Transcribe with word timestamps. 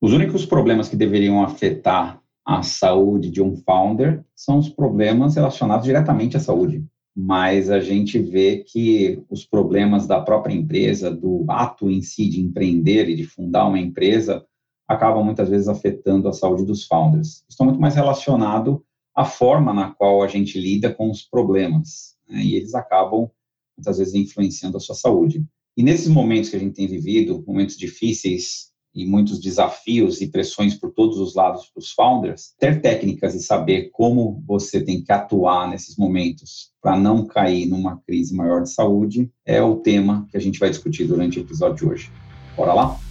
Os 0.00 0.14
únicos 0.14 0.46
problemas 0.46 0.88
que 0.88 0.96
deveriam 0.96 1.42
afetar 1.42 2.22
a 2.46 2.62
saúde 2.62 3.30
de 3.30 3.42
um 3.42 3.54
founder 3.54 4.24
são 4.34 4.58
os 4.58 4.68
problemas 4.68 5.34
relacionados 5.34 5.84
diretamente 5.84 6.38
à 6.38 6.40
saúde. 6.40 6.84
Mas 7.14 7.68
a 7.70 7.80
gente 7.80 8.18
vê 8.18 8.64
que 8.66 9.22
os 9.28 9.44
problemas 9.44 10.06
da 10.06 10.20
própria 10.20 10.54
empresa, 10.54 11.10
do 11.10 11.44
ato 11.48 11.90
em 11.90 12.00
si 12.00 12.30
de 12.30 12.40
empreender 12.40 13.10
e 13.10 13.14
de 13.14 13.24
fundar 13.24 13.68
uma 13.68 13.78
empresa, 13.78 14.42
acabam 14.88 15.22
muitas 15.22 15.50
vezes 15.50 15.68
afetando 15.68 16.28
a 16.28 16.32
saúde 16.32 16.64
dos 16.64 16.86
founders. 16.86 17.44
Estão 17.48 17.66
muito 17.66 17.80
mais 17.80 17.94
relacionado 17.94 18.82
à 19.14 19.24
forma 19.26 19.74
na 19.74 19.90
qual 19.90 20.22
a 20.22 20.28
gente 20.28 20.58
lida 20.58 20.92
com 20.94 21.10
os 21.10 21.22
problemas. 21.22 22.16
Né? 22.26 22.42
E 22.42 22.54
eles 22.54 22.74
acabam, 22.74 23.30
muitas 23.76 23.98
vezes, 23.98 24.14
influenciando 24.14 24.78
a 24.78 24.80
sua 24.80 24.94
saúde. 24.94 25.44
E 25.76 25.82
nesses 25.82 26.08
momentos 26.08 26.48
que 26.48 26.56
a 26.56 26.58
gente 26.58 26.74
tem 26.74 26.86
vivido, 26.86 27.44
momentos 27.46 27.76
difíceis, 27.76 28.69
e 28.94 29.06
muitos 29.06 29.40
desafios 29.40 30.20
e 30.20 30.26
pressões 30.28 30.74
por 30.74 30.92
todos 30.92 31.18
os 31.18 31.34
lados 31.34 31.66
para 31.66 31.80
os 31.80 31.92
founders, 31.92 32.54
ter 32.58 32.80
técnicas 32.80 33.34
e 33.34 33.40
saber 33.40 33.90
como 33.92 34.42
você 34.46 34.82
tem 34.82 35.02
que 35.02 35.12
atuar 35.12 35.68
nesses 35.68 35.96
momentos 35.96 36.70
para 36.82 36.98
não 36.98 37.26
cair 37.26 37.66
numa 37.66 37.98
crise 37.98 38.34
maior 38.34 38.62
de 38.62 38.70
saúde 38.70 39.30
é 39.46 39.62
o 39.62 39.76
tema 39.76 40.26
que 40.30 40.36
a 40.36 40.40
gente 40.40 40.58
vai 40.58 40.70
discutir 40.70 41.04
durante 41.04 41.38
o 41.38 41.42
episódio 41.42 41.76
de 41.76 41.92
hoje. 41.92 42.12
Bora 42.56 42.72
lá? 42.72 43.09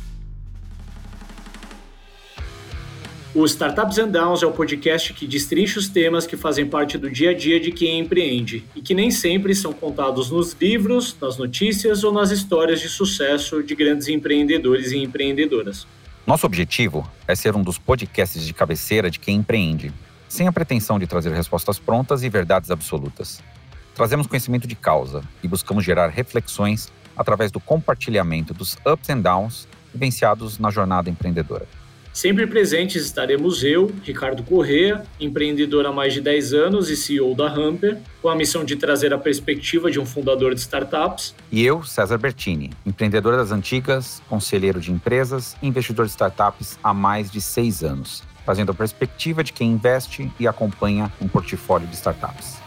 O 3.39 3.45
Startups 3.45 3.97
and 3.97 4.09
Downs 4.09 4.43
é 4.43 4.45
o 4.45 4.51
podcast 4.51 5.13
que 5.13 5.25
destrincha 5.25 5.79
os 5.79 5.87
temas 5.87 6.27
que 6.27 6.35
fazem 6.35 6.65
parte 6.65 6.97
do 6.97 7.09
dia 7.09 7.29
a 7.29 7.33
dia 7.33 7.57
de 7.57 7.71
quem 7.71 7.97
empreende 7.97 8.65
e 8.75 8.81
que 8.81 8.93
nem 8.93 9.09
sempre 9.09 9.55
são 9.55 9.71
contados 9.71 10.29
nos 10.29 10.51
livros, 10.59 11.15
nas 11.21 11.37
notícias 11.37 12.03
ou 12.03 12.11
nas 12.11 12.31
histórias 12.31 12.81
de 12.81 12.89
sucesso 12.89 13.63
de 13.63 13.73
grandes 13.75 14.09
empreendedores 14.09 14.91
e 14.91 14.97
empreendedoras. 14.97 15.87
Nosso 16.27 16.45
objetivo 16.45 17.09
é 17.25 17.33
ser 17.33 17.55
um 17.55 17.63
dos 17.63 17.77
podcasts 17.77 18.45
de 18.45 18.53
cabeceira 18.53 19.09
de 19.09 19.19
quem 19.21 19.37
empreende, 19.37 19.93
sem 20.27 20.45
a 20.45 20.51
pretensão 20.51 20.99
de 20.99 21.07
trazer 21.07 21.31
respostas 21.31 21.79
prontas 21.79 22.23
e 22.23 22.29
verdades 22.29 22.69
absolutas. 22.69 23.41
Trazemos 23.95 24.27
conhecimento 24.27 24.67
de 24.67 24.75
causa 24.75 25.23
e 25.41 25.47
buscamos 25.47 25.85
gerar 25.85 26.09
reflexões 26.09 26.91
através 27.15 27.53
do 27.53 27.61
compartilhamento 27.61 28.53
dos 28.53 28.77
ups 28.85 29.09
and 29.09 29.21
downs 29.21 29.65
vivenciados 29.93 30.59
na 30.59 30.69
jornada 30.69 31.09
empreendedora. 31.09 31.78
Sempre 32.19 32.45
presentes 32.45 33.05
estaremos 33.05 33.63
eu, 33.63 33.89
Ricardo 34.03 34.43
Correa, 34.43 35.05
empreendedor 35.21 35.85
há 35.85 35.91
mais 35.93 36.13
de 36.13 36.19
10 36.19 36.53
anos 36.53 36.89
e 36.89 36.97
CEO 36.97 37.33
da 37.33 37.47
Hamper, 37.47 37.97
com 38.21 38.27
a 38.27 38.35
missão 38.35 38.65
de 38.65 38.75
trazer 38.75 39.13
a 39.13 39.17
perspectiva 39.17 39.89
de 39.89 40.01
um 40.01 40.05
fundador 40.05 40.53
de 40.53 40.59
startups. 40.59 41.33
E 41.49 41.65
eu, 41.65 41.81
César 41.81 42.17
Bertini, 42.17 42.71
empreendedor 42.85 43.37
das 43.37 43.53
antigas, 43.53 44.21
conselheiro 44.27 44.81
de 44.81 44.91
empresas 44.91 45.55
e 45.61 45.67
investidor 45.67 46.07
de 46.07 46.11
startups 46.11 46.77
há 46.83 46.93
mais 46.93 47.31
de 47.31 47.39
seis 47.39 47.85
anos, 47.85 48.21
trazendo 48.43 48.73
a 48.73 48.75
perspectiva 48.75 49.41
de 49.41 49.53
quem 49.53 49.71
investe 49.71 50.29
e 50.37 50.45
acompanha 50.45 51.09
um 51.21 51.27
portfólio 51.29 51.87
de 51.87 51.95
startups. 51.95 52.57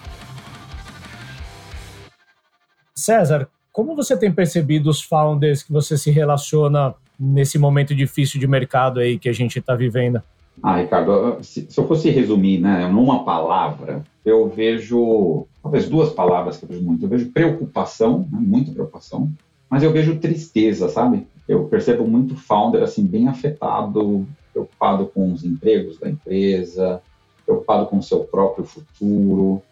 César, 2.94 3.50
como 3.70 3.94
você 3.94 4.16
tem 4.16 4.32
percebido 4.32 4.88
os 4.88 5.02
founders 5.02 5.62
que 5.62 5.70
você 5.70 5.98
se 5.98 6.10
relaciona 6.10 6.94
nesse 7.22 7.58
momento 7.58 7.94
difícil 7.94 8.40
de 8.40 8.46
mercado 8.48 8.98
aí 8.98 9.18
que 9.18 9.28
a 9.28 9.32
gente 9.32 9.60
está 9.60 9.74
vivendo? 9.76 10.20
Ah, 10.60 10.78
Ricardo, 10.78 11.38
se, 11.42 11.66
se, 11.70 11.78
eu 11.78 11.86
fosse 11.86 12.10
resumir, 12.10 12.58
né, 12.58 12.88
numa 12.88 13.24
palavra, 13.24 14.02
eu 14.24 14.48
vejo 14.48 15.46
talvez 15.62 15.88
duas 15.88 16.12
palavras 16.12 16.56
que 16.56 16.64
eu 16.64 16.68
vejo 16.68 16.82
muito. 16.82 17.04
Eu 17.04 17.08
vejo 17.08 17.30
preocupação, 17.30 18.28
né, 18.30 18.38
muita 18.40 18.72
preocupação, 18.72 19.30
mas 19.70 19.82
eu 19.82 19.92
vejo 19.92 20.18
tristeza, 20.18 20.88
sabe? 20.88 21.26
Eu 21.48 21.64
percebo 21.64 22.06
muito 22.06 22.36
founder 22.36 22.82
assim 22.82 23.06
bem 23.06 23.28
afetado, 23.28 24.26
preocupado 24.52 25.06
com 25.06 25.32
os 25.32 25.44
empregos 25.44 25.98
da 25.98 26.10
empresa, 26.10 27.00
preocupado 27.44 27.86
com 27.86 27.98
o 27.98 28.02
seu 28.02 28.20
próprio 28.20 28.64
futuro, 28.64 29.62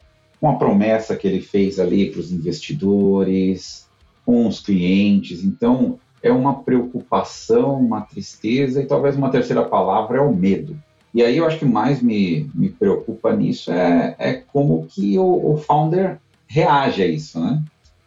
com 0.40 0.48
a 0.48 0.56
promessa 0.56 1.16
que 1.16 1.28
ele 1.28 1.40
fez 1.40 1.78
ali 1.78 2.10
para 2.10 2.20
os 2.20 2.32
investidores, 2.32 3.86
com 4.24 4.46
os 4.46 4.60
clientes. 4.60 5.44
Então, 5.44 5.98
é 6.22 6.30
uma 6.30 6.62
preocupação, 6.62 7.80
uma 7.80 8.02
tristeza 8.02 8.82
e 8.82 8.86
talvez 8.86 9.16
uma 9.16 9.30
terceira 9.30 9.64
palavra 9.64 10.18
é 10.18 10.20
o 10.20 10.34
medo. 10.34 10.76
E 11.12 11.22
aí 11.22 11.36
eu 11.36 11.46
acho 11.46 11.58
que 11.58 11.64
mais 11.64 12.00
me, 12.00 12.48
me 12.54 12.68
preocupa 12.68 13.34
nisso 13.34 13.72
é, 13.72 14.14
é 14.18 14.34
como 14.34 14.86
que 14.86 15.18
o, 15.18 15.52
o 15.52 15.56
founder 15.56 16.18
reage 16.46 17.02
a 17.02 17.06
isso, 17.06 17.40
né? 17.40 17.62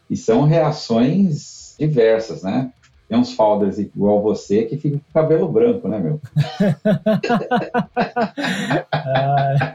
E 0.09 0.15
são 0.15 0.43
reações 0.43 1.75
diversas, 1.77 2.43
né? 2.43 2.71
Tem 3.09 3.17
uns 3.17 3.33
founders 3.33 3.77
igual 3.77 4.21
você 4.21 4.63
que 4.63 4.77
ficam 4.77 4.99
com 4.99 5.13
cabelo 5.13 5.47
branco, 5.47 5.87
né, 5.87 5.99
meu? 5.99 6.21
ah, 8.91 9.73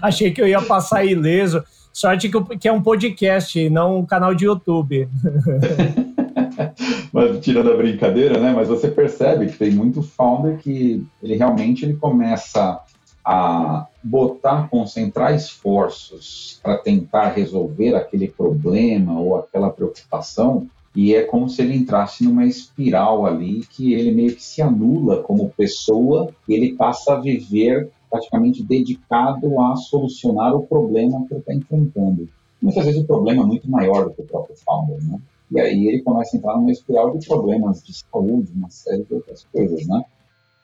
achei 0.02 0.30
que 0.30 0.40
eu 0.40 0.46
ia 0.46 0.62
passar 0.62 1.04
ileso. 1.04 1.64
Sorte 1.92 2.30
que 2.60 2.68
é 2.68 2.72
um 2.72 2.82
podcast, 2.82 3.68
não 3.68 3.98
um 3.98 4.06
canal 4.06 4.34
de 4.34 4.44
YouTube. 4.44 5.08
mas 7.12 7.40
tirando 7.40 7.72
a 7.72 7.76
brincadeira, 7.76 8.38
né? 8.38 8.52
Mas 8.54 8.68
você 8.68 8.88
percebe 8.88 9.46
que 9.46 9.58
tem 9.58 9.70
muito 9.70 10.02
founder 10.02 10.58
que 10.58 11.04
ele 11.22 11.36
realmente 11.36 11.84
ele 11.84 11.94
começa 11.94 12.80
a 13.24 13.86
botar, 14.02 14.68
concentrar 14.68 15.34
esforços 15.34 16.58
para 16.62 16.78
tentar 16.78 17.28
resolver 17.28 17.94
aquele 17.94 18.28
problema 18.28 19.20
ou 19.20 19.36
aquela 19.36 19.70
preocupação 19.70 20.66
e 20.96 21.14
é 21.14 21.22
como 21.22 21.48
se 21.48 21.62
ele 21.62 21.76
entrasse 21.76 22.24
numa 22.24 22.46
espiral 22.46 23.26
ali 23.26 23.60
que 23.70 23.92
ele 23.92 24.10
meio 24.10 24.34
que 24.34 24.42
se 24.42 24.62
anula 24.62 25.22
como 25.22 25.50
pessoa 25.50 26.30
e 26.48 26.54
ele 26.54 26.74
passa 26.74 27.14
a 27.14 27.20
viver 27.20 27.90
praticamente 28.10 28.64
dedicado 28.64 29.60
a 29.60 29.76
solucionar 29.76 30.54
o 30.54 30.66
problema 30.66 31.24
que 31.26 31.34
ele 31.34 31.40
está 31.40 31.54
enfrentando. 31.54 32.28
Muitas 32.60 32.84
vezes 32.84 33.00
o 33.02 33.06
problema 33.06 33.42
é 33.42 33.46
muito 33.46 33.70
maior 33.70 34.06
do 34.06 34.14
que 34.14 34.22
o 34.22 34.26
próprio 34.26 34.56
founder, 34.56 34.96
né? 35.04 35.20
E 35.50 35.60
aí 35.60 35.88
ele 35.88 36.02
começa 36.02 36.36
a 36.36 36.38
entrar 36.38 36.56
numa 36.56 36.70
espiral 36.70 37.16
de 37.16 37.26
problemas 37.26 37.82
de 37.82 37.92
saúde, 37.94 38.52
uma 38.54 38.70
série 38.70 39.04
de 39.04 39.14
outras 39.14 39.46
coisas, 39.52 39.86
né? 39.86 40.04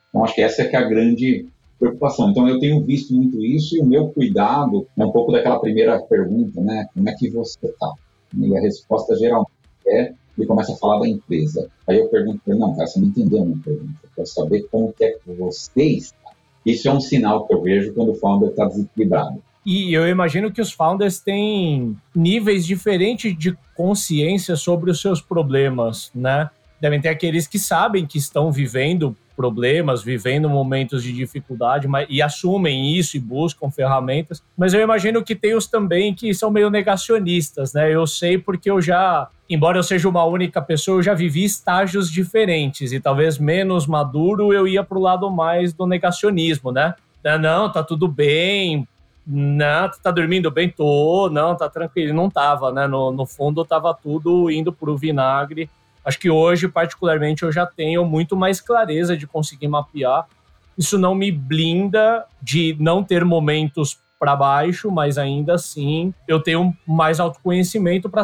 Então 0.08 0.24
acho 0.24 0.34
que 0.34 0.42
essa 0.42 0.62
é 0.62 0.68
que 0.68 0.76
é 0.76 0.78
a 0.78 0.88
grande 0.88 1.46
preocupação. 1.78 2.30
Então 2.30 2.48
eu 2.48 2.58
tenho 2.58 2.84
visto 2.84 3.14
muito 3.14 3.42
isso 3.42 3.76
e 3.76 3.80
o 3.80 3.86
meu 3.86 4.08
cuidado 4.08 4.86
é 4.96 5.04
um 5.04 5.10
pouco 5.10 5.32
daquela 5.32 5.58
primeira 5.58 6.00
pergunta, 6.02 6.60
né? 6.60 6.86
Como 6.94 7.08
é 7.08 7.14
que 7.14 7.30
você 7.30 7.66
está? 7.66 7.92
E 8.36 8.56
a 8.56 8.60
resposta 8.60 9.16
geralmente 9.16 9.50
é 9.86 10.12
ele 10.36 10.46
começa 10.46 10.72
a 10.72 10.76
falar 10.76 11.00
da 11.00 11.08
empresa. 11.08 11.70
Aí 11.86 11.98
eu 11.98 12.08
pergunto 12.08 12.40
para 12.44 12.52
ele, 12.52 12.60
não, 12.60 12.74
cara, 12.74 12.86
você 12.86 13.00
não 13.00 13.08
entendeu 13.08 13.42
a 13.42 13.44
minha 13.44 13.58
pergunta. 13.58 13.94
Eu 14.02 14.10
quero 14.14 14.26
saber 14.26 14.62
como 14.70 14.92
que 14.92 15.04
é 15.04 15.12
que 15.12 15.32
você 15.32 15.82
está. 15.82 16.32
Isso 16.66 16.88
é 16.88 16.92
um 16.92 17.00
sinal 17.00 17.46
que 17.46 17.54
eu 17.54 17.62
vejo 17.62 17.94
quando 17.94 18.12
o 18.12 18.14
founder 18.14 18.50
está 18.50 18.66
desequilibrado. 18.66 19.40
E 19.64 19.94
eu 19.94 20.06
imagino 20.06 20.52
que 20.52 20.60
os 20.60 20.72
founders 20.72 21.18
têm 21.18 21.96
níveis 22.14 22.66
diferentes 22.66 23.36
de 23.36 23.56
consciência 23.74 24.56
sobre 24.56 24.90
os 24.90 25.00
seus 25.00 25.20
problemas, 25.20 26.10
né? 26.14 26.50
Devem 26.80 27.00
ter 27.00 27.08
aqueles 27.08 27.46
que 27.46 27.58
sabem 27.58 28.04
que 28.04 28.18
estão 28.18 28.52
vivendo 28.52 29.16
problemas, 29.34 30.02
vivendo 30.02 30.48
momentos 30.48 31.02
de 31.02 31.12
dificuldade 31.12 31.88
mas, 31.88 32.06
e 32.08 32.22
assumem 32.22 32.96
isso 32.96 33.16
e 33.16 33.20
buscam 33.20 33.70
ferramentas. 33.70 34.42
Mas 34.56 34.74
eu 34.74 34.80
imagino 34.80 35.24
que 35.24 35.34
tem 35.34 35.54
os 35.54 35.66
também 35.66 36.14
que 36.14 36.32
são 36.34 36.50
meio 36.50 36.70
negacionistas, 36.70 37.72
né? 37.72 37.92
Eu 37.92 38.06
sei 38.06 38.38
porque 38.38 38.70
eu 38.70 38.80
já, 38.80 39.28
embora 39.48 39.78
eu 39.78 39.82
seja 39.82 40.08
uma 40.08 40.24
única 40.24 40.62
pessoa, 40.62 40.98
eu 40.98 41.02
já 41.02 41.14
vivi 41.14 41.44
estágios 41.44 42.10
diferentes 42.10 42.92
e 42.92 43.00
talvez 43.00 43.38
menos 43.38 43.86
maduro 43.86 44.52
eu 44.52 44.68
ia 44.68 44.84
para 44.84 44.98
o 44.98 45.02
lado 45.02 45.30
mais 45.30 45.72
do 45.72 45.86
negacionismo, 45.86 46.70
né? 46.70 46.94
Não, 47.40 47.72
tá 47.72 47.82
tudo 47.82 48.06
bem, 48.06 48.86
não, 49.26 49.90
tá 50.02 50.10
dormindo 50.10 50.50
bem? 50.50 50.68
Tô, 50.68 51.30
não, 51.30 51.56
tá 51.56 51.68
tranquilo. 51.68 52.14
Não 52.14 52.28
tava, 52.28 52.70
né? 52.70 52.86
No, 52.86 53.10
no 53.10 53.24
fundo, 53.24 53.64
tava 53.64 53.94
tudo 53.94 54.50
indo 54.50 54.72
pro 54.72 54.96
vinagre. 54.96 55.70
Acho 56.04 56.18
que 56.18 56.28
hoje, 56.28 56.68
particularmente, 56.68 57.42
eu 57.42 57.50
já 57.50 57.64
tenho 57.64 58.04
muito 58.04 58.36
mais 58.36 58.60
clareza 58.60 59.16
de 59.16 59.26
conseguir 59.26 59.68
mapear. 59.68 60.26
Isso 60.76 60.98
não 60.98 61.14
me 61.14 61.32
blinda 61.32 62.26
de 62.42 62.76
não 62.78 63.02
ter 63.02 63.24
momentos 63.24 63.98
para 64.18 64.36
baixo, 64.36 64.90
mas 64.90 65.18
ainda 65.18 65.54
assim 65.54 66.14
eu 66.26 66.40
tenho 66.40 66.74
mais 66.86 67.20
autoconhecimento 67.20 68.08
para 68.08 68.22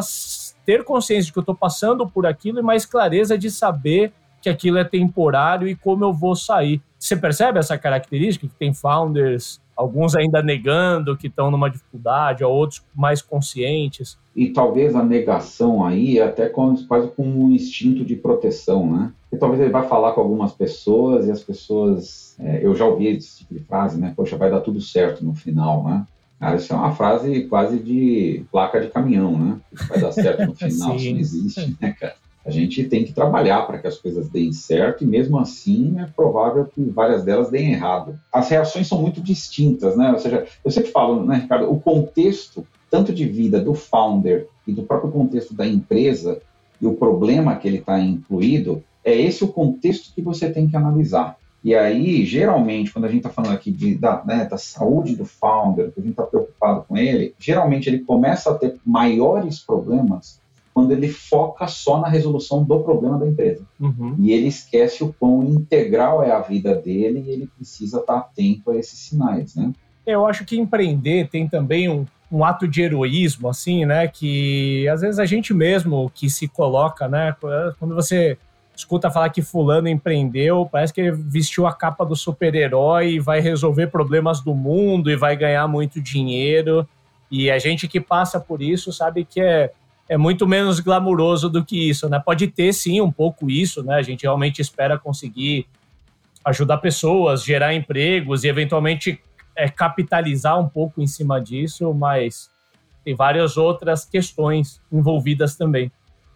ter 0.65 0.83
consciência 0.83 1.25
de 1.25 1.33
que 1.33 1.37
eu 1.37 1.41
estou 1.41 1.55
passando 1.55 2.07
por 2.07 2.25
aquilo 2.25 2.59
e 2.59 2.63
mais 2.63 2.85
clareza 2.85 3.37
de 3.37 3.51
saber 3.51 4.11
que 4.41 4.49
aquilo 4.49 4.77
é 4.77 4.83
temporário 4.83 5.67
e 5.67 5.75
como 5.75 6.03
eu 6.03 6.11
vou 6.11 6.35
sair. 6.35 6.81
Você 6.97 7.15
percebe 7.15 7.59
essa 7.59 7.77
característica 7.77 8.47
que 8.47 8.55
tem 8.55 8.73
founders 8.73 9.60
alguns 9.75 10.15
ainda 10.15 10.41
negando 10.41 11.17
que 11.17 11.27
estão 11.27 11.49
numa 11.49 11.69
dificuldade, 11.69 12.43
outros 12.43 12.83
mais 12.95 13.21
conscientes. 13.21 14.17
E 14.35 14.49
talvez 14.49 14.95
a 14.95 15.03
negação 15.03 15.83
aí 15.85 16.19
é 16.19 16.23
até 16.23 16.47
quase 16.47 17.07
com 17.15 17.23
um 17.23 17.51
instinto 17.51 18.05
de 18.05 18.15
proteção, 18.15 18.89
né? 18.89 19.11
E 19.31 19.37
talvez 19.37 19.61
ele 19.61 19.71
vai 19.71 19.87
falar 19.87 20.11
com 20.13 20.21
algumas 20.21 20.53
pessoas 20.53 21.27
e 21.27 21.31
as 21.31 21.41
pessoas, 21.41 22.35
é, 22.39 22.65
eu 22.65 22.75
já 22.75 22.85
ouvi 22.85 23.07
esse 23.07 23.39
tipo 23.39 23.53
de 23.53 23.61
frase, 23.61 23.99
né? 23.99 24.13
Poxa, 24.15 24.37
vai 24.37 24.51
dar 24.51 24.61
tudo 24.61 24.81
certo 24.81 25.23
no 25.23 25.33
final, 25.33 25.83
né? 25.83 26.05
Cara, 26.39 26.55
isso 26.55 26.73
é 26.73 26.75
uma 26.75 26.91
frase 26.93 27.43
quase 27.45 27.77
de 27.79 28.43
placa 28.51 28.81
de 28.81 28.89
caminhão, 28.89 29.37
né? 29.37 29.57
Vai 29.87 30.01
dar 30.01 30.11
certo 30.11 30.45
no 30.45 30.55
final, 30.55 30.95
isso 30.95 31.11
não 31.11 31.19
existe, 31.19 31.77
né, 31.79 31.95
cara? 31.99 32.15
A 32.45 32.49
gente 32.49 32.83
tem 32.85 33.03
que 33.03 33.13
trabalhar 33.13 33.67
para 33.67 33.77
que 33.77 33.87
as 33.87 33.97
coisas 33.97 34.29
deem 34.29 34.51
certo 34.51 35.03
e 35.03 35.07
mesmo 35.07 35.37
assim 35.37 35.99
é 35.99 36.05
provável 36.05 36.65
que 36.65 36.83
várias 36.83 37.23
delas 37.23 37.49
deem 37.49 37.73
errado. 37.73 38.19
As 38.33 38.49
reações 38.49 38.87
são 38.87 38.99
muito 38.99 39.21
distintas, 39.21 39.95
né? 39.95 40.11
Ou 40.11 40.19
seja, 40.19 40.47
eu 40.65 40.71
sempre 40.71 40.91
falo, 40.91 41.23
né, 41.23 41.37
Ricardo, 41.37 41.71
o 41.71 41.79
contexto 41.79 42.65
tanto 42.91 43.13
de 43.13 43.25
vida 43.25 43.61
do 43.61 43.73
founder 43.73 44.47
e 44.67 44.73
do 44.73 44.83
próprio 44.83 45.09
contexto 45.09 45.55
da 45.55 45.65
empresa 45.65 46.41
e 46.81 46.85
o 46.85 46.93
problema 46.93 47.55
que 47.55 47.67
ele 47.67 47.77
está 47.77 47.99
incluído, 47.99 48.83
é 49.03 49.15
esse 49.15 49.43
o 49.43 49.47
contexto 49.47 50.13
que 50.13 50.21
você 50.21 50.49
tem 50.51 50.67
que 50.67 50.75
analisar. 50.75 51.37
E 51.63 51.75
aí, 51.75 52.25
geralmente, 52.25 52.91
quando 52.91 53.05
a 53.05 53.07
gente 53.07 53.19
está 53.19 53.29
falando 53.29 53.53
aqui 53.53 53.71
de, 53.71 53.95
da, 53.95 54.23
né, 54.25 54.45
da 54.45 54.57
saúde 54.57 55.15
do 55.15 55.25
founder, 55.25 55.91
que 55.91 55.99
a 55.99 56.03
gente 56.03 56.11
está 56.11 56.23
preocupado 56.23 56.83
com 56.87 56.97
ele, 56.97 57.35
geralmente 57.39 57.87
ele 57.87 57.99
começa 57.99 58.51
a 58.51 58.55
ter 58.55 58.75
maiores 58.83 59.59
problemas 59.59 60.40
quando 60.73 60.91
ele 60.91 61.09
foca 61.09 61.67
só 61.67 61.99
na 61.99 62.07
resolução 62.07 62.63
do 62.63 62.79
problema 62.79 63.17
da 63.19 63.27
empresa. 63.27 63.63
Uhum. 63.79 64.15
E 64.19 64.31
ele 64.31 64.47
esquece 64.47 65.03
o 65.03 65.13
quão 65.13 65.43
integral 65.43 66.23
é 66.23 66.31
a 66.31 66.39
vida 66.39 66.75
dele 66.75 67.23
e 67.25 67.29
ele 67.29 67.47
precisa 67.47 67.99
estar 67.99 68.17
atento 68.17 68.71
a 68.71 68.77
esses 68.77 68.97
sinais, 68.97 69.55
né? 69.55 69.71
Eu 70.05 70.25
acho 70.25 70.45
que 70.45 70.57
empreender 70.57 71.29
tem 71.29 71.47
também 71.47 71.89
um, 71.89 72.05
um 72.31 72.43
ato 72.43 72.67
de 72.67 72.81
heroísmo, 72.81 73.49
assim, 73.49 73.85
né? 73.85 74.07
Que 74.07 74.87
às 74.87 75.01
vezes 75.01 75.19
a 75.19 75.25
gente 75.25 75.53
mesmo 75.53 76.09
que 76.13 76.29
se 76.29 76.47
coloca, 76.47 77.07
né? 77.07 77.35
Quando 77.77 77.93
você 77.93 78.37
escuta 78.75 79.11
falar 79.11 79.29
que 79.29 79.41
fulano 79.41 79.87
empreendeu, 79.87 80.67
parece 80.71 80.93
que 80.93 81.01
ele 81.01 81.11
vestiu 81.11 81.67
a 81.67 81.73
capa 81.73 82.05
do 82.05 82.15
super-herói 82.15 83.13
e 83.13 83.19
vai 83.19 83.39
resolver 83.39 83.87
problemas 83.87 84.41
do 84.41 84.55
mundo 84.55 85.11
e 85.11 85.15
vai 85.15 85.35
ganhar 85.35 85.67
muito 85.67 86.01
dinheiro. 86.01 86.87
E 87.29 87.49
a 87.51 87.59
gente 87.59 87.87
que 87.87 87.99
passa 87.99 88.39
por 88.39 88.61
isso 88.61 88.91
sabe 88.91 89.23
que 89.23 89.39
é, 89.39 89.71
é 90.11 90.17
muito 90.17 90.45
menos 90.45 90.81
glamuroso 90.81 91.49
do 91.49 91.63
que 91.63 91.89
isso, 91.89 92.09
né? 92.09 92.19
Pode 92.19 92.45
ter 92.47 92.73
sim 92.73 92.99
um 92.99 93.09
pouco 93.09 93.49
isso, 93.49 93.81
né? 93.81 93.95
A 93.95 94.01
gente 94.01 94.23
realmente 94.23 94.61
espera 94.61 94.99
conseguir 94.99 95.65
ajudar 96.43 96.79
pessoas, 96.79 97.45
gerar 97.45 97.73
empregos 97.73 98.43
e 98.43 98.49
eventualmente 98.49 99.21
é, 99.55 99.69
capitalizar 99.69 100.59
um 100.59 100.67
pouco 100.67 101.01
em 101.01 101.07
cima 101.07 101.39
disso, 101.39 101.93
mas 101.93 102.49
tem 103.05 103.15
várias 103.15 103.55
outras 103.55 104.03
questões 104.03 104.81
envolvidas 104.91 105.55
também 105.55 105.89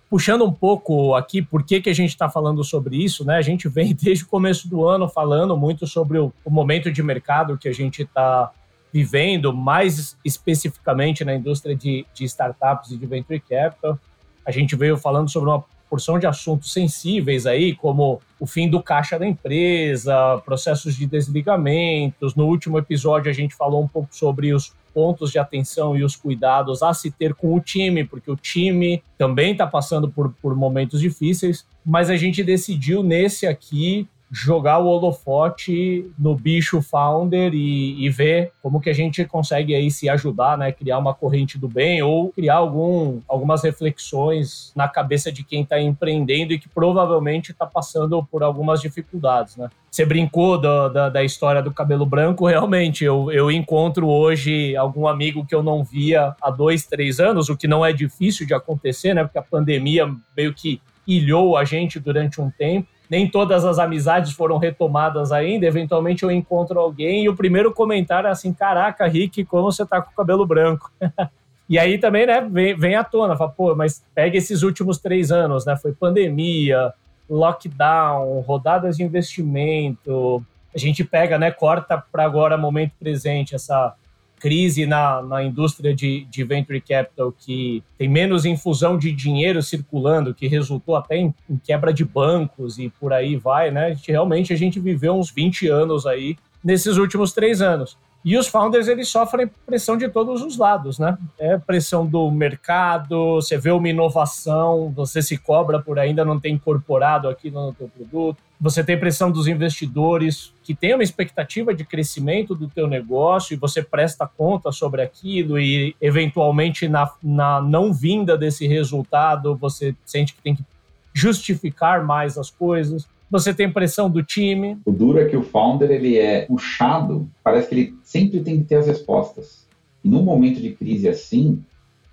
puxando 0.09 0.45
um 0.45 0.53
pouco 0.53 1.13
aqui, 1.13 1.41
por 1.41 1.63
que, 1.63 1.81
que 1.81 1.89
a 1.89 1.93
gente 1.93 2.11
está 2.11 2.29
falando 2.29 2.63
sobre 2.63 2.95
isso, 2.95 3.25
né? 3.25 3.35
A 3.35 3.41
gente 3.41 3.67
vem 3.67 3.91
desde 4.01 4.23
o 4.23 4.27
começo 4.27 4.69
do 4.69 4.87
ano 4.87 5.09
falando 5.09 5.57
muito 5.57 5.85
sobre 5.85 6.17
o, 6.17 6.31
o 6.45 6.49
momento 6.49 6.89
de 6.89 7.03
mercado 7.03 7.57
que 7.57 7.67
a 7.67 7.73
gente 7.73 8.03
está 8.03 8.49
vivendo, 8.95 9.53
mais 9.53 10.15
especificamente 10.23 11.25
na 11.25 11.35
indústria 11.35 11.75
de, 11.75 12.05
de 12.13 12.23
startups 12.23 12.91
e 12.91 12.97
de 12.97 13.05
venture 13.05 13.41
capital. 13.41 13.99
A 14.45 14.51
gente 14.51 14.73
veio 14.73 14.95
falando 14.95 15.29
sobre 15.29 15.49
uma 15.49 15.61
porção 15.89 16.17
de 16.17 16.25
assuntos 16.25 16.71
sensíveis 16.71 17.45
aí, 17.45 17.75
como 17.75 18.21
o 18.39 18.47
fim 18.47 18.69
do 18.69 18.81
caixa 18.81 19.19
da 19.19 19.27
empresa, 19.27 20.41
processos 20.45 20.95
de 20.95 21.05
desligamentos. 21.05 22.35
No 22.35 22.45
último 22.45 22.77
episódio, 22.79 23.29
a 23.29 23.33
gente 23.33 23.53
falou 23.53 23.83
um 23.83 23.87
pouco 23.87 24.15
sobre 24.15 24.53
os 24.53 24.73
pontos 24.93 25.29
de 25.29 25.39
atenção 25.39 25.97
e 25.97 26.01
os 26.01 26.15
cuidados 26.15 26.81
a 26.81 26.93
se 26.93 27.11
ter 27.11 27.33
com 27.33 27.53
o 27.53 27.59
time, 27.59 28.05
porque 28.05 28.31
o 28.31 28.37
time 28.37 29.03
também 29.17 29.51
está 29.51 29.67
passando 29.67 30.09
por, 30.09 30.33
por 30.41 30.55
momentos 30.55 31.01
difíceis, 31.01 31.65
mas 31.85 32.09
a 32.09 32.15
gente 32.15 32.41
decidiu 32.41 33.03
nesse 33.03 33.45
aqui 33.45 34.07
jogar 34.35 34.79
o 34.79 34.87
holofote 34.87 36.11
no 36.19 36.35
bicho 36.35 36.81
founder 36.81 37.53
e, 37.53 38.05
e, 38.05 38.09
ver 38.09 38.51
como 38.61 38.81
que 38.81 38.89
a 38.89 38.93
gente 38.93 39.23
consegue 39.23 39.73
aí 39.73 39.89
se 39.89 40.09
ajudar, 40.09 40.57
né, 40.57 40.73
criar 40.73 40.97
uma 40.97 41.13
corrente 41.13 41.57
do 41.57 41.69
bem 41.69 42.01
ou 42.01 42.33
criar 42.33 42.55
algum, 42.55 43.21
algumas 43.29 43.63
reflexões 43.63 44.73
na 44.75 44.89
cabeça 44.89 45.31
de 45.31 45.41
quem 45.41 45.61
está 45.61 45.79
empreendendo 45.79 46.51
e 46.51 46.59
que 46.59 46.67
provavelmente 46.67 47.53
está 47.53 47.65
passando 47.65 48.21
por 48.25 48.43
algumas 48.43 48.81
dificuldades, 48.81 49.55
né. 49.55 49.69
Você 49.89 50.05
brincou 50.05 50.59
da, 50.59 50.89
da, 50.89 51.09
da, 51.09 51.23
história 51.23 51.61
do 51.61 51.71
cabelo 51.71 52.05
branco, 52.05 52.45
realmente, 52.47 53.05
eu, 53.05 53.31
eu 53.31 53.49
encontro 53.49 54.09
hoje 54.09 54.75
algum 54.75 55.07
amigo 55.07 55.45
que 55.45 55.55
eu 55.55 55.63
não 55.63 55.81
via 55.81 56.35
há 56.41 56.51
dois, 56.51 56.85
três 56.85 57.21
anos, 57.21 57.47
o 57.47 57.55
que 57.55 57.69
não 57.69 57.85
é 57.85 57.93
difícil 57.93 58.45
de 58.45 58.53
acontecer, 58.53 59.13
né, 59.13 59.23
porque 59.23 59.37
a 59.37 59.43
pandemia 59.43 60.13
meio 60.35 60.53
que 60.53 60.81
ilhou 61.07 61.55
a 61.55 61.63
gente 61.63 61.99
durante 61.99 62.41
um 62.41 62.49
tempo, 62.49 62.87
nem 63.09 63.29
todas 63.29 63.65
as 63.65 63.79
amizades 63.79 64.33
foram 64.33 64.57
retomadas 64.57 65.31
ainda. 65.31 65.65
Eventualmente 65.65 66.23
eu 66.23 66.31
encontro 66.31 66.79
alguém 66.79 67.23
e 67.23 67.29
o 67.29 67.35
primeiro 67.35 67.73
comentário 67.73 68.27
é 68.27 68.31
assim: 68.31 68.53
Caraca, 68.53 69.05
Rick, 69.07 69.45
como 69.45 69.71
você 69.71 69.85
tá 69.85 70.01
com 70.01 70.11
o 70.11 70.15
cabelo 70.15 70.45
branco? 70.45 70.91
e 71.69 71.77
aí 71.77 71.97
também, 71.97 72.25
né, 72.25 72.41
vem, 72.41 72.75
vem 72.75 72.95
à 72.95 73.03
tona, 73.03 73.35
fala, 73.35 73.51
pô, 73.51 73.75
mas 73.75 74.03
pega 74.13 74.37
esses 74.37 74.63
últimos 74.63 74.97
três 74.97 75.31
anos, 75.31 75.65
né? 75.65 75.75
Foi 75.75 75.93
pandemia, 75.93 76.93
lockdown, 77.29 78.39
rodadas 78.41 78.97
de 78.97 79.03
investimento. 79.03 80.43
A 80.73 80.77
gente 80.77 81.03
pega, 81.03 81.37
né, 81.37 81.51
corta 81.51 81.97
para 82.11 82.23
agora, 82.23 82.57
momento 82.57 82.91
presente, 82.99 83.55
essa 83.55 83.95
crise 84.39 84.85
na, 84.85 85.21
na 85.21 85.43
indústria 85.43 85.93
de, 85.93 86.25
de 86.25 86.43
venture 86.43 86.81
capital 86.81 87.31
que 87.31 87.83
tem 87.97 88.07
menos 88.07 88.45
infusão 88.45 88.97
de 88.97 89.11
dinheiro 89.11 89.61
circulando, 89.61 90.33
que 90.33 90.47
resultou 90.47 90.95
até 90.95 91.17
em, 91.17 91.33
em, 91.49 91.57
quebra 91.57 91.93
de 91.93 92.03
bancos 92.03 92.77
e 92.77 92.89
por 92.89 93.13
aí 93.13 93.35
vai, 93.35 93.71
né? 93.71 93.87
A 93.87 93.93
gente, 93.93 94.11
realmente 94.11 94.53
a 94.53 94.55
gente 94.55 94.79
viveu 94.79 95.15
uns 95.15 95.31
20 95.31 95.67
anos 95.67 96.05
aí 96.05 96.35
nesses 96.63 96.97
últimos 96.97 97.33
três 97.33 97.61
anos. 97.61 97.97
E 98.25 98.35
os 98.35 98.47
founders, 98.47 98.87
eles 98.87 99.07
sofrem 99.07 99.47
pressão 99.67 99.95
de 99.95 100.09
todos 100.09 100.41
os 100.41 100.57
lados, 100.57 100.97
né? 100.97 101.15
É 101.37 101.59
pressão 101.59 102.07
do 102.07 102.31
mercado, 102.31 103.35
você 103.35 103.55
vê 103.55 103.69
uma 103.69 103.87
inovação, 103.87 104.91
você 104.95 105.21
se 105.21 105.37
cobra 105.37 105.79
por 105.79 105.99
ainda 105.99 106.25
não 106.25 106.39
ter 106.39 106.49
incorporado 106.49 107.29
aquilo 107.29 107.67
no 107.67 107.71
teu 107.71 107.87
produto. 107.87 108.39
Você 108.59 108.83
tem 108.83 108.99
pressão 108.99 109.29
dos 109.29 109.47
investidores 109.47 110.51
que 110.63 110.73
têm 110.73 110.95
uma 110.95 111.03
expectativa 111.03 111.71
de 111.71 111.85
crescimento 111.85 112.55
do 112.55 112.67
teu 112.67 112.87
negócio 112.87 113.53
e 113.53 113.57
você 113.57 113.83
presta 113.83 114.25
conta 114.25 114.71
sobre 114.71 115.03
aquilo 115.03 115.59
e, 115.59 115.95
eventualmente, 116.01 116.87
na, 116.87 117.07
na 117.21 117.61
não 117.61 117.93
vinda 117.93 118.35
desse 118.35 118.65
resultado, 118.65 119.55
você 119.55 119.95
sente 120.03 120.33
que 120.33 120.41
tem 120.41 120.55
que 120.55 120.65
justificar 121.13 122.03
mais 122.03 122.39
as 122.39 122.49
coisas 122.49 123.07
você 123.39 123.53
tem 123.53 123.69
pressão 123.69 124.09
do 124.09 124.23
time. 124.23 124.77
O 124.85 124.91
duro 124.91 125.19
é 125.19 125.25
que 125.25 125.35
o 125.35 125.43
founder 125.43 125.91
ele 125.91 126.17
é 126.17 126.45
puxado, 126.45 127.27
parece 127.43 127.67
que 127.67 127.75
ele 127.75 127.95
sempre 128.01 128.39
tem 128.39 128.59
que 128.59 128.63
ter 128.63 128.75
as 128.75 128.87
respostas. 128.87 129.65
E 130.03 130.07
num 130.07 130.23
momento 130.23 130.61
de 130.61 130.71
crise 130.71 131.09
assim, 131.09 131.61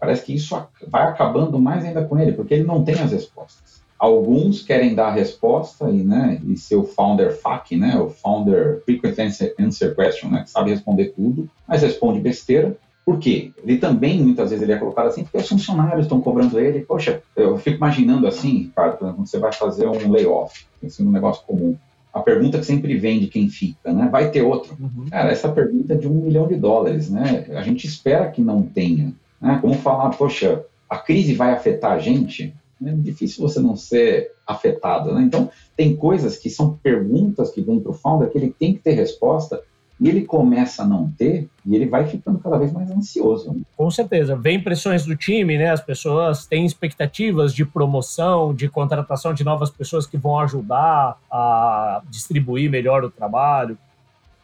parece 0.01 0.25
que 0.25 0.35
isso 0.35 0.61
vai 0.89 1.05
acabando 1.05 1.61
mais 1.61 1.85
ainda 1.85 2.05
com 2.05 2.19
ele, 2.19 2.33
porque 2.33 2.55
ele 2.55 2.65
não 2.65 2.83
tem 2.83 2.97
as 2.97 3.13
respostas. 3.13 3.83
Alguns 3.97 4.63
querem 4.63 4.97
dar 4.97 5.09
a 5.09 5.13
resposta 5.13 5.89
e, 5.89 6.03
né, 6.03 6.41
e 6.45 6.57
ser 6.57 6.75
o 6.75 6.83
founder 6.83 7.33
FAQ, 7.37 7.77
né, 7.77 7.97
o 7.97 8.11
founder 8.11 8.83
frequent 8.85 9.17
answer 9.61 9.95
question, 9.95 10.29
né, 10.29 10.43
que 10.43 10.51
sabe 10.51 10.71
responder 10.71 11.13
tudo, 11.15 11.49
mas 11.69 11.83
responde 11.83 12.19
besteira. 12.19 12.77
Por 13.07 13.19
quê? 13.19 13.53
Ele 13.63 13.79
também, 13.79 14.21
muitas 14.21 14.51
vezes, 14.51 14.63
ele 14.63 14.73
é 14.73 14.79
colocado 14.79 15.07
assim, 15.07 15.23
porque 15.23 15.39
os 15.39 15.49
funcionários 15.49 16.07
estão 16.07 16.21
cobrando 16.21 16.59
ele. 16.59 16.81
Poxa, 16.81 17.23
eu 17.37 17.59
fico 17.59 17.77
imaginando 17.77 18.27
assim, 18.27 18.73
cara, 18.75 18.93
quando 18.93 19.27
você 19.27 19.39
vai 19.39 19.53
fazer 19.53 19.87
um 19.87 20.11
layoff, 20.11 20.67
assim, 20.87 21.07
um 21.07 21.11
negócio 21.11 21.45
comum. 21.47 21.77
A 22.13 22.21
pergunta 22.21 22.59
que 22.59 22.67
sempre 22.67 22.97
vem 22.99 23.21
de 23.21 23.29
quem 23.29 23.49
fica, 23.49 23.93
né? 23.93 24.09
Vai 24.11 24.31
ter 24.31 24.43
outro? 24.43 24.77
Uhum. 24.79 25.07
Cara, 25.11 25.31
essa 25.31 25.49
pergunta 25.51 25.95
é 25.95 25.97
de 25.97 26.07
um 26.07 26.13
milhão 26.13 26.47
de 26.47 26.57
dólares, 26.57 27.09
né? 27.09 27.47
A 27.51 27.63
gente 27.63 27.87
espera 27.87 28.31
que 28.31 28.43
não 28.43 28.63
tenha. 28.63 29.15
Né? 29.41 29.59
Como 29.63 29.75
falar, 29.75 30.11
poxa, 30.11 30.63
a 30.89 30.99
crise 30.99 31.35
vai 31.35 31.53
afetar 31.53 31.93
a 31.93 31.99
gente? 31.99 32.55
É 32.85 32.93
difícil 32.93 33.47
você 33.47 33.61
não 33.61 33.77
ser 33.77 34.33
afetado, 34.47 35.15
né? 35.15 35.23
Então, 35.23 35.49
tem 35.77 35.97
coisas 35.97 36.37
que 36.37 36.51
são 36.51 36.79
perguntas 36.83 37.51
que 37.51 37.63
vêm 37.63 37.81
para 37.81 37.93
o 37.93 37.95
founder 37.95 38.29
que 38.29 38.37
ele 38.37 38.55
tem 38.59 38.75
que 38.75 38.81
ter 38.81 38.93
resposta 38.93 39.63
e 40.03 40.09
ele 40.09 40.23
começa 40.23 40.83
a 40.83 40.87
não 40.87 41.09
ter 41.17 41.49
e 41.65 41.77
ele 41.77 41.87
vai 41.87 42.05
ficando 42.09 42.41
cada 42.41 42.59
vez 42.59 42.73
mais 42.73 42.91
ansioso. 42.91 43.55
Com 43.77 43.89
certeza. 43.89 44.35
Vem 44.35 44.61
pressões 44.61 45.07
do 45.07 45.15
time, 45.15 45.57
né? 45.57 45.71
As 45.71 45.81
pessoas 45.81 46.45
têm 46.45 46.67
expectativas 46.67 47.55
de 47.55 47.65
promoção, 47.65 48.53
de 48.53 48.69
contratação 48.69 49.33
de 49.33 49.45
novas 49.45 49.71
pessoas 49.71 50.05
que 50.05 50.19
vão 50.19 50.41
ajudar 50.41 51.17
a 51.31 52.03
distribuir 52.11 52.69
melhor 52.69 53.05
o 53.05 53.11
trabalho. 53.11 53.79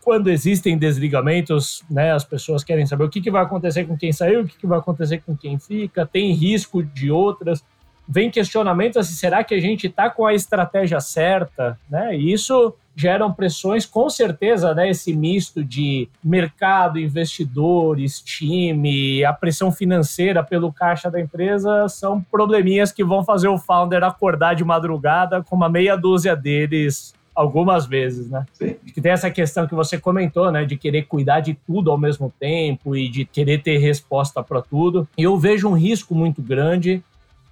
Quando 0.05 0.31
existem 0.31 0.79
desligamentos, 0.79 1.83
né, 1.91 2.13
as 2.13 2.25
pessoas 2.25 2.63
querem 2.63 2.87
saber 2.87 3.03
o 3.03 3.09
que, 3.09 3.21
que 3.21 3.31
vai 3.31 3.43
acontecer 3.43 3.85
com 3.85 3.99
quem 3.99 4.13
saiu, 4.13 4.43
o 4.43 4.47
que, 4.47 4.57
que 4.57 4.67
vai 4.67 4.79
acontecer 4.79 5.23
com 5.27 5.37
quem 5.37 5.59
fica, 5.59 6.07
tem 6.07 6.33
risco 6.33 6.85
de 6.85 7.11
outras 7.11 7.65
vem 8.09 8.31
questionamentos 8.31 8.97
assim, 8.97 9.13
será 9.13 9.45
que 9.45 9.55
a 9.55 9.61
gente 9.61 9.87
está 9.87 10.09
com 10.09 10.25
a 10.25 10.33
estratégia 10.33 10.99
certa? 10.99 11.79
Né? 11.91 12.17
E 12.17 12.33
isso 12.33 12.75
geram 12.99 13.33
pressões, 13.33 13.87
com 13.87 14.11
certeza, 14.11 14.75
né? 14.75 14.91
Esse 14.91 15.15
misto 15.15 15.63
de 15.63 16.09
mercado, 16.23 16.99
investidores, 16.99 18.21
time, 18.21 19.25
a 19.25 19.33
pressão 19.33 19.71
financeira 19.71 20.43
pelo 20.43 20.73
caixa 20.73 21.09
da 21.09 21.21
empresa 21.21 21.89
são 21.89 22.21
probleminhas 22.21 22.91
que 22.91 23.05
vão 23.05 23.25
fazer 23.25 23.47
o 23.47 23.57
founder 23.57 24.03
acordar 24.03 24.55
de 24.55 24.65
madrugada 24.65 25.45
com 25.45 25.55
uma 25.55 25.69
meia 25.69 25.95
dúzia 25.95 26.35
deles 26.35 27.15
algumas 27.33 27.87
vezes, 27.87 28.29
né? 28.29 28.45
Sim. 28.53 28.75
Que 28.93 29.01
tem 29.01 29.13
essa 29.13 29.31
questão 29.31 29.69
que 29.69 29.77
você 29.77 29.97
comentou, 29.97 30.51
né, 30.51 30.65
de 30.65 30.77
querer 30.77 31.03
cuidar 31.03 31.39
de 31.39 31.55
tudo 31.55 31.93
ao 31.93 31.97
mesmo 31.97 32.33
tempo 32.41 32.97
e 32.97 33.09
de 33.09 33.25
querer 33.25 33.63
ter 33.63 33.79
resposta 33.79 34.43
para 34.43 34.61
tudo. 34.61 35.07
Eu 35.17 35.39
vejo 35.39 35.69
um 35.69 35.75
risco 35.75 36.17
muito 36.17 36.43
grande 36.43 37.01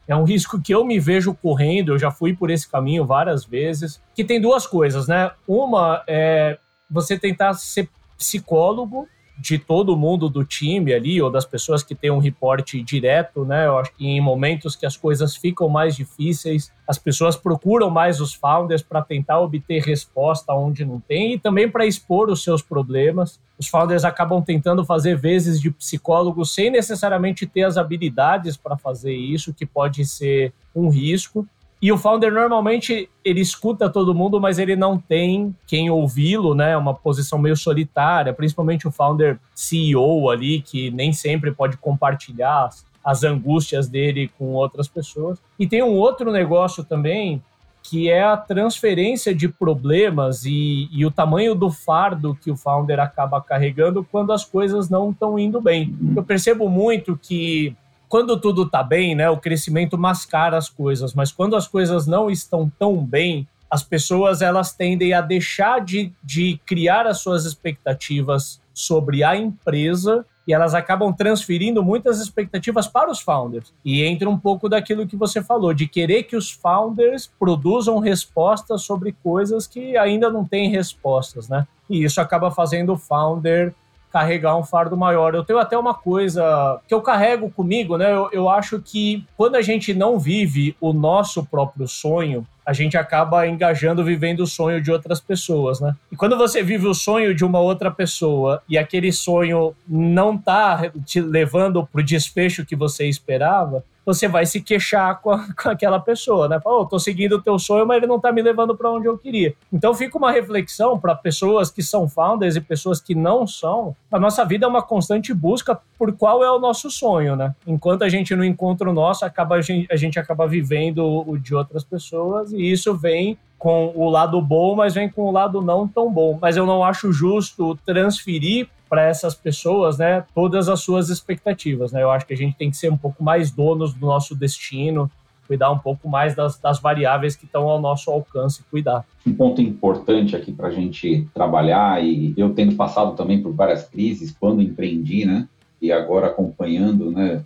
É 0.09 0.15
um 0.15 0.25
risco 0.25 0.61
que 0.61 0.73
eu 0.73 0.85
me 0.85 1.01
vejo 1.01 1.35
correndo, 1.35 1.93
eu 1.93 1.99
já 1.99 2.11
fui 2.11 2.35
por 2.35 2.51
esse 2.51 2.69
caminho 2.69 3.05
várias 3.05 3.45
vezes, 3.45 4.01
que 4.15 4.25
tem 4.25 4.41
duas 4.41 4.67
coisas, 4.67 5.09
né? 5.09 5.31
Uma 5.47 6.03
é 6.07 6.59
você 6.89 7.19
tentar 7.19 7.55
ser 7.55 7.89
psicólogo 8.17 9.09
de 9.39 9.59
todo 9.59 9.97
mundo 9.97 10.29
do 10.29 10.45
time 10.45 10.95
ali, 10.95 11.21
ou 11.21 11.31
das 11.31 11.45
pessoas 11.45 11.83
que 11.83 11.95
têm 11.95 12.11
um 12.11 12.19
reporte 12.19 12.83
direto, 12.83 13.45
né? 13.45 13.67
Eu 13.67 13.79
acho 13.79 13.93
que 13.95 14.07
em 14.07 14.21
momentos 14.21 14.75
que 14.75 14.87
as 14.87 14.97
coisas 14.97 15.37
ficam 15.37 15.69
mais 15.69 15.95
difíceis, 15.95 16.73
as 16.87 16.99
pessoas 16.99 17.37
procuram 17.37 17.91
mais 17.91 18.21
os 18.21 18.33
founders 18.33 18.83
para 18.83 19.03
tentar 19.03 19.41
obter 19.41 19.83
resposta 19.83 20.55
onde 20.55 20.85
não 20.85 21.01
tem 21.01 21.35
e 21.35 21.39
também 21.39 21.69
para 21.69 21.85
expor 21.87 22.31
os 22.31 22.43
seus 22.43 22.63
problemas. 22.63 23.39
Os 23.59 23.69
founders 23.69 24.05
acabam 24.05 24.43
tentando 24.43 24.85
fazer 24.85 25.17
vezes 25.17 25.61
de 25.61 25.71
psicólogo 25.71 26.45
sem 26.45 26.71
necessariamente 26.71 27.47
ter 27.47 27.65
as 27.65 27.77
habilidades 27.77 28.57
para 28.57 28.77
fazer 28.77 29.15
isso, 29.15 29.53
que 29.53 29.67
pode 29.67 30.05
ser 30.07 30.53
um 30.75 30.89
risco. 30.89 31.47
E 31.81 31.93
o 31.93 31.99
founder 31.99 32.33
normalmente 32.33 33.09
ele 33.25 33.41
escuta 33.41 33.91
todo 33.91 34.15
mundo, 34.15 34.41
mas 34.41 34.59
ele 34.59 34.75
não 34.75 34.99
tem 34.99 35.55
quem 35.67 35.91
ouvi-lo, 35.91 36.55
né? 36.55 36.73
É 36.73 36.77
uma 36.77 36.95
posição 36.95 37.39
meio 37.39 37.57
solitária, 37.57 38.33
principalmente 38.33 38.89
o 38.89 38.91
founder 38.91 39.39
CEO 39.55 40.31
ali, 40.31 40.63
que 40.63 40.91
nem 40.91 41.13
sempre 41.13 41.53
pode 41.53 41.77
compartilhar 41.77 42.71
as 43.05 43.23
angústias 43.23 43.89
dele 43.89 44.31
com 44.39 44.47
outras 44.55 44.89
pessoas. 44.89 45.39
E 45.59 45.67
tem 45.67 45.83
um 45.83 45.95
outro 45.95 46.33
negócio 46.33 46.83
também, 46.83 47.43
que 47.83 48.11
é 48.11 48.25
a 48.25 48.37
transferência 48.37 49.33
de 49.33 49.49
problemas 49.49 50.45
e, 50.45 50.89
e, 50.91 51.07
o 51.07 51.11
tamanho 51.11 51.55
do 51.55 51.71
fardo 51.71 52.35
que 52.35 52.51
o 52.51 52.57
founder 52.57 52.99
acaba 52.99 53.41
carregando 53.41 54.03
quando 54.11 54.33
as 54.33 54.45
coisas 54.45 54.91
não 54.91 55.11
estão 55.11 55.39
indo 55.39 55.61
bem. 55.61 55.97
Eu 56.17 56.25
percebo 56.25 56.69
muito 56.69 57.17
que 57.17 57.77
quando 58.09 58.39
tudo 58.39 58.63
está 58.63 58.83
bem, 58.83 59.15
né, 59.15 59.29
o 59.29 59.37
crescimento 59.37 59.99
mascara 59.99 60.57
as 60.57 60.69
coisas, 60.69 61.15
mas 61.15 61.33
quando 61.33 61.57
as 61.57 61.67
coisas 61.67 62.07
não 62.07 62.31
estão 62.31 62.71
tão 62.79 62.97
bem, 63.05 63.47
as 63.71 63.83
pessoas 63.83 64.43
elas 64.43 64.73
tendem 64.73 65.13
a 65.13 65.21
deixar 65.21 65.81
de, 65.81 66.13
de 66.23 66.61
criar 66.65 67.07
as 67.07 67.19
suas 67.19 67.45
expectativas 67.45 68.61
sobre 68.73 69.25
a 69.25 69.37
empresa 69.37 70.25
e 70.47 70.55
elas 70.55 70.75
acabam 70.75 71.13
transferindo 71.13 71.83
muitas 71.83 72.21
expectativas 72.21 72.87
para 72.87 73.11
os 73.11 73.21
founders. 73.21 73.75
E 73.85 74.05
entra 74.05 74.31
um 74.31 74.39
pouco 74.39 74.69
daquilo 74.69 75.07
que 75.07 75.17
você 75.17 75.43
falou, 75.43 75.75
de 75.75 75.89
querer 75.89 76.23
que 76.23 76.37
os 76.37 76.53
founders 76.53 77.29
produzam 77.39 77.99
respostas 77.99 78.83
sobre 78.83 79.13
coisas 79.25 79.67
que 79.67 79.97
ainda 79.97 80.31
não 80.31 80.45
têm 80.45 80.71
respostas, 80.71 81.49
né? 81.49 81.67
E 81.91 82.05
isso 82.05 82.21
acaba 82.21 82.51
fazendo 82.51 82.93
o 82.93 82.99
founder 82.99 83.75
carregar 84.13 84.57
um 84.57 84.65
fardo 84.65 84.97
maior. 84.97 85.35
Eu 85.35 85.45
tenho 85.45 85.59
até 85.59 85.77
uma 85.77 85.95
coisa 85.95 86.81
que 86.87 86.95
eu 86.95 87.01
carrego 87.01 87.51
comigo, 87.51 87.97
né? 87.97 88.13
Eu, 88.13 88.29
eu 88.33 88.49
acho 88.49 88.81
que 88.81 89.25
quando 89.37 89.57
a 89.57 89.63
gente 89.63 89.93
não 89.93 90.19
vive 90.19 90.77
o 90.81 90.93
nosso 90.93 91.45
próprio 91.45 91.87
sonho, 91.87 92.47
a 92.65 92.73
gente 92.73 92.97
acaba 92.97 93.47
engajando 93.47 94.05
vivendo 94.05 94.41
o 94.41 94.47
sonho 94.47 94.81
de 94.81 94.91
outras 94.91 95.21
pessoas, 95.21 95.81
né? 95.81 95.95
E 96.11 96.17
quando 96.17 96.37
você 96.37 96.63
vive 96.63 96.87
o 96.89 96.95
sonho 96.95 97.33
de 97.35 97.45
uma 97.45 97.61
outra 97.61 97.91
pessoa 97.93 98.61
e 98.69 98.77
aquele 98.77 99.13
sonho 99.13 99.75
não 99.87 100.37
tá 100.37 100.91
te 101.05 101.21
levando 101.21 101.87
pro 101.87 102.03
desfecho 102.03 102.67
que 102.67 102.75
você 102.75 103.07
esperava, 103.07 103.85
você 104.07 104.29
vai 104.29 104.47
se 104.47 104.61
queixar 104.61 105.21
com, 105.21 105.33
a, 105.33 105.45
com 105.61 105.69
aquela 105.69 105.99
pessoa, 105.99 106.49
né? 106.49 106.61
Fala, 106.61 106.83
oh, 106.83 106.87
tô 106.87 106.99
seguindo 106.99 107.33
o 107.33 107.43
teu 107.43 107.59
sonho, 107.59 107.85
mas 107.85 107.97
ele 107.97 108.07
não 108.07 108.21
tá 108.21 108.31
me 108.31 108.41
levando 108.41 108.77
para 108.77 108.91
onde 108.91 109.07
eu 109.07 109.19
queria. 109.19 109.53
Então 109.73 109.93
fica 109.93 110.17
uma 110.17 110.31
reflexão 110.31 110.99
para 110.99 111.15
pessoas 111.17 111.71
que 111.71 111.83
são 111.83 112.09
founders 112.09 112.55
e 112.55 112.61
pessoas 112.61 113.01
que 113.01 113.15
não 113.15 113.47
são. 113.47 113.97
A 114.11 114.19
nossa 114.19 114.45
vida 114.45 114.65
é 114.65 114.69
uma 114.69 114.83
constante 114.83 115.35
busca 115.35 115.79
por 115.99 116.13
qual 116.13 116.45
é 116.45 116.51
o 116.51 116.61
nosso 116.61 116.89
sonho, 116.89 117.35
né? 117.35 117.53
Enquanto 117.67 118.03
a 118.03 118.09
gente 118.09 118.37
não 118.37 118.45
encontra 118.45 118.89
o 118.89 118.93
nosso, 118.93 119.25
acaba, 119.25 119.57
a, 119.57 119.61
gente, 119.61 119.93
a 119.93 119.97
gente 119.97 120.19
acaba 120.19 120.47
vivendo 120.47 121.05
o 121.29 121.37
de 121.37 121.55
outras 121.55 121.83
pessoas 121.83 122.53
e 122.53 122.71
isso 122.71 122.95
vem 122.95 123.37
com 123.59 123.93
o 123.95 124.09
lado 124.09 124.41
bom, 124.41 124.77
mas 124.77 124.95
vem 124.95 125.09
com 125.09 125.23
o 125.23 125.31
lado 125.33 125.63
não 125.63 125.89
tão 125.89 126.13
bom. 126.13 126.39
Mas 126.41 126.57
eu 126.57 126.67
não 126.67 126.85
acho 126.85 127.13
justo 127.13 127.77
transferir 127.85 128.69
para 128.97 129.05
essas 129.05 129.35
pessoas, 129.35 129.99
né, 129.99 130.25
todas 130.35 130.71
as 130.71 130.81
suas 130.81 131.11
expectativas, 131.11 131.93
né? 131.93 132.03
Eu 132.03 132.11
acho 132.11 132.27
que 132.27 132.33
a 132.33 132.37
gente 132.37 132.57
tem 132.57 132.71
que 132.71 132.79
ser 132.79 132.91
um 132.91 132.97
pouco 132.97 133.23
mais 133.23 133.51
donos 133.51 133.93
do 133.93 134.07
nosso 134.07 134.35
destino, 134.35 135.11
cuidar 135.47 135.71
um 135.71 135.79
pouco 135.79 136.09
mais 136.09 136.35
das, 136.35 136.59
das 136.59 136.81
variáveis 136.81 137.37
que 137.37 137.45
estão 137.45 137.69
ao 137.69 137.79
nosso 137.79 138.11
alcance 138.11 138.65
cuidar. 138.71 139.05
Um 139.27 139.35
ponto 139.35 139.61
importante 139.61 140.35
aqui 140.35 140.51
para 140.51 140.69
a 140.69 140.71
gente 140.71 141.29
trabalhar, 141.35 142.03
e 142.03 142.33
eu 142.39 142.55
tendo 142.55 142.75
passado 142.75 143.15
também 143.15 143.43
por 143.43 143.53
várias 143.53 143.87
crises 143.87 144.35
quando 144.41 144.63
empreendi, 144.63 145.27
né, 145.27 145.47
e 145.83 145.93
agora 145.93 146.29
acompanhando, 146.29 147.11
né, 147.11 147.45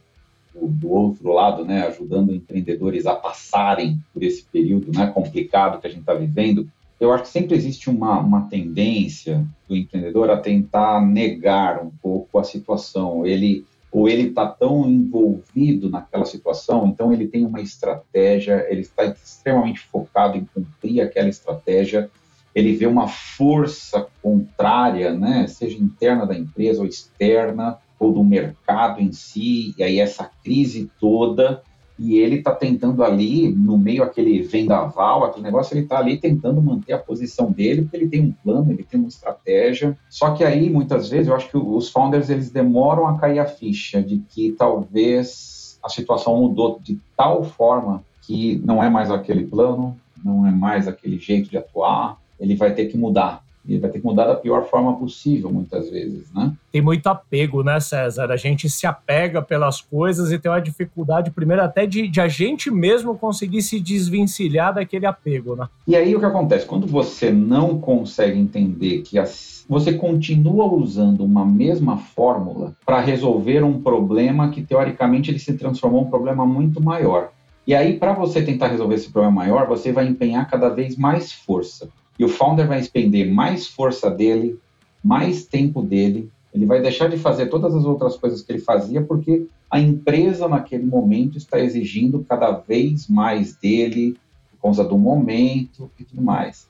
do, 0.55 0.93
outro 0.93 1.33
lado, 1.33 1.65
né, 1.65 1.85
ajudando 1.89 2.33
empreendedores 2.33 3.07
a 3.07 3.17
passarem 3.17 3.99
por 4.15 4.23
esse 4.23 4.45
período, 4.45 4.97
né, 4.97 5.09
complicado 5.09 5.81
que 5.81 5.87
a 5.89 5.91
gente 5.91 6.03
está 6.03 6.15
vivendo, 6.15 6.69
eu 7.01 7.13
acho 7.13 7.25
que 7.25 7.31
sempre 7.31 7.57
existe 7.57 7.89
uma, 7.89 8.21
uma 8.21 8.43
tendência 8.43 9.47
do 9.67 9.75
empreendedor 9.75 10.31
a 10.31 10.37
tentar 10.37 11.01
negar 11.01 11.83
um 11.83 11.91
pouco 11.91 12.39
a 12.39 12.45
situação. 12.45 13.27
Ele 13.27 13.65
ou 13.93 14.09
ele 14.09 14.29
está 14.29 14.47
tão 14.47 14.89
envolvido 14.89 15.91
naquela 15.91 16.25
situação, 16.25 16.87
então 16.87 17.13
ele 17.13 17.27
tem 17.27 17.45
uma 17.45 17.61
estratégia, 17.61 18.65
ele 18.71 18.83
está 18.83 19.05
extremamente 19.05 19.81
focado 19.81 20.39
em 20.39 20.45
cumprir 20.45 21.01
aquela 21.01 21.29
estratégia, 21.29 22.09
ele 22.55 22.77
vê 22.77 22.87
uma 22.87 23.09
força 23.09 24.07
contrária, 24.23 25.13
né, 25.13 25.47
seja 25.49 25.77
interna 25.77 26.25
da 26.25 26.39
empresa 26.39 26.83
ou 26.83 26.87
externa, 26.87 27.79
ou 27.99 28.13
do 28.13 28.23
mercado 28.23 29.01
em 29.01 29.11
si, 29.13 29.75
e 29.77 29.83
aí 29.83 29.99
essa 29.99 30.31
crise 30.45 30.89
toda 31.01 31.61
e 32.03 32.17
ele 32.17 32.37
está 32.37 32.55
tentando 32.55 33.05
ali, 33.05 33.53
no 33.53 33.77
meio 33.77 34.03
aquele 34.03 34.41
vendaval, 34.41 35.23
aquele 35.23 35.45
negócio, 35.45 35.75
ele 35.75 35.83
está 35.83 35.99
ali 35.99 36.17
tentando 36.17 36.63
manter 36.63 36.95
a 36.95 36.99
posição 36.99 37.53
dele, 37.53 37.83
porque 37.83 37.97
ele 37.99 38.09
tem 38.09 38.23
um 38.23 38.33
plano, 38.33 38.73
ele 38.73 38.83
tem 38.83 38.99
uma 38.99 39.09
estratégia. 39.11 39.95
Só 40.09 40.31
que 40.31 40.43
aí, 40.43 40.71
muitas 40.71 41.11
vezes, 41.11 41.29
eu 41.29 41.37
acho 41.37 41.51
que 41.51 41.59
os 41.59 41.91
founders, 41.91 42.31
eles 42.31 42.51
demoram 42.51 43.07
a 43.07 43.19
cair 43.19 43.39
a 43.39 43.45
ficha 43.45 44.03
de 44.03 44.17
que 44.31 44.53
talvez 44.53 45.79
a 45.85 45.91
situação 45.91 46.39
mudou 46.39 46.81
de 46.83 46.99
tal 47.15 47.45
forma 47.45 48.03
que 48.23 48.59
não 48.65 48.83
é 48.83 48.89
mais 48.89 49.11
aquele 49.11 49.45
plano, 49.45 49.95
não 50.25 50.47
é 50.47 50.51
mais 50.51 50.89
aquele 50.89 51.19
jeito 51.19 51.51
de 51.51 51.59
atuar, 51.59 52.17
ele 52.41 52.57
vai 52.57 52.73
ter 52.73 52.87
que 52.87 52.97
mudar 52.97 53.43
ele 53.69 53.79
vai 53.79 53.91
ter 53.91 54.01
que 54.01 54.05
mudar 54.05 54.27
da 54.27 54.35
pior 54.35 54.65
forma 54.65 54.97
possível, 54.97 55.51
muitas 55.51 55.91
vezes, 55.91 56.33
né? 56.33 56.53
Tem 56.73 56.81
muito 56.81 57.07
apego, 57.09 57.63
né, 57.63 57.79
César? 57.79 58.31
A 58.31 58.37
gente 58.37 58.69
se 58.71 58.87
apega 58.87 59.43
pelas 59.43 59.81
coisas 59.81 60.33
e 60.33 60.39
tem 60.39 60.51
uma 60.51 60.61
dificuldade, 60.61 61.31
primeiro, 61.31 61.63
até 61.63 61.87
de, 61.87 62.09
de 62.09 62.21
a 62.21 62.29
gente 62.29 62.71
mesmo 62.71 63.17
conseguir 63.17 63.63
se 63.63 63.79
desvencilhar 63.79 64.75
daquele 64.75 65.07
apego, 65.07 65.57
né? 65.57 65.69
E 65.87 65.95
aí 65.95 66.15
o 66.15 66.21
que 66.21 66.27
acontece? 66.27 66.65
Quando 66.67 66.87
você 66.87 67.31
não 67.31 67.79
consegue 67.79 68.39
entender 68.39 69.03
que 69.03 69.19
as, 69.19 69.65
você 69.69 69.93
continua 69.93 70.67
usando 70.67 71.25
uma 71.25 71.45
mesma 71.45 71.99
fórmula 71.99 72.75
para 72.85 73.01
resolver 73.01 73.63
um 73.63 73.81
problema 73.81 74.51
que, 74.51 74.63
teoricamente, 74.63 75.31
ele 75.31 75.39
se 75.39 75.53
transformou 75.55 76.03
em 76.03 76.05
um 76.07 76.11
problema 76.11 76.47
muito 76.47 76.83
maior. 76.83 77.31
E 77.67 77.75
aí, 77.75 77.99
para 77.99 78.13
você 78.13 78.43
tentar 78.43 78.69
resolver 78.69 78.95
esse 78.95 79.11
problema 79.11 79.37
maior, 79.37 79.69
você 79.69 79.93
vai 79.93 80.07
empenhar 80.07 80.49
cada 80.49 80.69
vez 80.69 80.97
mais 80.97 81.33
força. 81.33 81.89
E 82.21 82.25
o 82.25 82.29
founder 82.29 82.69
vai 82.69 82.79
expender 82.79 83.33
mais 83.33 83.67
força 83.67 84.11
dele, 84.11 84.61
mais 85.03 85.47
tempo 85.47 85.81
dele, 85.81 86.31
ele 86.53 86.67
vai 86.67 86.83
deixar 86.83 87.09
de 87.09 87.17
fazer 87.17 87.47
todas 87.47 87.75
as 87.75 87.87
outras 87.87 88.15
coisas 88.15 88.43
que 88.43 88.53
ele 88.53 88.59
fazia 88.59 89.01
porque 89.01 89.47
a 89.71 89.81
empresa 89.81 90.47
naquele 90.47 90.85
momento 90.85 91.39
está 91.39 91.59
exigindo 91.59 92.23
cada 92.29 92.51
vez 92.51 93.09
mais 93.09 93.57
dele, 93.57 94.19
por 94.51 94.65
causa 94.65 94.85
do 94.85 94.99
momento 94.99 95.91
e 95.99 96.05
tudo 96.05 96.21
mais. 96.21 96.69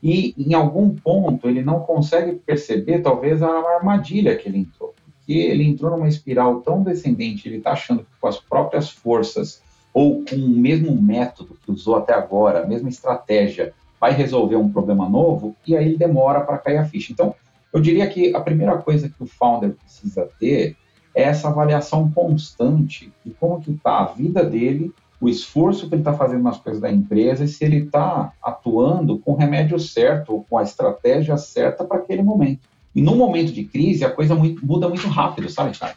E 0.00 0.36
em 0.38 0.54
algum 0.54 0.90
ponto 0.90 1.48
ele 1.48 1.64
não 1.64 1.80
consegue 1.80 2.36
perceber 2.36 3.00
talvez 3.00 3.42
a 3.42 3.48
armadilha 3.48 4.36
que 4.36 4.48
ele 4.48 4.58
entrou, 4.58 4.94
porque 5.04 5.32
ele 5.32 5.64
entrou 5.64 5.90
numa 5.90 6.08
espiral 6.08 6.60
tão 6.60 6.80
descendente, 6.80 7.48
ele 7.48 7.56
está 7.56 7.72
achando 7.72 8.04
que 8.04 8.20
com 8.20 8.28
as 8.28 8.38
próprias 8.38 8.88
forças 8.88 9.60
ou 9.92 10.24
com 10.24 10.36
o 10.36 10.48
mesmo 10.48 10.94
método 10.94 11.58
que 11.64 11.72
usou 11.72 11.96
até 11.96 12.14
agora, 12.14 12.62
a 12.62 12.66
mesma 12.68 12.88
estratégia, 12.88 13.74
vai 14.02 14.12
resolver 14.12 14.56
um 14.56 14.68
problema 14.68 15.08
novo 15.08 15.54
e 15.64 15.76
aí 15.76 15.86
ele 15.86 15.96
demora 15.96 16.40
para 16.40 16.58
cair 16.58 16.78
a 16.78 16.84
ficha. 16.84 17.12
Então, 17.12 17.32
eu 17.72 17.80
diria 17.80 18.04
que 18.08 18.34
a 18.34 18.40
primeira 18.40 18.76
coisa 18.78 19.08
que 19.08 19.22
o 19.22 19.26
founder 19.26 19.76
precisa 19.76 20.28
ter 20.40 20.76
é 21.14 21.22
essa 21.22 21.46
avaliação 21.46 22.10
constante 22.10 23.12
de 23.24 23.32
como 23.34 23.60
que 23.60 23.70
está 23.70 24.00
a 24.00 24.06
vida 24.06 24.42
dele, 24.42 24.92
o 25.20 25.28
esforço 25.28 25.88
que 25.88 25.94
ele 25.94 26.00
está 26.00 26.12
fazendo 26.12 26.42
nas 26.42 26.58
coisas 26.58 26.82
da 26.82 26.90
empresa 26.90 27.44
e 27.44 27.48
se 27.48 27.64
ele 27.64 27.84
está 27.84 28.32
atuando 28.42 29.20
com 29.20 29.34
o 29.34 29.36
remédio 29.36 29.78
certo 29.78 30.32
ou 30.32 30.42
com 30.50 30.58
a 30.58 30.64
estratégia 30.64 31.36
certa 31.36 31.84
para 31.84 31.98
aquele 31.98 32.24
momento. 32.24 32.62
E 32.92 33.00
num 33.00 33.14
momento 33.14 33.52
de 33.52 33.62
crise, 33.62 34.04
a 34.04 34.10
coisa 34.10 34.34
muito, 34.34 34.66
muda 34.66 34.88
muito 34.88 35.06
rápido, 35.06 35.48
sabe, 35.48 35.78
cara? 35.78 35.94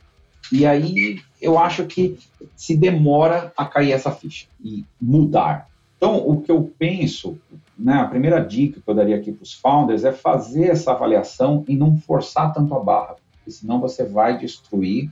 E 0.52 0.64
aí 0.64 1.20
eu 1.42 1.58
acho 1.58 1.88
que 1.88 2.20
se 2.56 2.78
demora 2.78 3.52
a 3.58 3.66
cair 3.66 3.94
essa 3.94 4.12
ficha 4.12 4.46
e 4.64 4.86
mudar. 5.02 5.68
Então, 5.98 6.18
o 6.18 6.40
que 6.40 6.52
eu 6.52 6.72
penso, 6.78 7.36
né, 7.78 7.94
a 7.94 8.08
primeira 8.08 8.40
dica 8.40 8.80
que 8.80 8.90
eu 8.90 8.96
daria 8.96 9.16
aqui 9.16 9.32
para 9.32 9.44
os 9.44 9.54
founders 9.54 10.04
é 10.04 10.12
fazer 10.12 10.68
essa 10.68 10.92
avaliação 10.92 11.64
e 11.68 11.76
não 11.76 11.98
forçar 11.98 12.54
tanto 12.54 12.74
a 12.74 12.80
barra, 12.80 13.16
porque 13.32 13.52
senão 13.52 13.80
você 13.80 14.06
vai 14.06 14.38
destruir 14.38 15.10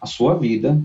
a 0.00 0.06
sua 0.06 0.34
vida 0.34 0.80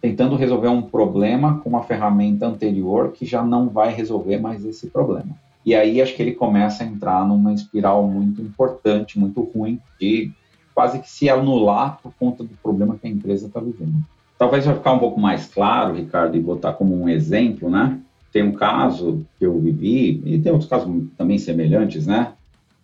tentando 0.00 0.34
resolver 0.34 0.68
um 0.68 0.82
problema 0.82 1.60
com 1.60 1.68
uma 1.68 1.84
ferramenta 1.84 2.46
anterior 2.46 3.12
que 3.12 3.24
já 3.24 3.42
não 3.42 3.68
vai 3.68 3.92
resolver 3.92 4.38
mais 4.38 4.64
esse 4.64 4.88
problema. 4.88 5.36
E 5.64 5.76
aí 5.76 6.02
acho 6.02 6.16
que 6.16 6.22
ele 6.22 6.32
começa 6.32 6.82
a 6.82 6.86
entrar 6.86 7.24
numa 7.26 7.52
espiral 7.52 8.06
muito 8.08 8.42
importante, 8.42 9.18
muito 9.18 9.40
ruim, 9.42 9.80
de 10.00 10.32
quase 10.74 10.98
que 10.98 11.08
se 11.08 11.30
anular 11.30 12.00
por 12.02 12.12
conta 12.18 12.42
do 12.42 12.54
problema 12.60 12.96
que 13.00 13.06
a 13.06 13.10
empresa 13.10 13.46
está 13.46 13.60
vivendo. 13.60 13.94
Talvez 14.36 14.66
vai 14.66 14.74
ficar 14.74 14.92
um 14.92 14.98
pouco 14.98 15.20
mais 15.20 15.46
claro, 15.46 15.94
Ricardo, 15.94 16.36
e 16.36 16.40
botar 16.40 16.72
como 16.72 17.00
um 17.00 17.08
exemplo, 17.08 17.70
né? 17.70 18.00
Tem 18.32 18.42
um 18.42 18.52
caso 18.52 19.24
que 19.38 19.44
eu 19.44 19.58
vivi, 19.60 20.22
e 20.24 20.38
tem 20.38 20.50
outros 20.50 20.70
casos 20.70 21.04
também 21.16 21.38
semelhantes, 21.38 22.06
né? 22.06 22.32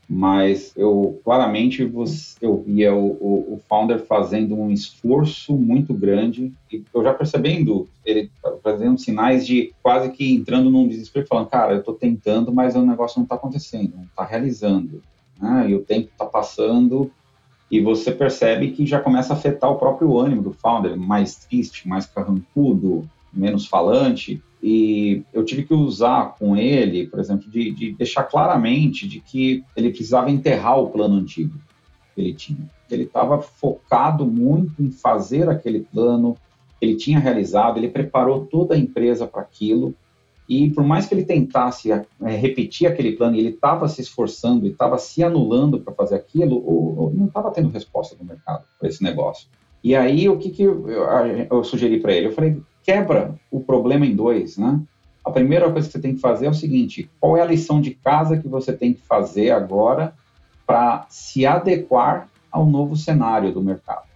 mas 0.09 0.73
eu 0.75 1.21
claramente 1.23 1.83
eu 2.41 2.63
via 2.63 2.95
o, 2.95 3.09
o, 3.21 3.55
o, 3.55 3.61
founder 3.69 3.99
fazendo 4.07 4.55
um 4.55 4.71
esforço 4.71 5.53
muito 5.53 5.93
grande 5.93 6.51
e 6.73 6.83
eu 6.95 7.03
já 7.03 7.13
percebendo 7.13 7.87
ele 8.07 8.31
fazendo 8.63 8.99
sinais 8.99 9.47
de 9.47 9.75
quase 9.83 10.11
que 10.11 10.35
entrando 10.35 10.71
num 10.71 10.89
desespero 10.89 11.27
falando 11.27 11.51
cara 11.51 11.75
eu 11.75 11.81
estou 11.81 11.93
tentando 11.93 12.51
mas 12.51 12.75
o 12.75 12.81
negócio 12.81 13.19
não 13.19 13.25
está 13.25 13.35
acontecendo 13.35 13.97
não 13.97 14.05
está 14.05 14.25
realizando 14.25 15.03
né? 15.39 15.67
e 15.69 15.75
o 15.75 15.85
tempo 15.85 16.09
está 16.11 16.25
passando 16.25 17.11
e 17.71 17.79
você 17.79 18.11
percebe 18.11 18.71
que 18.71 18.87
já 18.87 18.99
começa 18.99 19.35
a 19.35 19.37
afetar 19.37 19.71
o 19.71 19.77
próprio 19.77 20.19
ânimo 20.19 20.41
do 20.41 20.55
founder 20.55 20.97
mais 20.97 21.37
triste 21.37 21.87
mais 21.87 22.07
carrancudo 22.07 23.07
menos 23.31 23.67
falante 23.67 24.43
e 24.63 25.23
eu 25.33 25.45
tive 25.45 25.63
que 25.65 25.73
usar 25.73 26.35
com 26.39 26.57
ele, 26.57 27.07
por 27.07 27.21
exemplo, 27.21 27.49
de, 27.49 27.71
de, 27.71 27.93
deixar 27.93 28.25
claramente 28.25 29.07
de 29.07 29.21
que 29.21 29.65
ele 29.77 29.91
precisava 29.91 30.31
enterrar 30.31 30.79
o 30.79 30.91
plano 30.91 31.15
antigo 31.15 31.57
que 32.15 32.21
ele 32.21 32.35
tinha. 32.35 32.69
Ele 32.91 33.05
estava 33.05 33.41
focado 33.41 34.27
muito 34.27 34.83
em 34.83 34.91
fazer 34.91 35.49
aquele 35.49 35.81
plano, 35.81 36.37
ele 36.81 36.97
tinha 36.97 37.21
realizado, 37.21 37.79
ele 37.79 37.89
preparou 37.89 38.47
toda 38.47 38.75
a 38.75 38.79
empresa 38.79 39.27
para 39.27 39.43
aquilo, 39.43 39.95
e 40.49 40.71
por 40.71 40.83
mais 40.83 41.07
que 41.07 41.15
ele 41.15 41.25
tentasse 41.25 41.93
é, 41.93 42.07
repetir 42.23 42.89
aquele 42.89 43.13
plano, 43.13 43.37
ele 43.37 43.51
estava 43.51 43.87
se 43.87 44.01
esforçando 44.01 44.67
e 44.67 44.71
estava 44.71 44.97
se 44.97 45.23
anulando 45.23 45.79
para 45.79 45.93
fazer 45.93 46.17
aquilo, 46.17 46.57
ou, 46.57 46.99
ou 46.99 47.15
não 47.15 47.27
estava 47.27 47.51
tendo 47.51 47.69
resposta 47.69 48.17
do 48.17 48.25
mercado 48.25 48.65
para 48.79 48.89
esse 48.89 49.05
negócio. 49.05 49.47
E 49.85 49.95
aí, 49.95 50.29
o 50.29 50.39
que, 50.39 50.51
que 50.51 50.63
eu, 50.63 50.89
eu 50.89 51.63
sugeri 51.63 52.01
para 52.01 52.13
ele? 52.13 52.29
Eu 52.29 52.33
falei, 52.33 52.61
quebra 52.89 53.39
o 53.51 53.61
problema 53.61 54.07
em 54.07 54.17
dois, 54.17 54.57
né? 54.57 54.81
A 55.23 55.31
primeira 55.31 55.71
coisa 55.71 55.87
que 55.87 55.93
você 55.93 56.01
tem 56.01 56.15
que 56.15 56.23
fazer 56.23 56.47
é 56.47 56.49
o 56.49 56.55
seguinte: 56.55 57.11
qual 57.21 57.37
é 57.37 57.43
a 57.43 57.45
lição 57.45 57.83
de 57.83 57.91
casa 57.91 58.39
que 58.39 58.49
você 58.49 58.73
tem 58.73 58.95
que 58.95 59.03
fazer 59.03 59.51
agora 59.51 60.15
para 60.67 61.05
se 61.11 61.45
adequar 61.45 62.31
ao 62.51 62.65
novo 62.65 62.97
cenário 62.97 63.53
do 63.53 63.61
mercado? 63.61 64.09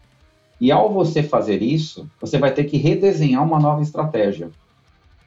E 0.59 0.73
ao 0.73 0.91
você 0.91 1.23
fazer 1.23 1.61
isso, 1.61 2.09
você 2.19 2.39
vai 2.39 2.51
ter 2.55 2.65
que 2.65 2.79
redesenhar 2.79 3.45
uma 3.45 3.61
nova 3.61 3.83
estratégia. 3.83 4.51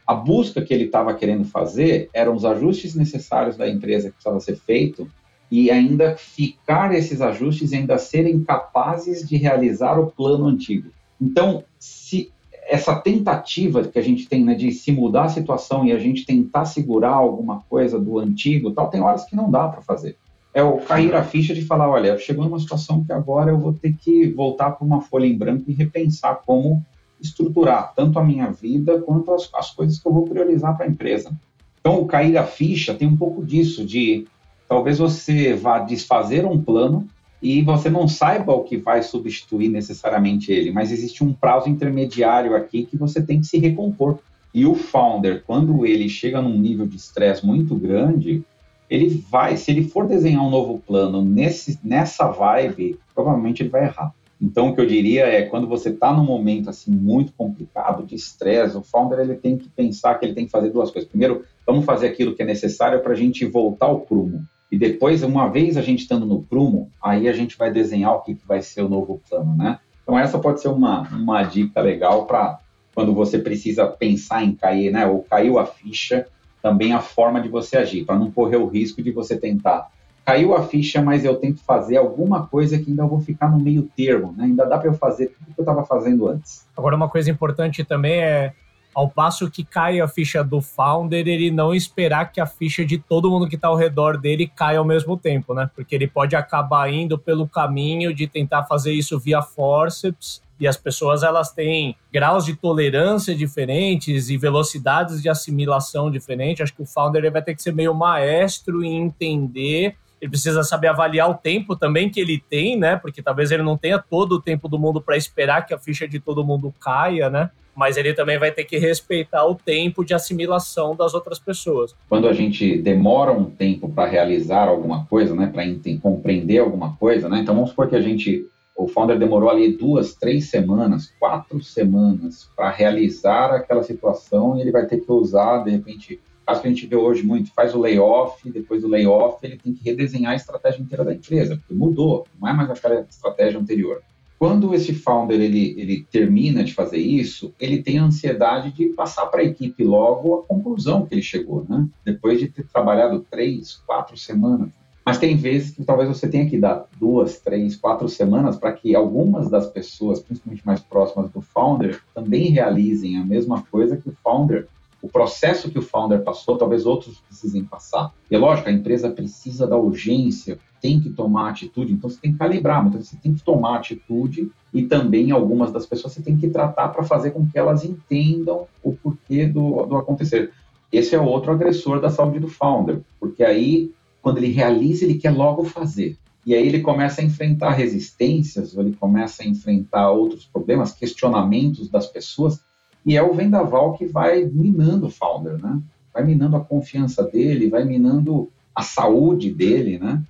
A 0.07 0.15
busca 0.15 0.63
que 0.63 0.73
ele 0.73 0.85
estava 0.85 1.13
querendo 1.13 1.45
fazer 1.45 2.09
eram 2.13 2.33
os 2.33 2.45
ajustes 2.45 2.95
necessários 2.95 3.55
da 3.55 3.69
empresa 3.69 4.07
que 4.07 4.15
precisava 4.15 4.39
ser 4.39 4.55
feito 4.55 5.07
e 5.51 5.69
ainda 5.69 6.15
ficar 6.15 6.95
esses 6.95 7.21
ajustes 7.21 7.71
e 7.71 7.75
ainda 7.75 7.99
serem 7.99 8.43
capazes 8.43 9.27
de 9.27 9.37
realizar 9.37 9.99
o 9.99 10.07
plano 10.07 10.47
antigo. 10.47 10.89
Então, 11.21 11.63
se 11.77 12.33
essa 12.67 12.95
tentativa 12.95 13.83
que 13.83 13.99
a 13.99 14.01
gente 14.01 14.27
tem 14.27 14.43
né, 14.43 14.55
de 14.55 14.71
se 14.71 14.91
mudar 14.91 15.25
a 15.25 15.29
situação 15.29 15.85
e 15.85 15.91
a 15.91 15.99
gente 15.99 16.25
tentar 16.25 16.65
segurar 16.65 17.13
alguma 17.13 17.61
coisa 17.69 17.99
do 17.99 18.17
antigo, 18.19 18.71
tal, 18.71 18.89
tem 18.89 19.01
horas 19.01 19.25
que 19.25 19.35
não 19.35 19.49
dá 19.49 19.67
para 19.67 19.81
fazer. 19.81 20.17
É 20.53 20.63
o 20.63 20.77
cair 20.77 21.13
a 21.13 21.23
ficha 21.23 21.53
de 21.53 21.63
falar, 21.63 21.89
olha, 21.89 22.17
chegou 22.17 22.45
numa 22.45 22.59
situação 22.59 23.03
que 23.03 23.11
agora 23.11 23.51
eu 23.51 23.59
vou 23.59 23.73
ter 23.73 23.93
que 23.93 24.27
voltar 24.29 24.71
para 24.71 24.85
uma 24.85 25.01
folha 25.01 25.25
em 25.25 25.37
branco 25.37 25.65
e 25.67 25.73
repensar 25.73 26.41
como 26.45 26.83
estruturar 27.21 27.93
tanto 27.95 28.17
a 28.17 28.23
minha 28.23 28.51
vida 28.51 28.99
quanto 29.01 29.33
as, 29.33 29.49
as 29.53 29.71
coisas 29.71 29.99
que 29.99 30.07
eu 30.07 30.13
vou 30.13 30.23
priorizar 30.23 30.75
para 30.75 30.85
a 30.85 30.89
empresa. 30.89 31.31
Então, 31.79 32.01
o 32.01 32.05
cair 32.05 32.37
a 32.37 32.43
ficha 32.43 32.93
tem 32.93 33.07
um 33.07 33.17
pouco 33.17 33.45
disso, 33.45 33.85
de 33.85 34.25
talvez 34.67 34.97
você 34.97 35.53
vá 35.53 35.79
desfazer 35.79 36.45
um 36.45 36.59
plano 36.59 37.07
e 37.41 37.61
você 37.61 37.89
não 37.89 38.07
saiba 38.07 38.53
o 38.53 38.63
que 38.63 38.77
vai 38.77 39.03
substituir 39.03 39.69
necessariamente 39.69 40.51
ele, 40.51 40.71
mas 40.71 40.91
existe 40.91 41.23
um 41.23 41.33
prazo 41.33 41.69
intermediário 41.69 42.55
aqui 42.55 42.85
que 42.85 42.97
você 42.97 43.21
tem 43.21 43.39
que 43.39 43.47
se 43.47 43.57
recompor. 43.57 44.19
E 44.53 44.65
o 44.65 44.73
founder, 44.73 45.43
quando 45.45 45.85
ele 45.85 46.07
chega 46.07 46.41
num 46.41 46.57
nível 46.57 46.87
de 46.87 46.95
estresse 46.95 47.45
muito 47.45 47.75
grande, 47.75 48.43
ele 48.89 49.23
vai, 49.29 49.57
se 49.57 49.71
ele 49.71 49.83
for 49.83 50.07
desenhar 50.07 50.43
um 50.43 50.49
novo 50.49 50.79
plano 50.79 51.21
nesse, 51.21 51.79
nessa 51.83 52.27
vibe, 52.31 52.97
provavelmente 53.13 53.63
ele 53.63 53.69
vai 53.69 53.85
errar. 53.85 54.13
Então, 54.41 54.69
o 54.69 54.75
que 54.75 54.81
eu 54.81 54.85
diria 54.85 55.25
é, 55.25 55.43
quando 55.43 55.67
você 55.67 55.89
está 55.89 56.13
num 56.13 56.23
momento 56.23 56.69
assim 56.69 56.91
muito 56.91 57.33
complicado, 57.33 58.05
de 58.05 58.15
estresse, 58.15 58.77
o 58.77 58.83
founder 58.83 59.19
ele 59.19 59.35
tem 59.35 59.57
que 59.57 59.69
pensar 59.69 60.15
que 60.15 60.25
ele 60.25 60.33
tem 60.33 60.45
que 60.45 60.51
fazer 60.51 60.69
duas 60.69 60.91
coisas. 60.91 61.09
Primeiro, 61.09 61.43
vamos 61.65 61.85
fazer 61.85 62.07
aquilo 62.07 62.35
que 62.35 62.43
é 62.43 62.45
necessário 62.45 63.01
para 63.01 63.13
a 63.13 63.15
gente 63.15 63.45
voltar 63.45 63.87
ao 63.87 64.01
prumo. 64.01 64.45
E 64.71 64.77
depois, 64.77 65.23
uma 65.23 65.47
vez 65.47 65.77
a 65.77 65.81
gente 65.81 65.99
estando 65.99 66.25
no 66.25 66.41
prumo, 66.41 66.89
aí 67.01 67.27
a 67.27 67.33
gente 67.33 67.57
vai 67.57 67.71
desenhar 67.71 68.13
o 68.13 68.21
que, 68.21 68.35
que 68.35 68.47
vai 68.47 68.61
ser 68.61 68.81
o 68.81 68.89
novo 68.89 69.21
plano, 69.29 69.55
né? 69.55 69.79
Então 70.03 70.17
essa 70.17 70.37
pode 70.37 70.61
ser 70.61 70.67
uma, 70.67 71.01
uma 71.09 71.43
dica 71.43 71.81
legal 71.81 72.25
para 72.25 72.59
quando 72.93 73.13
você 73.13 73.37
precisa 73.39 73.85
pensar 73.87 74.43
em 74.43 74.53
cair, 74.53 74.91
né? 74.91 75.05
Ou 75.05 75.23
caiu 75.23 75.59
a 75.59 75.65
ficha, 75.65 76.27
também 76.61 76.93
a 76.93 76.99
forma 76.99 77.41
de 77.41 77.49
você 77.49 77.77
agir, 77.77 78.05
para 78.05 78.17
não 78.17 78.31
correr 78.31 78.57
o 78.57 78.67
risco 78.67 79.01
de 79.01 79.11
você 79.11 79.37
tentar. 79.37 79.89
Caiu 80.25 80.55
a 80.55 80.63
ficha, 80.63 81.01
mas 81.01 81.23
eu 81.23 81.35
tenho 81.35 81.53
que 81.53 81.63
fazer 81.63 81.97
alguma 81.97 82.47
coisa 82.47 82.79
que 82.79 82.89
ainda 82.89 83.05
vou 83.05 83.19
ficar 83.19 83.51
no 83.51 83.59
meio 83.59 83.83
termo, 83.95 84.33
né? 84.35 84.45
Ainda 84.45 84.65
dá 84.65 84.77
para 84.77 84.89
eu 84.89 84.93
fazer 84.95 85.27
tudo 85.27 85.53
que 85.53 85.59
eu 85.59 85.63
estava 85.63 85.85
fazendo 85.85 86.27
antes. 86.27 86.65
Agora, 86.75 86.95
uma 86.95 87.07
coisa 87.07 87.29
importante 87.29 87.83
também 87.83 88.19
é 88.19 88.53
ao 88.95 89.09
passo 89.09 89.51
que 89.51 89.65
cai 89.65 89.99
a 89.99 90.07
ficha 90.07 90.41
do 90.41 90.61
founder, 90.61 91.27
ele 91.27 91.51
não 91.51 91.75
esperar 91.75 92.31
que 92.31 92.39
a 92.39 92.45
ficha 92.45 92.85
de 92.85 92.97
todo 92.97 93.29
mundo 93.29 93.49
que 93.49 93.55
está 93.55 93.67
ao 93.67 93.75
redor 93.75 94.17
dele 94.17 94.47
caia 94.47 94.79
ao 94.79 94.85
mesmo 94.85 95.17
tempo, 95.17 95.53
né? 95.53 95.69
Porque 95.75 95.93
ele 95.93 96.07
pode 96.07 96.33
acabar 96.33 96.89
indo 96.91 97.19
pelo 97.19 97.45
caminho 97.45 98.15
de 98.15 98.25
tentar 98.25 98.63
fazer 98.63 98.93
isso 98.93 99.19
via 99.19 99.41
forceps 99.41 100.41
e 100.57 100.65
as 100.65 100.77
pessoas 100.77 101.23
elas 101.23 101.51
têm 101.51 101.97
graus 102.09 102.45
de 102.45 102.55
tolerância 102.55 103.35
diferentes 103.35 104.29
e 104.29 104.37
velocidades 104.37 105.21
de 105.21 105.27
assimilação 105.27 106.09
diferentes. 106.09 106.61
Acho 106.61 106.73
que 106.73 106.83
o 106.83 106.85
founder 106.85 107.21
ele 107.21 107.31
vai 107.31 107.41
ter 107.41 107.53
que 107.53 107.61
ser 107.61 107.73
meio 107.73 107.93
maestro 107.93 108.81
em 108.81 108.95
entender. 108.95 109.97
Ele 110.21 110.29
precisa 110.29 110.63
saber 110.63 110.87
avaliar 110.87 111.29
o 111.29 111.33
tempo 111.33 111.75
também 111.75 112.09
que 112.09 112.21
ele 112.21 112.41
tem, 112.49 112.79
né? 112.79 112.95
Porque 112.95 113.21
talvez 113.21 113.51
ele 113.51 113.63
não 113.63 113.77
tenha 113.77 113.99
todo 113.99 114.33
o 114.33 114.41
tempo 114.41 114.69
do 114.69 114.79
mundo 114.79 115.01
para 115.01 115.17
esperar 115.17 115.65
que 115.65 115.73
a 115.73 115.77
ficha 115.77 116.07
de 116.07 116.21
todo 116.21 116.45
mundo 116.45 116.73
caia, 116.79 117.29
né? 117.29 117.49
Mas 117.75 117.97
ele 117.97 118.13
também 118.13 118.39
vai 118.39 118.51
ter 118.51 118.63
que 118.63 118.77
respeitar 118.77 119.45
o 119.45 119.53
tempo 119.53 120.03
de 120.05 120.13
assimilação 120.13 120.95
das 120.95 121.13
outras 121.13 121.37
pessoas. 121.37 121.93
Quando 122.07 122.27
a 122.27 122.33
gente 122.33 122.77
demora 122.77 123.31
um 123.31 123.45
tempo 123.45 123.89
para 123.89 124.09
realizar 124.09 124.67
alguma 124.67 125.05
coisa, 125.05 125.35
né, 125.35 125.47
para 125.47 125.63
compreender 126.01 126.59
alguma 126.59 126.95
coisa, 126.95 127.27
né, 127.27 127.39
então 127.41 127.53
vamos 127.53 127.71
supor 127.71 127.89
que 127.89 127.95
a 127.95 128.01
gente, 128.01 128.47
o 128.75 128.87
founder 128.87 129.19
demorou 129.19 129.49
ali 129.49 129.75
duas, 129.75 130.15
três 130.15 130.49
semanas, 130.49 131.13
quatro 131.19 131.61
semanas 131.61 132.49
para 132.55 132.69
realizar 132.69 133.53
aquela 133.53 133.83
situação 133.83 134.57
e 134.57 134.61
ele 134.61 134.71
vai 134.71 134.85
ter 134.85 134.99
que 134.99 135.11
usar, 135.11 135.63
de 135.63 135.71
repente, 135.71 136.19
caso 136.45 136.61
que 136.61 136.67
a 136.67 136.69
gente 136.69 136.87
vê 136.87 136.95
hoje 136.95 137.23
muito, 137.23 137.51
faz 137.53 137.75
o 137.75 137.79
layoff, 137.79 138.49
depois 138.49 138.81
do 138.81 138.87
layoff 138.87 139.37
ele 139.43 139.57
tem 139.57 139.73
que 139.73 139.83
redesenhar 139.83 140.31
a 140.31 140.35
estratégia 140.35 140.81
inteira 140.81 141.03
da 141.03 141.13
empresa, 141.13 141.57
porque 141.57 141.73
mudou, 141.73 142.25
não 142.39 142.47
é 142.47 142.53
mais 142.53 142.69
aquela 142.69 143.01
estratégia 143.01 143.59
anterior. 143.59 144.01
Quando 144.45 144.75
esse 144.75 144.93
founder 144.93 145.41
ele, 145.41 145.73
ele 145.75 146.05
termina 146.11 146.63
de 146.63 146.71
fazer 146.71 146.99
isso, 146.99 147.51
ele 147.59 147.81
tem 147.81 147.97
a 147.97 148.03
ansiedade 148.03 148.71
de 148.71 148.89
passar 148.89 149.25
para 149.25 149.41
a 149.41 149.43
equipe 149.43 149.83
logo 149.83 150.35
a 150.35 150.43
conclusão 150.43 151.03
que 151.03 151.15
ele 151.15 151.23
chegou, 151.23 151.65
né? 151.67 151.87
Depois 152.05 152.39
de 152.39 152.47
ter 152.47 152.63
trabalhado 152.67 153.25
três, 153.27 153.81
quatro 153.87 154.15
semanas. 154.15 154.69
Mas 155.03 155.17
tem 155.17 155.35
vezes 155.35 155.71
que 155.71 155.83
talvez 155.83 156.07
você 156.07 156.27
tenha 156.27 156.47
que 156.47 156.59
dar 156.59 156.85
duas, 156.99 157.39
três, 157.39 157.75
quatro 157.75 158.07
semanas 158.07 158.55
para 158.55 158.71
que 158.71 158.95
algumas 158.95 159.49
das 159.49 159.65
pessoas, 159.65 160.19
principalmente 160.19 160.63
mais 160.63 160.79
próximas 160.79 161.31
do 161.31 161.41
founder, 161.41 161.99
também 162.13 162.51
realizem 162.51 163.17
a 163.17 163.25
mesma 163.25 163.63
coisa 163.63 163.97
que 163.97 164.09
o 164.09 164.17
founder 164.23 164.67
o 165.05 165.07
processo 165.07 165.69
que 165.69 165.77
o 165.77 165.83
founder 165.83 166.23
passou, 166.23 166.57
talvez 166.57 166.83
outros 166.83 167.19
precisem 167.19 167.63
passar. 167.63 168.11
E 168.29 168.35
é 168.35 168.39
lógico, 168.39 168.69
a 168.69 168.71
empresa 168.71 169.11
precisa 169.11 169.67
da 169.67 169.77
urgência, 169.77 170.57
tem 170.81 170.99
que 170.99 171.11
tomar 171.11 171.49
atitude, 171.49 171.93
então 171.93 172.09
você 172.09 172.19
tem 172.19 172.31
que 172.31 172.39
calibrar, 172.39 172.83
mas 172.83 173.07
você 173.07 173.15
tem 173.15 173.35
que 173.35 173.43
tomar 173.43 173.77
atitude 173.77 174.51
e 174.73 174.81
também 174.81 175.29
algumas 175.29 175.71
das 175.71 175.85
pessoas 175.85 176.13
você 176.13 176.23
tem 176.23 176.35
que 176.35 176.49
tratar 176.49 176.89
para 176.89 177.03
fazer 177.03 177.31
com 177.31 177.47
que 177.47 177.57
elas 177.57 177.85
entendam 177.85 178.65
o 178.83 178.93
porquê 178.93 179.45
do, 179.45 179.85
do 179.85 179.95
acontecer. 179.95 180.51
Esse 180.91 181.13
é 181.13 181.21
outro 181.21 181.51
agressor 181.51 182.01
da 182.01 182.09
saúde 182.09 182.39
do 182.39 182.47
founder, 182.47 183.01
porque 183.19 183.43
aí, 183.43 183.91
quando 184.23 184.39
ele 184.39 184.51
realiza, 184.51 185.05
ele 185.05 185.19
quer 185.19 185.31
logo 185.31 185.63
fazer. 185.65 186.17
E 186.43 186.55
aí 186.55 186.67
ele 186.67 186.81
começa 186.81 187.21
a 187.21 187.23
enfrentar 187.23 187.71
resistências, 187.71 188.75
ou 188.75 188.81
ele 188.81 188.95
começa 188.95 189.43
a 189.43 189.45
enfrentar 189.45 190.09
outros 190.09 190.45
problemas, 190.45 190.93
questionamentos 190.93 191.89
das 191.89 192.07
pessoas 192.07 192.59
e 193.05 193.15
é 193.15 193.21
o 193.21 193.33
vendaval 193.33 193.93
que 193.93 194.05
vai 194.05 194.45
minando 194.45 195.07
o 195.07 195.11
founder, 195.11 195.61
né? 195.61 195.79
Vai 196.13 196.23
minando 196.23 196.55
a 196.55 196.61
confiança 196.61 197.23
dele, 197.23 197.69
vai 197.69 197.83
minando 197.83 198.49
a 198.73 198.81
saúde 198.81 199.51
dele, 199.51 199.99
né? 199.99 200.23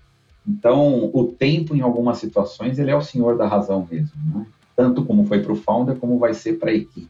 Então, 0.47 1.09
o 1.13 1.25
tempo, 1.25 1.75
em 1.75 1.81
algumas 1.81 2.17
situações, 2.17 2.77
ele 2.77 2.91
é 2.91 2.95
o 2.95 3.01
senhor 3.01 3.37
da 3.37 3.47
razão 3.47 3.87
mesmo, 3.89 4.11
né? 4.33 4.45
Tanto 4.75 5.05
como 5.05 5.25
foi 5.25 5.41
para 5.41 5.53
o 5.53 5.55
founder, 5.55 5.95
como 5.95 6.19
vai 6.19 6.33
ser 6.33 6.59
para 6.59 6.69
a 6.69 6.73
equipe. 6.73 7.09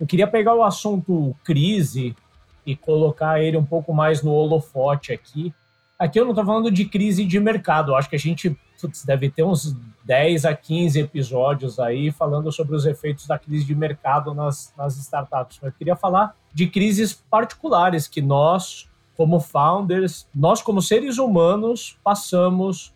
Eu 0.00 0.06
queria 0.06 0.26
pegar 0.26 0.54
o 0.54 0.62
assunto 0.62 1.34
crise 1.44 2.16
e 2.64 2.74
colocar 2.74 3.40
ele 3.40 3.56
um 3.56 3.64
pouco 3.64 3.92
mais 3.92 4.22
no 4.22 4.32
holofote 4.32 5.12
aqui. 5.12 5.52
Aqui 5.98 6.18
eu 6.18 6.24
não 6.24 6.32
estou 6.32 6.44
falando 6.44 6.70
de 6.70 6.86
crise 6.86 7.24
de 7.24 7.38
mercado, 7.38 7.94
acho 7.94 8.08
que 8.08 8.16
a 8.16 8.18
gente 8.18 8.56
putz, 8.80 9.04
deve 9.04 9.30
ter 9.30 9.42
uns 9.42 9.74
10 10.04 10.44
a 10.44 10.54
15 10.54 11.00
episódios 11.00 11.78
aí 11.78 12.10
falando 12.10 12.50
sobre 12.52 12.76
os 12.76 12.86
efeitos 12.86 13.26
da 13.26 13.38
crise 13.38 13.64
de 13.64 13.74
mercado 13.74 14.32
nas, 14.32 14.72
nas 14.76 14.96
startups. 14.96 15.58
Eu 15.62 15.72
queria 15.72 15.96
falar 15.96 16.36
de 16.52 16.66
crises 16.68 17.12
particulares 17.12 18.06
que 18.06 18.22
nós, 18.22 18.88
como 19.16 19.40
founders, 19.40 20.26
nós 20.34 20.62
como 20.62 20.80
seres 20.80 21.18
humanos, 21.18 21.98
passamos 22.04 22.94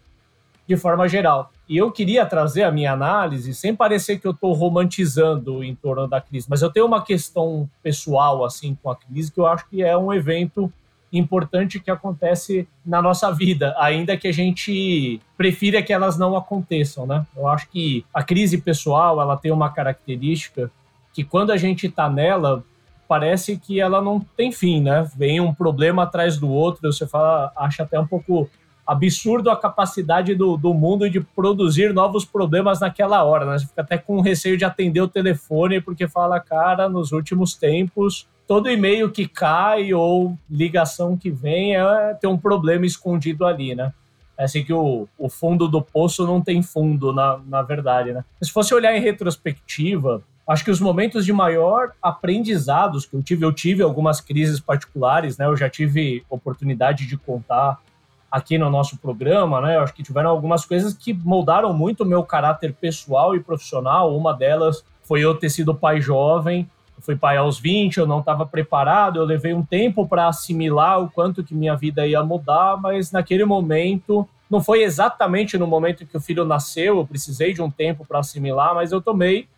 de 0.67 0.77
forma 0.77 1.09
geral. 1.09 1.51
E 1.69 1.77
eu 1.77 1.91
queria 1.91 2.25
trazer 2.25 2.63
a 2.63 2.71
minha 2.71 2.93
análise 2.93 3.55
sem 3.55 3.75
parecer 3.75 4.21
que 4.21 4.27
eu 4.27 4.31
estou 4.31 4.53
romantizando 4.53 5.65
em 5.65 5.75
torno 5.75 6.07
da 6.07 6.21
crise, 6.21 6.47
mas 6.49 6.63
eu 6.63 6.71
tenho 6.71 6.87
uma 6.87 7.03
questão 7.03 7.69
pessoal 7.83 8.45
assim 8.45 8.77
com 8.81 8.91
a 8.91 8.97
crise 8.97 9.33
que 9.33 9.41
eu 9.41 9.47
acho 9.47 9.69
que 9.69 9.83
é 9.83 9.97
um 9.97 10.13
evento 10.13 10.73
importante 11.13 11.81
que 11.81 11.91
acontece 11.91 12.69
na 12.85 13.03
nossa 13.03 13.31
vida, 13.33 13.75
ainda 13.79 14.17
que 14.17 14.29
a 14.29 14.33
gente 14.33 15.21
prefira 15.37 15.83
que 15.83 15.93
elas 15.93 16.19
não 16.19 16.37
aconteçam, 16.37 17.07
né? 17.07 17.27
Eu 17.37 17.49
acho 17.49 17.69
que 17.69 18.05
a 18.15 18.23
crise 18.23 18.59
pessoal 18.59 19.21
ela 19.21 19.37
tem 19.37 19.51
uma 19.51 19.71
característica 19.71 20.71
que 21.13 21.25
quando 21.25 21.51
a 21.51 21.57
gente 21.57 21.87
está 21.87 22.09
nela 22.09 22.63
parece 23.09 23.57
que 23.57 23.81
ela 23.81 24.01
não 24.01 24.21
tem 24.21 24.53
fim, 24.53 24.81
né? 24.81 25.09
Vem 25.17 25.41
um 25.41 25.53
problema 25.53 26.05
atrás 26.05 26.37
do 26.37 26.49
outro, 26.49 26.93
você 26.93 27.07
fala, 27.09 27.53
acha 27.57 27.83
até 27.83 27.99
um 27.99 28.07
pouco 28.07 28.49
absurdo 28.87 29.51
a 29.51 29.57
capacidade 29.57 30.35
do, 30.35 30.57
do 30.57 30.73
mundo 30.73 31.09
de 31.09 31.21
produzir 31.21 31.93
novos 31.93 32.25
problemas 32.25 32.81
naquela 32.81 33.25
hora, 33.25 33.47
né? 33.47 33.59
Você 33.59 33.67
fica 33.67 33.83
até 33.83 33.99
com 33.99 34.21
receio 34.21 34.57
de 34.57 34.65
atender 34.65 35.01
o 35.01 35.09
telefone 35.09 35.81
porque 35.81 36.07
fala, 36.07 36.39
cara, 36.39 36.89
nos 36.89 37.11
últimos 37.11 37.55
tempos 37.55 38.29
todo 38.51 38.69
e-mail 38.69 39.09
que 39.13 39.29
cai 39.29 39.95
ou 39.95 40.37
ligação 40.51 41.17
que 41.17 41.31
vem 41.31 41.77
é 41.77 42.15
ter 42.15 42.27
um 42.27 42.37
problema 42.37 42.85
escondido 42.85 43.47
ali, 43.47 43.77
né? 43.77 43.93
É 44.37 44.43
assim 44.43 44.65
que 44.65 44.73
o, 44.73 45.07
o 45.17 45.29
fundo 45.29 45.69
do 45.69 45.81
poço 45.81 46.27
não 46.27 46.41
tem 46.41 46.61
fundo, 46.61 47.13
na, 47.13 47.39
na 47.47 47.63
verdade, 47.63 48.13
né? 48.13 48.25
Se 48.43 48.51
fosse 48.51 48.75
olhar 48.75 48.93
em 48.93 49.01
retrospectiva, 49.01 50.21
acho 50.49 50.65
que 50.65 50.71
os 50.73 50.81
momentos 50.81 51.25
de 51.25 51.33
maior 51.33 51.93
aprendizados 52.03 53.07
que 53.07 53.15
eu 53.15 53.23
tive, 53.23 53.45
eu 53.45 53.53
tive 53.53 53.85
algumas 53.85 54.21
crises 54.21 54.59
particulares, 54.59 55.39
né? 55.39 55.47
Eu 55.47 55.57
já 55.57 55.71
tive 55.71 56.25
oportunidade 56.29 57.07
de 57.07 57.17
contar 57.17 57.79
aqui 58.29 58.59
no 58.59 58.69
nosso 58.69 58.99
programa, 58.99 59.61
né? 59.61 59.77
Eu 59.77 59.83
acho 59.83 59.95
que 59.95 60.03
tiveram 60.03 60.29
algumas 60.31 60.65
coisas 60.65 60.93
que 60.93 61.15
moldaram 61.15 61.73
muito 61.73 62.03
o 62.03 62.07
meu 62.07 62.25
caráter 62.25 62.75
pessoal 62.75 63.33
e 63.37 63.39
profissional. 63.39 64.13
Uma 64.17 64.35
delas 64.35 64.85
foi 65.05 65.21
eu 65.21 65.37
ter 65.37 65.51
sido 65.51 65.73
pai 65.73 66.01
jovem, 66.01 66.69
eu 67.01 67.03
fui 67.03 67.17
pai 67.17 67.39
aos 67.39 67.59
20, 67.59 67.97
eu 67.97 68.07
não 68.07 68.21
estava 68.21 68.45
preparado, 68.45 69.19
eu 69.19 69.25
levei 69.25 69.55
um 69.55 69.65
tempo 69.65 70.07
para 70.07 70.29
assimilar 70.29 71.03
o 71.03 71.11
quanto 71.11 71.43
que 71.43 71.55
minha 71.55 71.75
vida 71.75 72.07
ia 72.07 72.23
mudar, 72.23 72.77
mas 72.77 73.11
naquele 73.11 73.45
momento, 73.47 74.29
não 74.51 74.63
foi 74.63 74.83
exatamente 74.83 75.57
no 75.57 75.67
momento 75.67 76.05
que 76.05 76.17
o 76.17 76.21
filho 76.21 76.45
nasceu, 76.45 76.99
eu 76.99 77.07
precisei 77.07 77.55
de 77.55 77.63
um 77.63 77.71
tempo 77.71 78.05
para 78.05 78.19
assimilar, 78.19 78.75
mas 78.75 78.93
eu 78.93 79.01
tomei 79.01 79.49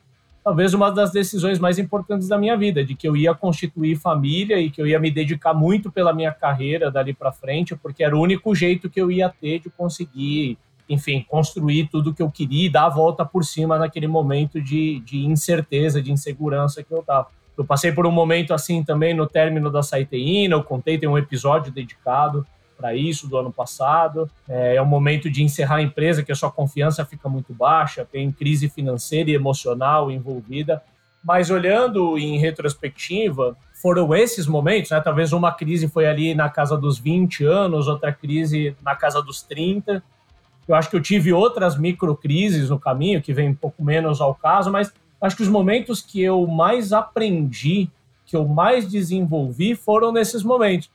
talvez 0.44 0.72
uma 0.74 0.90
das 0.90 1.12
decisões 1.12 1.58
mais 1.58 1.78
importantes 1.78 2.28
da 2.28 2.38
minha 2.38 2.56
vida, 2.56 2.84
de 2.84 2.94
que 2.94 3.06
eu 3.06 3.16
ia 3.16 3.34
constituir 3.34 3.96
família 3.96 4.58
e 4.58 4.70
que 4.70 4.80
eu 4.80 4.86
ia 4.86 4.98
me 4.98 5.10
dedicar 5.10 5.54
muito 5.54 5.90
pela 5.90 6.12
minha 6.12 6.32
carreira 6.32 6.90
dali 6.90 7.12
para 7.12 7.32
frente, 7.32 7.76
porque 7.76 8.04
era 8.04 8.16
o 8.16 8.20
único 8.20 8.54
jeito 8.54 8.90
que 8.90 9.00
eu 9.00 9.10
ia 9.10 9.28
ter 9.28 9.60
de 9.60 9.70
conseguir 9.70 10.58
enfim, 10.88 11.24
construir 11.28 11.88
tudo 11.88 12.12
que 12.12 12.22
eu 12.22 12.30
queria 12.30 12.66
e 12.66 12.70
dar 12.70 12.86
a 12.86 12.90
volta 12.90 13.24
por 13.24 13.44
cima 13.44 13.78
naquele 13.78 14.06
momento 14.06 14.60
de, 14.60 15.00
de 15.00 15.24
incerteza, 15.24 16.02
de 16.02 16.12
insegurança 16.12 16.82
que 16.82 16.92
eu 16.92 17.00
estava. 17.00 17.28
Eu 17.56 17.64
passei 17.64 17.92
por 17.92 18.06
um 18.06 18.10
momento 18.10 18.54
assim 18.54 18.82
também 18.82 19.14
no 19.14 19.26
término 19.26 19.70
da 19.70 19.82
Saiteína, 19.82 20.54
eu 20.54 20.64
contei, 20.64 20.98
tem 20.98 21.08
um 21.08 21.18
episódio 21.18 21.72
dedicado 21.72 22.46
para 22.76 22.94
isso 22.94 23.28
do 23.28 23.36
ano 23.36 23.52
passado. 23.52 24.28
É, 24.48 24.76
é 24.76 24.82
um 24.82 24.86
momento 24.86 25.30
de 25.30 25.42
encerrar 25.42 25.76
a 25.76 25.82
empresa 25.82 26.22
que 26.22 26.32
a 26.32 26.34
sua 26.34 26.50
confiança 26.50 27.04
fica 27.04 27.28
muito 27.28 27.54
baixa, 27.54 28.04
tem 28.04 28.32
crise 28.32 28.68
financeira 28.68 29.30
e 29.30 29.34
emocional 29.34 30.10
envolvida. 30.10 30.82
Mas 31.22 31.50
olhando 31.50 32.18
em 32.18 32.38
retrospectiva, 32.38 33.56
foram 33.80 34.14
esses 34.14 34.46
momentos, 34.46 34.90
né? 34.90 35.00
Talvez 35.00 35.32
uma 35.32 35.52
crise 35.52 35.86
foi 35.86 36.06
ali 36.06 36.34
na 36.34 36.48
casa 36.48 36.76
dos 36.76 36.98
20 36.98 37.44
anos, 37.44 37.86
outra 37.86 38.12
crise 38.12 38.76
na 38.82 38.96
casa 38.96 39.22
dos 39.22 39.42
30, 39.42 40.02
eu 40.66 40.74
acho 40.74 40.88
que 40.88 40.96
eu 40.96 41.02
tive 41.02 41.32
outras 41.32 41.76
microcrises 41.76 42.70
no 42.70 42.78
caminho, 42.78 43.22
que 43.22 43.32
vem 43.32 43.50
um 43.50 43.54
pouco 43.54 43.82
menos 43.84 44.20
ao 44.20 44.34
caso, 44.34 44.70
mas 44.70 44.92
acho 45.20 45.36
que 45.36 45.42
os 45.42 45.48
momentos 45.48 46.00
que 46.00 46.22
eu 46.22 46.46
mais 46.46 46.92
aprendi, 46.92 47.88
que 48.26 48.36
eu 48.36 48.46
mais 48.46 48.88
desenvolvi, 48.90 49.74
foram 49.74 50.12
nesses 50.12 50.42
momentos. 50.42 50.90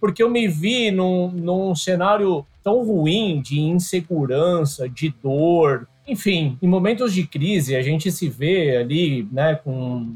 Porque 0.00 0.22
eu 0.22 0.30
me 0.30 0.48
vi 0.48 0.90
num, 0.90 1.30
num 1.30 1.74
cenário 1.74 2.44
tão 2.62 2.82
ruim 2.84 3.40
de 3.40 3.60
insegurança, 3.60 4.88
de 4.88 5.14
dor, 5.22 5.86
enfim, 6.06 6.58
em 6.60 6.68
momentos 6.68 7.12
de 7.12 7.26
crise 7.26 7.76
a 7.76 7.82
gente 7.82 8.10
se 8.10 8.28
vê 8.28 8.76
ali, 8.76 9.28
né, 9.32 9.54
com 9.54 10.14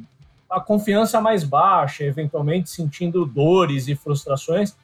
a 0.51 0.61
confiança 0.61 1.21
mais 1.21 1.45
baixa, 1.45 2.05
eventualmente 2.05 2.71
sentindo 2.71 3.25
dores 3.25 3.87
e 3.89 3.95
frustrações, 3.95 4.75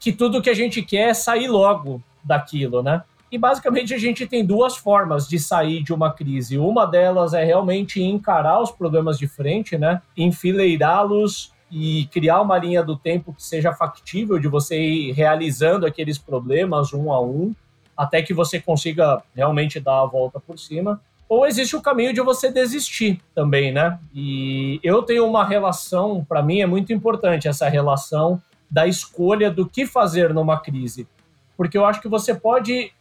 que 0.00 0.12
tudo 0.12 0.42
que 0.42 0.50
a 0.50 0.54
gente 0.54 0.82
quer 0.82 1.10
é 1.10 1.14
sair 1.14 1.48
logo 1.48 2.02
daquilo, 2.24 2.82
né? 2.82 3.02
E 3.32 3.38
basicamente 3.38 3.94
a 3.94 3.98
gente 3.98 4.26
tem 4.26 4.44
duas 4.44 4.76
formas 4.76 5.26
de 5.26 5.38
sair 5.38 5.82
de 5.82 5.94
uma 5.94 6.12
crise. 6.12 6.58
Uma 6.58 6.84
delas 6.84 7.32
é 7.32 7.42
realmente 7.42 8.02
encarar 8.02 8.60
os 8.60 8.70
problemas 8.70 9.18
de 9.18 9.26
frente, 9.26 9.78
né? 9.78 10.02
Enfileirá-los 10.14 11.50
e 11.70 12.06
criar 12.12 12.42
uma 12.42 12.58
linha 12.58 12.82
do 12.82 12.94
tempo 12.94 13.32
que 13.32 13.42
seja 13.42 13.72
factível 13.72 14.38
de 14.38 14.48
você 14.48 14.78
ir 14.78 15.12
realizando 15.12 15.86
aqueles 15.86 16.18
problemas 16.18 16.92
um 16.92 17.10
a 17.10 17.22
um, 17.22 17.54
até 17.96 18.20
que 18.20 18.34
você 18.34 18.60
consiga 18.60 19.22
realmente 19.34 19.80
dar 19.80 20.02
a 20.02 20.06
volta 20.06 20.38
por 20.38 20.58
cima. 20.58 21.00
Ou 21.26 21.46
existe 21.46 21.74
o 21.74 21.80
caminho 21.80 22.12
de 22.12 22.20
você 22.20 22.52
desistir 22.52 23.18
também, 23.34 23.72
né? 23.72 23.98
E 24.14 24.78
eu 24.82 25.02
tenho 25.02 25.26
uma 25.26 25.42
relação, 25.42 26.22
para 26.22 26.42
mim 26.42 26.60
é 26.60 26.66
muito 26.66 26.92
importante 26.92 27.48
essa 27.48 27.66
relação 27.66 28.42
da 28.70 28.86
escolha 28.86 29.50
do 29.50 29.66
que 29.66 29.86
fazer 29.86 30.34
numa 30.34 30.60
crise. 30.60 31.08
Porque 31.56 31.78
eu 31.78 31.86
acho 31.86 32.02
que 32.02 32.08
você 32.08 32.34
pode 32.34 32.92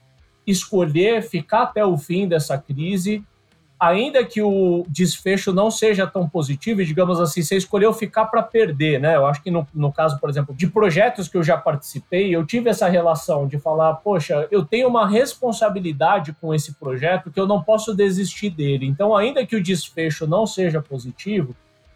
escolher 0.46 1.22
ficar 1.22 1.64
até 1.64 1.86
o 1.86 1.98
fim 1.98 2.28
dessa 2.28 2.58
crise, 2.58 3.24
ainda 3.82 4.24
que 4.24 4.44
o 4.44 4.86
desfecho 4.88 5.52
não 5.52 5.72
seja 5.72 6.06
tão 6.06 6.30
positivo, 6.30 6.82
e 6.82 6.86
digamos 6.86 7.20
assim, 7.20 7.42
você 7.42 7.58
escolheu 7.58 7.92
ficar 7.92 8.26
para 8.26 8.44
perder, 8.44 9.00
né? 9.00 9.16
Eu 9.16 9.26
acho 9.26 9.42
que 9.42 9.50
no, 9.50 9.68
no 9.74 9.92
caso, 9.92 10.20
por 10.20 10.30
exemplo, 10.30 10.54
de 10.54 10.68
projetos 10.68 11.28
que 11.28 11.36
eu 11.36 11.42
já 11.42 11.58
participei, 11.58 12.36
eu 12.36 12.46
tive 12.46 12.70
essa 12.70 12.88
relação 12.88 13.48
de 13.48 13.58
falar, 13.58 13.96
poxa, 13.96 14.48
eu 14.52 14.64
tenho 14.64 14.88
uma 14.88 15.08
responsabilidade 15.08 16.32
com 16.40 16.54
esse 16.54 16.74
projeto 16.76 17.32
que 17.32 17.40
eu 17.40 17.48
não 17.48 17.64
posso 17.64 17.96
desistir 17.96 18.52
dele. 18.52 18.86
Então, 18.86 19.16
ainda 19.16 19.44
que 19.48 19.56
o 19.56 19.64
desfecho 19.64 20.28
não 20.28 20.46
seja 20.46 20.80
positivo, 20.80 21.56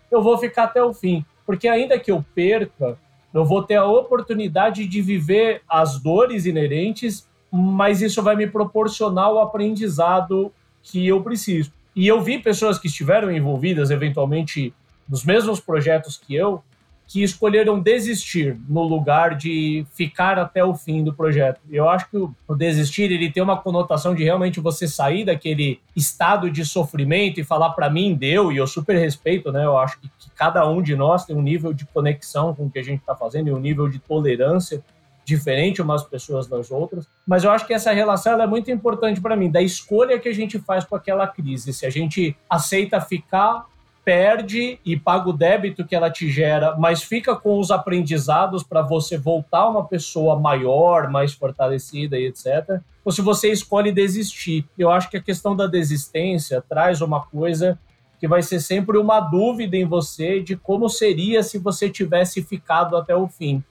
eu 0.09 0.23
vou 0.23 0.39
ficar 0.39 0.63
até 0.63 0.83
o 0.83 0.91
fim, 0.91 1.23
porque 1.45 1.67
ainda 1.67 1.99
que 1.99 2.09
eu 2.09 2.25
perca, 2.33 2.97
eu 3.31 3.45
vou 3.45 3.61
ter 3.61 3.75
a 3.75 3.85
oportunidade 3.85 4.87
de 4.87 5.01
viver 5.03 5.61
as 5.69 5.99
dores 5.99 6.47
inerentes 6.47 7.27
mas 7.55 8.01
isso 8.01 8.21
vai 8.21 8.35
me 8.35 8.47
proporcionar 8.47 9.31
o 9.31 9.39
aprendizado 9.39 10.51
que 10.83 11.07
eu 11.07 11.21
preciso. 11.23 11.71
E 11.95 12.05
eu 12.05 12.21
vi 12.21 12.37
pessoas 12.37 12.77
que 12.77 12.87
estiveram 12.87 13.31
envolvidas, 13.31 13.89
eventualmente, 13.89 14.73
nos 15.07 15.23
mesmos 15.23 15.61
projetos 15.61 16.17
que 16.17 16.35
eu, 16.35 16.61
que 17.07 17.23
escolheram 17.23 17.79
desistir 17.79 18.57
no 18.67 18.83
lugar 18.83 19.35
de 19.35 19.85
ficar 19.93 20.39
até 20.39 20.63
o 20.63 20.73
fim 20.73 21.03
do 21.03 21.13
projeto. 21.13 21.61
Eu 21.69 21.87
acho 21.87 22.09
que 22.09 22.17
o 22.17 22.55
desistir 22.55 23.11
ele 23.11 23.31
tem 23.31 23.43
uma 23.43 23.57
conotação 23.57 24.15
de 24.15 24.23
realmente 24.23 24.59
você 24.59 24.87
sair 24.87 25.23
daquele 25.23 25.79
estado 25.95 26.49
de 26.49 26.65
sofrimento 26.65 27.39
e 27.39 27.43
falar 27.43 27.69
para 27.71 27.89
mim 27.89 28.15
deu 28.15 28.51
e 28.51 28.57
eu 28.57 28.65
super 28.65 28.97
respeito, 28.97 29.51
né? 29.51 29.63
Eu 29.63 29.77
acho 29.77 29.99
que, 29.99 30.09
que, 30.17 30.31
cada 30.31 30.67
um 30.67 30.81
de 30.81 30.95
nós 30.95 31.25
tem 31.25 31.35
um 31.35 31.43
nível 31.43 31.73
de 31.73 31.85
conexão 31.85 32.55
com 32.55 32.65
o 32.65 32.71
que 32.71 32.79
a 32.79 32.83
gente 32.83 33.01
está 33.01 33.15
fazendo 33.15 33.49
e 33.49 33.53
um 33.53 33.59
nível 33.59 33.87
de 33.87 33.99
tolerância 33.99 34.83
diferente 35.25 35.81
umas 35.81 36.03
pessoas 36.03 36.47
das 36.47 36.71
outras, 36.71 37.07
mas 37.25 37.43
eu 37.43 37.51
acho 37.51 37.65
que 37.65 37.73
essa 37.73 37.91
relação 37.91 38.39
é 38.39 38.47
muito 38.47 38.69
importante 38.69 39.19
para 39.19 39.35
mim, 39.35 39.49
da 39.49 39.61
escolha 39.61 40.19
que 40.19 40.29
a 40.29 40.33
gente 40.33 40.59
faz 40.59 40.85
com 40.85 40.95
aquela 40.95 41.27
crise. 41.27 41.73
Se 41.73 41.85
a 41.85 41.89
gente 41.89 42.37
aceita 42.49 43.01
ficar, 43.01 43.65
perde 44.05 44.79
e 44.85 44.95
paga 44.95 45.29
o 45.29 45.33
débito 45.33 45.83
que 45.83 45.95
ela 45.95 46.11
te 46.11 46.29
gera, 46.29 46.75
mas 46.77 47.01
fica 47.01 47.35
com 47.35 47.59
os 47.59 47.71
aprendizados 47.71 48.61
para 48.61 48.83
você 48.83 49.17
voltar 49.17 49.67
uma 49.67 49.83
pessoa 49.83 50.39
maior, 50.39 51.09
mais 51.09 51.33
fortalecida 51.33 52.15
e 52.17 52.27
etc. 52.27 52.79
Ou 53.03 53.11
se 53.11 53.23
você 53.23 53.51
escolhe 53.51 53.91
desistir. 53.91 54.63
Eu 54.77 54.91
acho 54.91 55.09
que 55.09 55.17
a 55.17 55.21
questão 55.21 55.55
da 55.55 55.65
desistência 55.65 56.61
traz 56.61 57.01
uma 57.01 57.25
coisa 57.25 57.79
que 58.19 58.27
vai 58.27 58.43
ser 58.43 58.59
sempre 58.59 58.97
uma 58.97 59.19
dúvida 59.19 59.75
em 59.75 59.85
você 59.85 60.39
de 60.39 60.55
como 60.55 60.87
seria 60.87 61.41
se 61.41 61.57
você 61.57 61.89
tivesse 61.89 62.43
ficado 62.43 62.95
até 62.95 63.15
o 63.15 63.27
fim. 63.27 63.63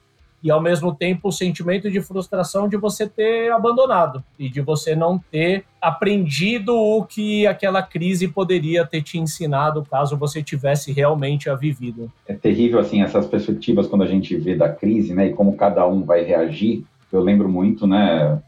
E 0.45 0.51
ao 0.51 0.61
mesmo 0.61 0.93
tempo 0.93 1.29
o 1.29 1.31
sentimento 1.31 1.89
de 1.89 1.99
frustração 1.99 2.69
de 2.69 2.77
você 2.77 3.09
ter 3.09 3.51
abandonado 3.51 4.23
e 4.37 4.47
de 4.47 4.61
você 4.61 4.95
não 4.95 5.17
ter 5.17 5.65
aprendido 5.81 6.75
o 6.75 7.03
que 7.03 7.47
aquela 7.47 7.81
crise 7.81 8.27
poderia 8.27 8.85
ter 8.85 9.01
te 9.01 9.17
ensinado 9.17 9.83
caso 9.89 10.15
você 10.15 10.43
tivesse 10.43 10.93
realmente 10.93 11.49
a 11.49 11.55
vivido. 11.55 12.11
É 12.27 12.35
terrível 12.35 12.77
assim 12.77 13.01
essas 13.01 13.25
perspectivas 13.25 13.87
quando 13.87 14.03
a 14.03 14.07
gente 14.07 14.37
vê 14.37 14.55
da 14.55 14.69
crise, 14.69 15.15
né, 15.15 15.29
e 15.29 15.33
como 15.33 15.57
cada 15.57 15.87
um 15.87 16.03
vai 16.03 16.23
reagir. 16.23 16.85
Eu 17.11 17.21
lembro 17.21 17.49
muito, 17.49 17.87
né, 17.87 18.39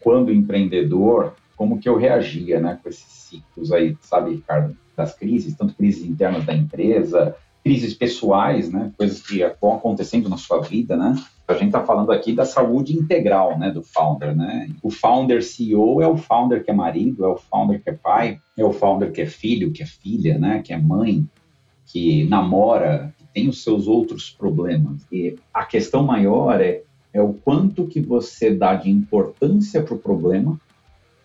quando 0.00 0.32
empreendedor, 0.32 1.34
como 1.56 1.78
que 1.78 1.88
eu 1.88 1.96
reagia, 1.96 2.58
né, 2.58 2.76
com 2.82 2.88
esses 2.88 3.06
ciclos 3.06 3.70
aí, 3.70 3.96
sabe, 4.00 4.32
Ricardo, 4.32 4.76
das 4.96 5.14
crises, 5.14 5.54
tanto 5.54 5.76
crises 5.76 6.04
internas 6.04 6.44
da 6.44 6.52
empresa, 6.52 7.36
crises 7.62 7.94
pessoais, 7.94 8.70
né, 8.70 8.90
coisas 8.96 9.20
que 9.20 9.44
vão 9.60 9.74
acontecendo 9.74 10.28
na 10.28 10.36
sua 10.36 10.60
vida, 10.60 10.96
né? 10.96 11.14
A 11.46 11.54
gente 11.54 11.66
está 11.66 11.84
falando 11.84 12.12
aqui 12.12 12.32
da 12.32 12.44
saúde 12.44 12.96
integral, 12.96 13.58
né, 13.58 13.70
do 13.70 13.82
founder, 13.82 14.34
né? 14.34 14.68
O 14.82 14.90
founder 14.90 15.42
CEO 15.42 16.00
é 16.00 16.06
o 16.06 16.16
founder 16.16 16.64
que 16.64 16.70
é 16.70 16.74
marido, 16.74 17.24
é 17.24 17.28
o 17.28 17.36
founder 17.36 17.82
que 17.82 17.90
é 17.90 17.92
pai, 17.92 18.38
é 18.56 18.64
o 18.64 18.72
founder 18.72 19.12
que 19.12 19.20
é 19.20 19.26
filho, 19.26 19.72
que 19.72 19.82
é 19.82 19.86
filha, 19.86 20.38
né, 20.38 20.62
que 20.62 20.72
é 20.72 20.78
mãe, 20.78 21.26
que 21.86 22.24
namora, 22.24 23.12
que 23.18 23.24
tem 23.34 23.48
os 23.48 23.62
seus 23.62 23.88
outros 23.88 24.30
problemas. 24.30 25.04
E 25.10 25.36
a 25.52 25.64
questão 25.64 26.04
maior 26.04 26.60
é, 26.60 26.82
é 27.12 27.20
o 27.20 27.34
quanto 27.34 27.86
que 27.86 28.00
você 28.00 28.54
dá 28.54 28.74
de 28.74 28.90
importância 28.90 29.82
para 29.82 29.94
o 29.94 29.98
problema 29.98 30.58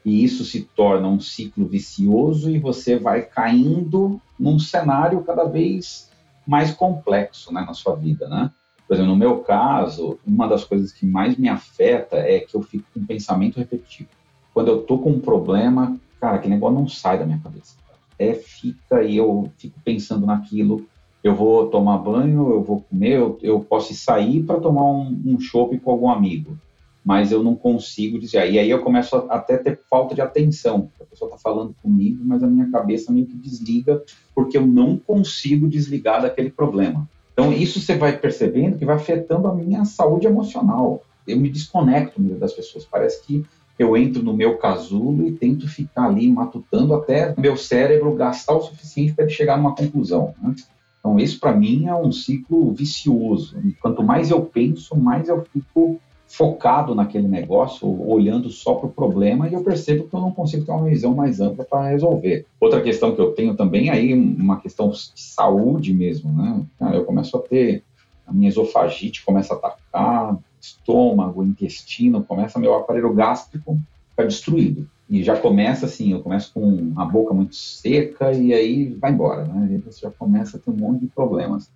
e 0.06 0.24
isso 0.24 0.46
se 0.46 0.62
torna 0.76 1.08
um 1.08 1.20
ciclo 1.20 1.66
vicioso 1.66 2.52
e 2.52 2.60
você 2.60 2.98
vai 2.98 3.24
caindo 3.24 4.22
num 4.40 4.60
cenário 4.60 5.24
cada 5.24 5.46
vez 5.46 6.12
mais 6.46 6.72
complexo 6.72 7.54
né, 7.54 7.62
na 7.62 7.74
sua 7.74 7.96
vida, 7.96 8.28
né? 8.28 8.52
Por 8.88 8.94
exemplo, 8.94 9.12
no 9.12 9.18
meu 9.18 9.40
caso, 9.40 10.20
uma 10.26 10.48
das 10.48 10.64
coisas 10.64 10.92
que 10.92 11.06
mais 11.06 11.38
me 11.38 11.50
afeta 11.50 12.18
é 12.18 12.40
que 12.40 12.56
eu 12.56 12.62
fico 12.62 12.86
com 12.94 13.00
um 13.00 13.06
pensamento 13.06 13.58
repetitivo. 13.58 14.10
Quando 14.54 14.68
eu 14.68 14.84
tô 14.84 15.00
com 15.00 15.10
um 15.10 15.20
problema, 15.20 15.98
cara, 16.22 16.36
aquele 16.36 16.54
negócio 16.54 16.78
não 16.78 16.88
sai 16.88 17.18
da 17.18 17.26
minha 17.26 17.40
cabeça. 17.40 17.76
É, 18.18 18.34
fica 18.34 19.04
e 19.04 19.18
eu 19.18 19.52
fico 19.58 19.80
pensando 19.84 20.26
naquilo. 20.26 20.86
Eu 21.24 21.36
vou 21.36 21.68
tomar 21.68 21.98
banho, 21.98 22.52
eu 22.52 22.64
vou 22.64 22.82
comer, 22.82 23.18
eu, 23.18 23.40
eu 23.42 23.60
posso 23.60 23.94
sair 23.96 24.44
para 24.44 24.60
tomar 24.60 24.84
um, 24.84 25.20
um 25.26 25.80
com 25.80 25.92
algum 25.92 26.10
amigo, 26.10 26.58
mas 27.06 27.32
eu 27.32 27.44
não 27.44 27.56
consigo 27.56 28.18
dizer. 28.18 28.52
E 28.52 28.58
aí 28.58 28.68
eu 28.68 28.82
começo 28.82 29.16
a, 29.16 29.36
até 29.36 29.58
ter 29.58 29.80
falta 29.88 30.16
de 30.16 30.22
atenção. 30.22 30.90
A 31.00 31.06
pessoa 31.06 31.30
está 31.30 31.38
falando 31.40 31.76
comigo, 31.84 32.24
mas 32.26 32.42
a 32.42 32.48
minha 32.48 32.68
cabeça 32.72 33.12
meio 33.12 33.28
que 33.28 33.36
desliga 33.36 34.04
porque 34.34 34.58
eu 34.58 34.66
não 34.66 34.98
consigo 34.98 35.68
desligar 35.68 36.24
daquele 36.24 36.50
problema. 36.50 37.08
Então, 37.32 37.54
isso 37.54 37.80
você 37.80 37.96
vai 37.96 38.18
percebendo 38.18 38.78
que 38.78 38.86
vai 38.86 38.96
afetando 38.96 39.48
a 39.48 39.54
minha 39.54 39.86
saúde 39.86 40.26
emocional. 40.26 41.04
Eu 41.28 41.38
me 41.38 41.50
desconecto 41.50 42.20
das 42.20 42.54
pessoas. 42.54 42.86
Parece 42.86 43.22
que 43.24 43.46
eu 43.78 43.96
entro 43.96 44.24
no 44.24 44.34
meu 44.34 44.58
casulo 44.58 45.28
e 45.28 45.34
tento 45.34 45.68
ficar 45.68 46.06
ali 46.06 46.32
matutando 46.32 46.94
até 46.96 47.36
meu 47.38 47.56
cérebro 47.56 48.16
gastar 48.16 48.56
o 48.56 48.62
suficiente 48.62 49.14
para 49.14 49.26
ele 49.26 49.34
chegar 49.34 49.58
numa 49.58 49.76
conclusão. 49.76 50.34
Né? 50.42 50.56
Então, 51.00 51.20
isso 51.20 51.40
para 51.40 51.54
mim 51.54 51.86
é 51.86 51.94
um 51.94 52.12
ciclo 52.12 52.74
vicioso. 52.74 53.56
Quanto 53.80 54.02
mais 54.02 54.32
eu 54.32 54.42
penso, 54.42 54.98
mais 54.98 55.28
eu 55.28 55.46
fico 55.54 56.00
focado 56.28 56.94
naquele 56.96 57.28
negócio, 57.28 57.88
olhando 58.08 58.50
só 58.50 58.74
para 58.76 58.88
o 58.88 58.92
problema, 58.92 59.48
e 59.48 59.54
eu 59.54 59.64
percebo 59.64 60.06
que 60.06 60.16
eu 60.16 60.22
não 60.22 60.32
consigo 60.32 60.66
ter 60.66 60.72
uma 60.72 60.90
visão 60.90 61.14
mais 61.14 61.40
ampla 61.40 61.64
para 61.64 61.90
resolver. 61.90 62.46
Outra 62.60 62.82
questão 62.82 63.16
que 63.16 63.22
eu 63.22 63.32
tenho 63.32 63.56
também 63.56 63.90
aí, 63.90 64.14
uma 64.14 64.60
questão 64.60 64.90
de 64.90 65.12
saúde 65.16 65.94
mesmo, 65.94 66.32
né? 66.32 66.66
Eu 66.94 67.06
começo 67.06 67.38
a 67.38 67.42
ter, 67.42 67.84
a 68.26 68.34
minha 68.34 68.50
esofagite 68.50 69.24
começa 69.24 69.54
a 69.54 69.58
atacar, 69.58 70.38
estômago, 70.60 71.44
intestino, 71.44 72.24
começa 72.24 72.60
meu 72.60 72.74
aparelho 72.74 73.14
gástrico 73.14 73.80
ficar 74.10 74.26
destruído. 74.26 74.90
E 75.08 75.22
já 75.22 75.38
começa 75.38 75.86
assim, 75.86 76.12
eu 76.12 76.22
começo 76.22 76.52
com 76.52 76.94
a 76.96 77.06
boca 77.06 77.34
muito 77.34 77.56
seca 77.56 78.32
e 78.32 78.54
aí 78.54 78.94
vai 78.94 79.12
embora, 79.12 79.46
né? 79.46 79.68
E 79.72 79.78
você 79.78 80.02
já 80.02 80.10
começa 80.10 80.58
a 80.58 80.60
ter 80.60 80.72
um 80.72 80.76
monte 80.76 81.02
de 81.02 81.08
problemas. 81.08 81.70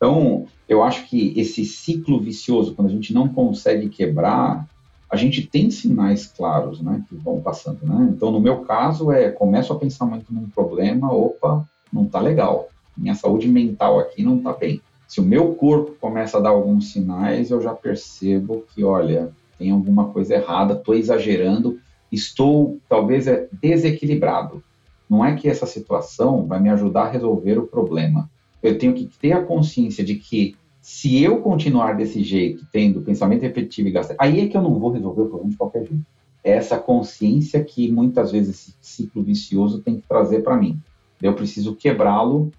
Então, 0.00 0.46
eu 0.66 0.82
acho 0.82 1.06
que 1.08 1.38
esse 1.38 1.62
ciclo 1.62 2.18
vicioso, 2.18 2.74
quando 2.74 2.88
a 2.88 2.90
gente 2.90 3.12
não 3.12 3.28
consegue 3.28 3.90
quebrar, 3.90 4.66
a 5.10 5.14
gente 5.14 5.46
tem 5.46 5.70
sinais 5.70 6.26
claros, 6.26 6.80
né, 6.80 7.04
que 7.06 7.14
vão 7.16 7.38
passando, 7.38 7.80
né? 7.82 8.10
Então, 8.10 8.30
no 8.30 8.40
meu 8.40 8.60
caso, 8.60 9.12
é 9.12 9.30
começo 9.30 9.74
a 9.74 9.78
pensar 9.78 10.06
muito 10.06 10.32
num 10.32 10.48
problema, 10.48 11.12
opa, 11.12 11.68
não 11.92 12.06
tá 12.06 12.18
legal. 12.18 12.70
Minha 12.96 13.14
saúde 13.14 13.46
mental 13.46 14.00
aqui 14.00 14.22
não 14.22 14.38
tá 14.38 14.54
bem. 14.54 14.80
Se 15.06 15.20
o 15.20 15.24
meu 15.24 15.54
corpo 15.54 15.94
começa 16.00 16.38
a 16.38 16.40
dar 16.40 16.48
alguns 16.48 16.92
sinais, 16.92 17.50
eu 17.50 17.60
já 17.60 17.74
percebo 17.74 18.64
que, 18.74 18.82
olha, 18.82 19.30
tem 19.58 19.70
alguma 19.70 20.06
coisa 20.06 20.32
errada, 20.32 20.72
estou 20.72 20.94
exagerando, 20.94 21.78
estou 22.10 22.78
talvez 22.88 23.26
é 23.26 23.48
desequilibrado. 23.60 24.64
Não 25.10 25.22
é 25.22 25.36
que 25.36 25.46
essa 25.46 25.66
situação 25.66 26.46
vai 26.46 26.58
me 26.58 26.70
ajudar 26.70 27.02
a 27.02 27.10
resolver 27.10 27.58
o 27.58 27.66
problema 27.66 28.30
eu 28.62 28.78
tenho 28.78 28.94
que 28.94 29.06
ter 29.20 29.32
a 29.32 29.42
consciência 29.42 30.04
de 30.04 30.14
que 30.16 30.56
se 30.80 31.22
eu 31.22 31.40
continuar 31.40 31.94
desse 31.94 32.22
jeito, 32.22 32.66
tendo 32.72 33.02
pensamento 33.02 33.42
repetitivo 33.42 33.88
e 33.88 33.92
gastar, 33.92 34.16
aí 34.18 34.40
é 34.40 34.48
que 34.48 34.56
eu 34.56 34.62
não 34.62 34.78
vou 34.78 34.90
resolver 34.90 35.22
o 35.22 35.26
problema 35.26 35.50
de 35.50 35.56
qualquer 35.56 35.86
jeito. 35.86 36.04
É 36.42 36.52
essa 36.52 36.78
consciência 36.78 37.62
que 37.62 37.90
muitas 37.90 38.32
vezes 38.32 38.68
esse 38.68 38.74
ciclo 38.80 39.22
vicioso 39.22 39.82
tem 39.82 39.96
que 39.96 40.08
trazer 40.08 40.42
para 40.42 40.56
mim. 40.56 40.80
Eu 41.20 41.34
preciso 41.34 41.76
quebrá-lo, 41.76 42.50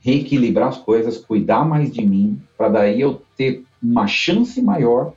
reequilibrar 0.00 0.68
as 0.68 0.78
coisas, 0.78 1.18
cuidar 1.18 1.64
mais 1.64 1.92
de 1.92 2.04
mim, 2.06 2.40
para 2.56 2.70
daí 2.70 3.00
eu 3.00 3.20
ter 3.36 3.64
uma 3.82 4.06
chance 4.06 4.60
maior 4.62 5.12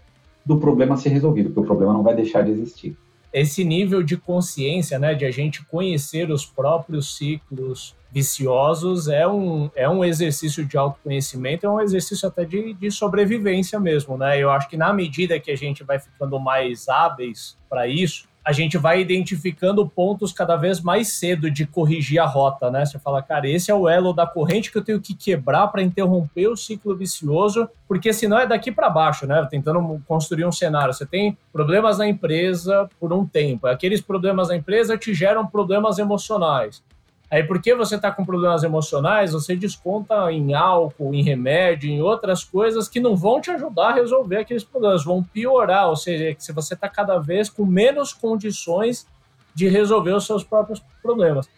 do 0.45 0.57
problema 0.57 0.97
ser 0.97 1.09
resolvido, 1.09 1.49
porque 1.49 1.61
o 1.61 1.65
problema 1.65 1.93
não 1.93 2.03
vai 2.03 2.15
deixar 2.15 2.41
de 2.41 2.51
existir 2.51 2.97
esse 3.33 3.63
nível 3.63 4.03
de 4.03 4.17
consciência, 4.17 4.99
né, 4.99 5.13
de 5.13 5.25
a 5.25 5.31
gente 5.31 5.63
conhecer 5.65 6.29
os 6.31 6.45
próprios 6.45 7.15
ciclos 7.15 7.95
viciosos 8.11 9.07
é 9.07 9.27
um, 9.27 9.69
é 9.75 9.87
um 9.89 10.03
exercício 10.03 10.65
de 10.65 10.77
autoconhecimento, 10.77 11.65
é 11.65 11.69
um 11.69 11.79
exercício 11.79 12.27
até 12.27 12.43
de, 12.43 12.73
de 12.73 12.91
sobrevivência 12.91 13.79
mesmo, 13.79 14.17
né? 14.17 14.37
Eu 14.37 14.51
acho 14.51 14.67
que 14.67 14.77
na 14.77 14.91
medida 14.91 15.39
que 15.39 15.49
a 15.49 15.55
gente 15.55 15.83
vai 15.83 15.97
ficando 15.97 16.39
mais 16.39 16.89
hábeis 16.89 17.57
para 17.69 17.87
isso, 17.87 18.29
a 18.43 18.51
gente 18.51 18.77
vai 18.77 18.99
identificando 18.99 19.87
pontos 19.87 20.33
cada 20.33 20.55
vez 20.55 20.81
mais 20.81 21.13
cedo 21.13 21.49
de 21.49 21.65
corrigir 21.65 22.19
a 22.19 22.25
rota, 22.25 22.71
né? 22.71 22.85
Você 22.85 22.97
fala, 22.97 23.21
cara, 23.21 23.47
esse 23.47 23.69
é 23.69 23.75
o 23.75 23.87
elo 23.87 24.13
da 24.13 24.25
corrente 24.25 24.71
que 24.71 24.77
eu 24.77 24.83
tenho 24.83 24.99
que 24.99 25.13
quebrar 25.13 25.67
para 25.67 25.81
interromper 25.81 26.47
o 26.47 26.57
ciclo 26.57 26.95
vicioso, 26.95 27.69
porque 27.87 28.11
senão 28.11 28.39
é 28.39 28.47
daqui 28.47 28.71
para 28.71 28.89
baixo, 28.89 29.27
né? 29.27 29.47
Tentando 29.49 30.01
construir 30.07 30.45
um 30.45 30.51
cenário. 30.51 30.93
Você 30.93 31.05
tem 31.05 31.37
problemas 31.53 31.99
na 31.99 32.07
empresa 32.07 32.89
por 32.99 33.13
um 33.13 33.25
tempo, 33.25 33.67
aqueles 33.67 34.01
problemas 34.01 34.49
na 34.49 34.55
empresa 34.55 34.97
te 34.97 35.13
geram 35.13 35.45
problemas 35.45 35.99
emocionais. 35.99 36.83
Aí, 37.31 37.43
porque 37.43 37.73
você 37.73 37.95
está 37.95 38.11
com 38.11 38.25
problemas 38.25 38.61
emocionais, 38.61 39.31
você 39.31 39.55
desconta 39.55 40.29
em 40.33 40.53
álcool, 40.53 41.13
em 41.13 41.23
remédio, 41.23 41.89
em 41.89 42.01
outras 42.01 42.43
coisas 42.43 42.89
que 42.89 42.99
não 42.99 43.15
vão 43.15 43.39
te 43.39 43.49
ajudar 43.49 43.91
a 43.91 43.93
resolver 43.93 44.35
aqueles 44.35 44.65
problemas, 44.65 45.05
vão 45.05 45.23
piorar. 45.23 45.87
Ou 45.87 45.95
seja, 45.95 46.35
se 46.37 46.51
você 46.51 46.73
está 46.73 46.89
cada 46.89 47.19
vez 47.19 47.49
com 47.49 47.65
menos 47.65 48.13
condições 48.13 49.07
de 49.55 49.69
resolver 49.69 50.11
os 50.11 50.25
seus 50.25 50.43
próprios 50.43 50.83
problemas. 51.01 51.49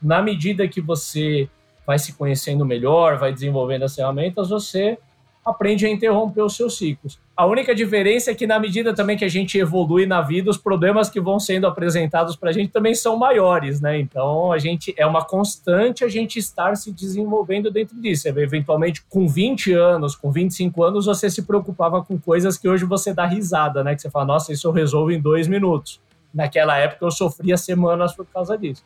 Na 0.00 0.22
medida 0.22 0.68
que 0.68 0.80
você 0.80 1.50
vai 1.84 1.98
se 1.98 2.12
conhecendo 2.12 2.64
melhor, 2.64 3.18
vai 3.18 3.32
desenvolvendo 3.32 3.82
as 3.82 3.96
ferramentas, 3.96 4.50
você 4.50 4.98
aprende 5.44 5.86
a 5.86 5.88
interromper 5.88 6.42
os 6.42 6.54
seus 6.54 6.76
ciclos. 6.76 7.18
A 7.36 7.46
única 7.46 7.74
diferença 7.74 8.30
é 8.30 8.34
que, 8.34 8.46
na 8.46 8.58
medida 8.58 8.94
também 8.94 9.16
que 9.16 9.24
a 9.24 9.28
gente 9.28 9.56
evolui 9.56 10.06
na 10.06 10.20
vida, 10.20 10.50
os 10.50 10.58
problemas 10.58 11.08
que 11.08 11.20
vão 11.20 11.38
sendo 11.38 11.66
apresentados 11.66 12.36
para 12.36 12.50
a 12.50 12.52
gente 12.52 12.70
também 12.70 12.94
são 12.94 13.16
maiores, 13.16 13.80
né? 13.80 13.98
Então, 13.98 14.52
a 14.52 14.58
gente 14.58 14.92
é 14.96 15.06
uma 15.06 15.24
constante 15.24 16.04
a 16.04 16.08
gente 16.08 16.38
estar 16.38 16.76
se 16.76 16.92
desenvolvendo 16.92 17.70
dentro 17.70 18.00
disso. 18.00 18.28
Eventualmente, 18.28 19.02
com 19.08 19.26
20 19.26 19.72
anos, 19.72 20.16
com 20.16 20.30
25 20.30 20.82
anos, 20.82 21.06
você 21.06 21.30
se 21.30 21.42
preocupava 21.42 22.04
com 22.04 22.18
coisas 22.18 22.58
que 22.58 22.68
hoje 22.68 22.84
você 22.84 23.14
dá 23.14 23.24
risada, 23.24 23.84
né? 23.84 23.94
Que 23.94 24.02
você 24.02 24.10
fala, 24.10 24.26
nossa, 24.26 24.52
isso 24.52 24.66
eu 24.66 24.72
resolvo 24.72 25.12
em 25.12 25.20
dois 25.20 25.46
minutos. 25.46 26.00
Naquela 26.34 26.76
época, 26.76 27.04
eu 27.04 27.10
sofria 27.10 27.56
semanas 27.56 28.14
por 28.14 28.26
causa 28.26 28.58
disso. 28.58 28.84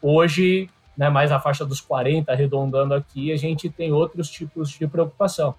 Hoje, 0.00 0.68
né, 0.96 1.10
mais 1.10 1.30
na 1.30 1.40
faixa 1.40 1.64
dos 1.64 1.80
40, 1.80 2.30
arredondando 2.30 2.94
aqui, 2.94 3.32
a 3.32 3.36
gente 3.36 3.68
tem 3.68 3.92
outros 3.92 4.30
tipos 4.30 4.70
de 4.70 4.86
preocupação. 4.86 5.54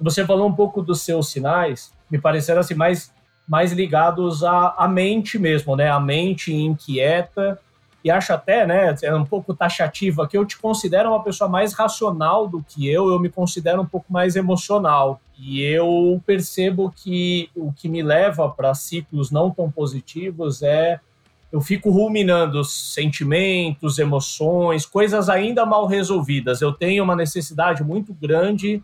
Você 0.00 0.24
falou 0.24 0.48
um 0.48 0.52
pouco 0.52 0.82
dos 0.82 1.02
seus 1.02 1.30
sinais, 1.30 1.92
me 2.10 2.18
pareceram 2.18 2.60
assim 2.60 2.74
mais, 2.74 3.12
mais 3.48 3.72
ligados 3.72 4.44
à, 4.44 4.74
à 4.76 4.88
mente 4.88 5.38
mesmo, 5.38 5.74
né? 5.74 5.90
A 5.90 6.00
mente 6.00 6.52
inquieta 6.54 7.58
e 8.06 8.10
acho 8.10 8.32
até, 8.32 8.64
né, 8.64 8.94
é 9.02 9.12
um 9.12 9.24
pouco 9.24 9.52
taxativa 9.52 10.28
que 10.28 10.38
eu 10.38 10.46
te 10.46 10.56
considero 10.56 11.08
uma 11.08 11.24
pessoa 11.24 11.50
mais 11.50 11.72
racional 11.72 12.46
do 12.46 12.62
que 12.62 12.88
eu, 12.88 13.08
eu 13.08 13.18
me 13.18 13.28
considero 13.28 13.82
um 13.82 13.84
pouco 13.86 14.12
mais 14.12 14.36
emocional. 14.36 15.20
E 15.36 15.60
eu 15.60 16.22
percebo 16.24 16.92
que 16.94 17.50
o 17.52 17.72
que 17.72 17.88
me 17.88 18.04
leva 18.04 18.48
para 18.48 18.72
ciclos 18.74 19.32
não 19.32 19.50
tão 19.50 19.68
positivos 19.68 20.62
é 20.62 21.00
eu 21.50 21.60
fico 21.60 21.90
ruminando 21.90 22.62
sentimentos, 22.64 23.98
emoções, 23.98 24.86
coisas 24.86 25.28
ainda 25.28 25.66
mal 25.66 25.86
resolvidas. 25.86 26.60
Eu 26.60 26.72
tenho 26.72 27.02
uma 27.02 27.16
necessidade 27.16 27.82
muito 27.82 28.14
grande 28.14 28.80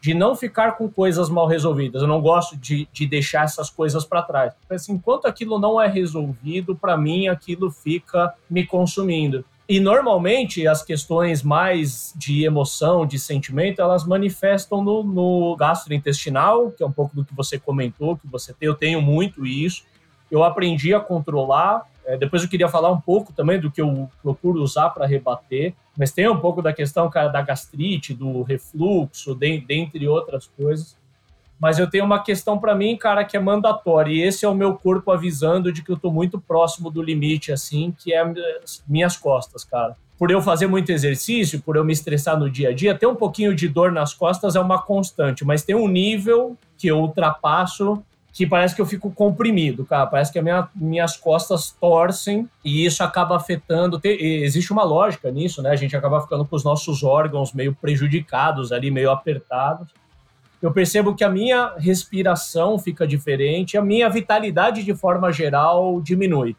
de 0.00 0.14
não 0.14 0.36
ficar 0.36 0.72
com 0.72 0.88
coisas 0.88 1.28
mal 1.28 1.46
resolvidas. 1.46 2.02
Eu 2.02 2.08
não 2.08 2.20
gosto 2.20 2.56
de, 2.56 2.88
de 2.92 3.06
deixar 3.06 3.44
essas 3.44 3.70
coisas 3.70 4.04
para 4.04 4.22
trás. 4.22 4.52
Assim, 4.70 4.92
enquanto 4.92 5.26
aquilo 5.26 5.58
não 5.58 5.80
é 5.80 5.88
resolvido, 5.88 6.76
para 6.76 6.96
mim 6.96 7.28
aquilo 7.28 7.70
fica 7.70 8.34
me 8.48 8.64
consumindo. 8.66 9.44
E 9.68 9.80
normalmente 9.80 10.66
as 10.68 10.82
questões 10.82 11.42
mais 11.42 12.14
de 12.16 12.44
emoção, 12.44 13.04
de 13.04 13.18
sentimento, 13.18 13.80
elas 13.80 14.06
manifestam 14.06 14.82
no, 14.82 15.02
no 15.02 15.56
gastrointestinal, 15.56 16.70
que 16.70 16.84
é 16.84 16.86
um 16.86 16.92
pouco 16.92 17.16
do 17.16 17.24
que 17.24 17.34
você 17.34 17.58
comentou, 17.58 18.16
que 18.16 18.28
você 18.28 18.52
tem. 18.52 18.68
Eu 18.68 18.74
tenho 18.74 19.02
muito 19.02 19.44
isso. 19.44 19.82
Eu 20.30 20.44
aprendi 20.44 20.94
a 20.94 21.00
controlar. 21.00 21.84
É, 22.06 22.16
depois 22.16 22.42
eu 22.42 22.48
queria 22.48 22.68
falar 22.68 22.90
um 22.90 23.00
pouco 23.00 23.32
também 23.32 23.58
do 23.58 23.70
que 23.70 23.82
eu 23.82 24.08
procuro 24.22 24.62
usar 24.62 24.90
para 24.90 25.06
rebater. 25.06 25.74
Mas 25.98 26.12
tem 26.12 26.28
um 26.28 26.38
pouco 26.38 26.62
da 26.62 26.72
questão, 26.72 27.10
cara, 27.10 27.28
da 27.28 27.42
gastrite, 27.42 28.14
do 28.14 28.42
refluxo, 28.42 29.34
de, 29.34 29.58
dentre 29.58 30.06
outras 30.06 30.46
coisas. 30.46 30.96
Mas 31.58 31.78
eu 31.78 31.88
tenho 31.88 32.04
uma 32.04 32.22
questão 32.22 32.58
para 32.58 32.74
mim, 32.74 32.96
cara, 32.96 33.24
que 33.24 33.36
é 33.36 33.40
mandatória. 33.40 34.12
E 34.12 34.22
esse 34.22 34.44
é 34.44 34.48
o 34.48 34.54
meu 34.54 34.74
corpo 34.74 35.10
avisando 35.10 35.72
de 35.72 35.82
que 35.82 35.90
eu 35.90 35.96
tô 35.96 36.10
muito 36.10 36.38
próximo 36.38 36.90
do 36.90 37.02
limite, 37.02 37.50
assim, 37.50 37.94
que 37.98 38.12
é 38.12 38.22
minhas 38.86 39.16
costas, 39.16 39.64
cara. 39.64 39.96
Por 40.18 40.30
eu 40.30 40.40
fazer 40.40 40.66
muito 40.66 40.92
exercício, 40.92 41.60
por 41.60 41.76
eu 41.76 41.84
me 41.84 41.92
estressar 41.92 42.38
no 42.38 42.50
dia 42.50 42.70
a 42.70 42.74
dia, 42.74 42.94
ter 42.94 43.06
um 43.06 43.14
pouquinho 43.14 43.54
de 43.54 43.68
dor 43.68 43.90
nas 43.90 44.14
costas 44.14 44.54
é 44.54 44.60
uma 44.60 44.80
constante, 44.80 45.44
mas 45.44 45.62
tem 45.62 45.74
um 45.74 45.88
nível 45.88 46.56
que 46.78 46.88
eu 46.88 46.98
ultrapasso 46.98 48.02
que 48.36 48.46
parece 48.46 48.74
que 48.74 48.82
eu 48.82 48.86
fico 48.86 49.10
comprimido, 49.10 49.86
cara. 49.86 50.06
Parece 50.06 50.30
que 50.30 50.42
minha, 50.42 50.68
minhas 50.74 51.16
costas 51.16 51.74
torcem 51.80 52.46
e 52.62 52.84
isso 52.84 53.02
acaba 53.02 53.34
afetando. 53.34 53.98
existe 54.04 54.74
uma 54.74 54.84
lógica 54.84 55.30
nisso, 55.30 55.62
né? 55.62 55.70
A 55.70 55.76
gente 55.76 55.96
acaba 55.96 56.20
ficando 56.20 56.44
com 56.44 56.54
os 56.54 56.62
nossos 56.62 57.02
órgãos 57.02 57.54
meio 57.54 57.74
prejudicados 57.74 58.72
ali, 58.72 58.90
meio 58.90 59.10
apertados. 59.10 59.88
Eu 60.60 60.70
percebo 60.70 61.14
que 61.14 61.24
a 61.24 61.30
minha 61.30 61.72
respiração 61.78 62.78
fica 62.78 63.06
diferente, 63.06 63.78
a 63.78 63.82
minha 63.82 64.06
vitalidade 64.10 64.84
de 64.84 64.94
forma 64.94 65.32
geral 65.32 65.98
diminui. 66.02 66.54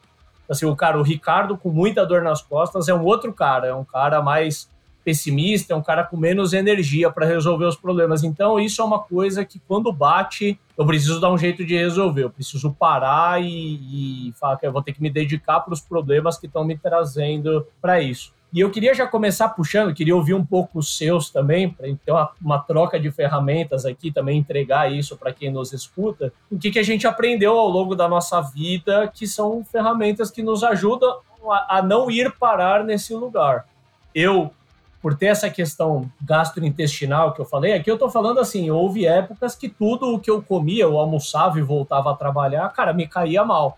Assim, 0.50 0.66
o 0.66 0.76
cara, 0.76 0.98
o 0.98 1.04
Ricardo 1.04 1.56
com 1.56 1.70
muita 1.70 2.04
dor 2.08 2.24
nas 2.24 2.42
costas 2.42 2.88
é 2.88 2.94
um 2.96 3.04
outro 3.04 3.32
cara, 3.32 3.68
é 3.68 3.74
um 3.76 3.86
cara 3.86 4.20
mais 4.20 4.68
pessimista, 5.08 5.72
é 5.72 5.76
um 5.78 5.82
cara 5.82 6.04
com 6.04 6.18
menos 6.18 6.52
energia 6.52 7.10
para 7.10 7.26
resolver 7.26 7.64
os 7.64 7.78
problemas. 7.78 8.26
Então, 8.26 8.60
isso 8.60 8.82
é 8.82 8.84
uma 8.84 9.00
coisa 9.00 9.46
que 9.46 9.58
quando 9.66 9.90
bate, 9.90 10.60
eu 10.78 10.86
preciso 10.86 11.22
dar 11.22 11.32
um 11.32 11.38
jeito 11.38 11.64
de 11.64 11.78
resolver. 11.78 12.26
Eu 12.26 12.30
preciso 12.30 12.74
parar 12.74 13.42
e, 13.42 14.28
e 14.28 14.34
falar 14.34 14.58
que 14.58 14.68
eu 14.68 14.72
vou 14.74 14.82
ter 14.82 14.92
que 14.92 15.02
me 15.02 15.10
dedicar 15.10 15.62
para 15.62 15.74
os 15.74 15.80
problemas 15.80 16.38
que 16.38 16.46
estão 16.46 16.66
me 16.66 16.78
trazendo 16.78 17.66
para 17.82 18.02
isso. 18.02 18.34
E 18.52 18.60
eu 18.60 18.70
queria 18.70 18.94
já 18.94 19.08
começar 19.08 19.48
puxando, 19.48 19.94
queria 19.94 20.14
ouvir 20.14 20.34
um 20.34 20.46
pouco 20.46 20.80
os 20.80 20.98
seus 20.98 21.30
também, 21.30 21.70
para 21.70 21.88
ter 21.88 22.12
uma, 22.12 22.30
uma, 22.42 22.60
troca 22.60 23.00
de 23.00 23.10
ferramentas 23.10 23.86
aqui, 23.86 24.12
também 24.12 24.38
entregar 24.38 24.92
isso 24.92 25.16
para 25.16 25.32
quem 25.32 25.50
nos 25.50 25.72
escuta. 25.72 26.34
O 26.52 26.60
que, 26.60 26.70
que 26.70 26.80
a 26.80 26.84
gente 26.84 27.08
aprendeu 27.08 27.58
ao 27.58 27.70
longo 27.70 27.96
da 27.96 28.10
nossa 28.10 28.42
vida, 28.42 29.10
que 29.14 29.26
são 29.26 29.64
ferramentas 29.64 30.30
que 30.30 30.44
nos 30.44 30.66
ajudam 30.66 31.16
a, 31.50 31.78
a 31.78 31.82
não 31.82 32.12
ir 32.12 32.30
parar 32.34 32.84
nesse 32.84 33.14
lugar. 33.14 33.66
Eu 34.14 34.52
por 35.02 35.16
ter 35.16 35.28
essa 35.28 35.50
questão 35.50 36.10
gastrointestinal 36.22 37.34
que 37.34 37.42
eu 37.42 37.46
falei, 37.46 37.74
aqui 37.74 37.90
eu 37.90 37.96
estou 37.96 38.10
falando 38.10 38.40
assim, 38.40 38.70
houve 38.70 39.06
épocas 39.06 39.56
que 39.56 39.70
tudo 39.70 40.14
o 40.14 40.20
que 40.20 40.30
eu 40.30 40.42
comia, 40.42 40.84
eu 40.84 40.98
almoçava 40.98 41.60
e 41.60 41.62
voltava 41.62 42.12
a 42.12 42.16
trabalhar, 42.16 42.68
cara, 42.70 42.94
me 42.94 43.08
caía 43.08 43.46
mal. 43.46 43.78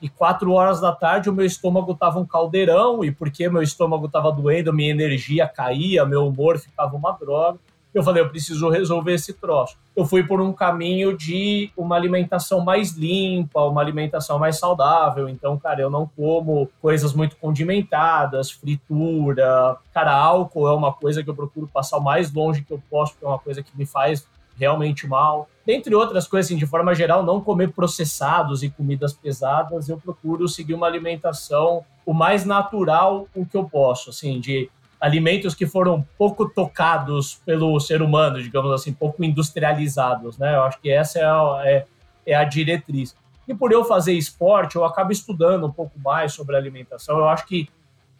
E 0.00 0.08
quatro 0.08 0.52
horas 0.52 0.80
da 0.80 0.92
tarde 0.92 1.30
o 1.30 1.32
meu 1.32 1.46
estômago 1.46 1.94
tava 1.94 2.18
um 2.18 2.26
caldeirão, 2.26 3.04
e 3.04 3.12
porque 3.12 3.48
meu 3.48 3.62
estômago 3.62 4.08
tava 4.08 4.32
doendo, 4.32 4.72
minha 4.72 4.90
energia 4.90 5.46
caía, 5.46 6.04
meu 6.04 6.26
humor 6.26 6.58
ficava 6.58 6.96
uma 6.96 7.12
droga. 7.12 7.58
Eu 7.94 8.02
falei, 8.02 8.22
eu 8.22 8.28
preciso 8.28 8.70
resolver 8.70 9.12
esse 9.12 9.34
troço. 9.34 9.76
Eu 9.94 10.06
fui 10.06 10.22
por 10.22 10.40
um 10.40 10.52
caminho 10.52 11.16
de 11.16 11.70
uma 11.76 11.94
alimentação 11.94 12.64
mais 12.64 12.92
limpa, 12.92 13.60
uma 13.60 13.80
alimentação 13.80 14.38
mais 14.38 14.58
saudável. 14.58 15.28
Então, 15.28 15.58
cara, 15.58 15.82
eu 15.82 15.90
não 15.90 16.10
como 16.16 16.70
coisas 16.80 17.12
muito 17.12 17.36
condimentadas, 17.36 18.50
fritura. 18.50 19.76
Cara, 19.92 20.16
álcool 20.16 20.68
é 20.68 20.72
uma 20.72 20.92
coisa 20.92 21.22
que 21.22 21.28
eu 21.28 21.34
procuro 21.34 21.68
passar 21.68 21.98
o 21.98 22.02
mais 22.02 22.32
longe 22.32 22.62
que 22.62 22.72
eu 22.72 22.82
posso, 22.90 23.12
porque 23.12 23.26
é 23.26 23.28
uma 23.28 23.38
coisa 23.38 23.62
que 23.62 23.76
me 23.76 23.84
faz 23.84 24.26
realmente 24.56 25.06
mal. 25.06 25.48
Dentre 25.64 25.94
outras 25.94 26.26
coisas, 26.26 26.50
assim, 26.50 26.58
de 26.58 26.66
forma 26.66 26.94
geral, 26.94 27.22
não 27.22 27.40
comer 27.40 27.72
processados 27.72 28.62
e 28.62 28.70
comidas 28.70 29.12
pesadas, 29.12 29.88
eu 29.88 29.98
procuro 29.98 30.48
seguir 30.48 30.74
uma 30.74 30.86
alimentação 30.86 31.84
o 32.04 32.12
mais 32.12 32.44
natural 32.44 33.28
o 33.34 33.46
que 33.46 33.56
eu 33.56 33.64
posso, 33.64 34.10
assim, 34.10 34.40
de 34.40 34.68
alimentos 35.02 35.52
que 35.52 35.66
foram 35.66 36.06
pouco 36.16 36.48
tocados 36.48 37.34
pelo 37.44 37.80
ser 37.80 38.00
humano, 38.00 38.40
digamos 38.40 38.70
assim, 38.70 38.92
pouco 38.92 39.24
industrializados, 39.24 40.38
né? 40.38 40.54
Eu 40.54 40.62
acho 40.62 40.80
que 40.80 40.88
essa 40.88 41.18
é 41.18 41.24
a, 41.24 41.62
é, 41.64 41.86
é 42.24 42.34
a 42.36 42.44
diretriz. 42.44 43.16
E 43.48 43.52
por 43.52 43.72
eu 43.72 43.84
fazer 43.84 44.12
esporte, 44.12 44.76
eu 44.76 44.84
acabo 44.84 45.10
estudando 45.10 45.66
um 45.66 45.72
pouco 45.72 45.98
mais 45.98 46.32
sobre 46.32 46.54
alimentação. 46.54 47.18
Eu 47.18 47.28
acho 47.28 47.44
que 47.46 47.68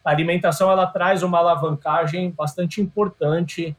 a 0.04 0.10
alimentação 0.10 0.72
ela 0.72 0.84
traz 0.84 1.22
uma 1.22 1.38
alavancagem 1.38 2.32
bastante 2.32 2.80
importante 2.80 3.76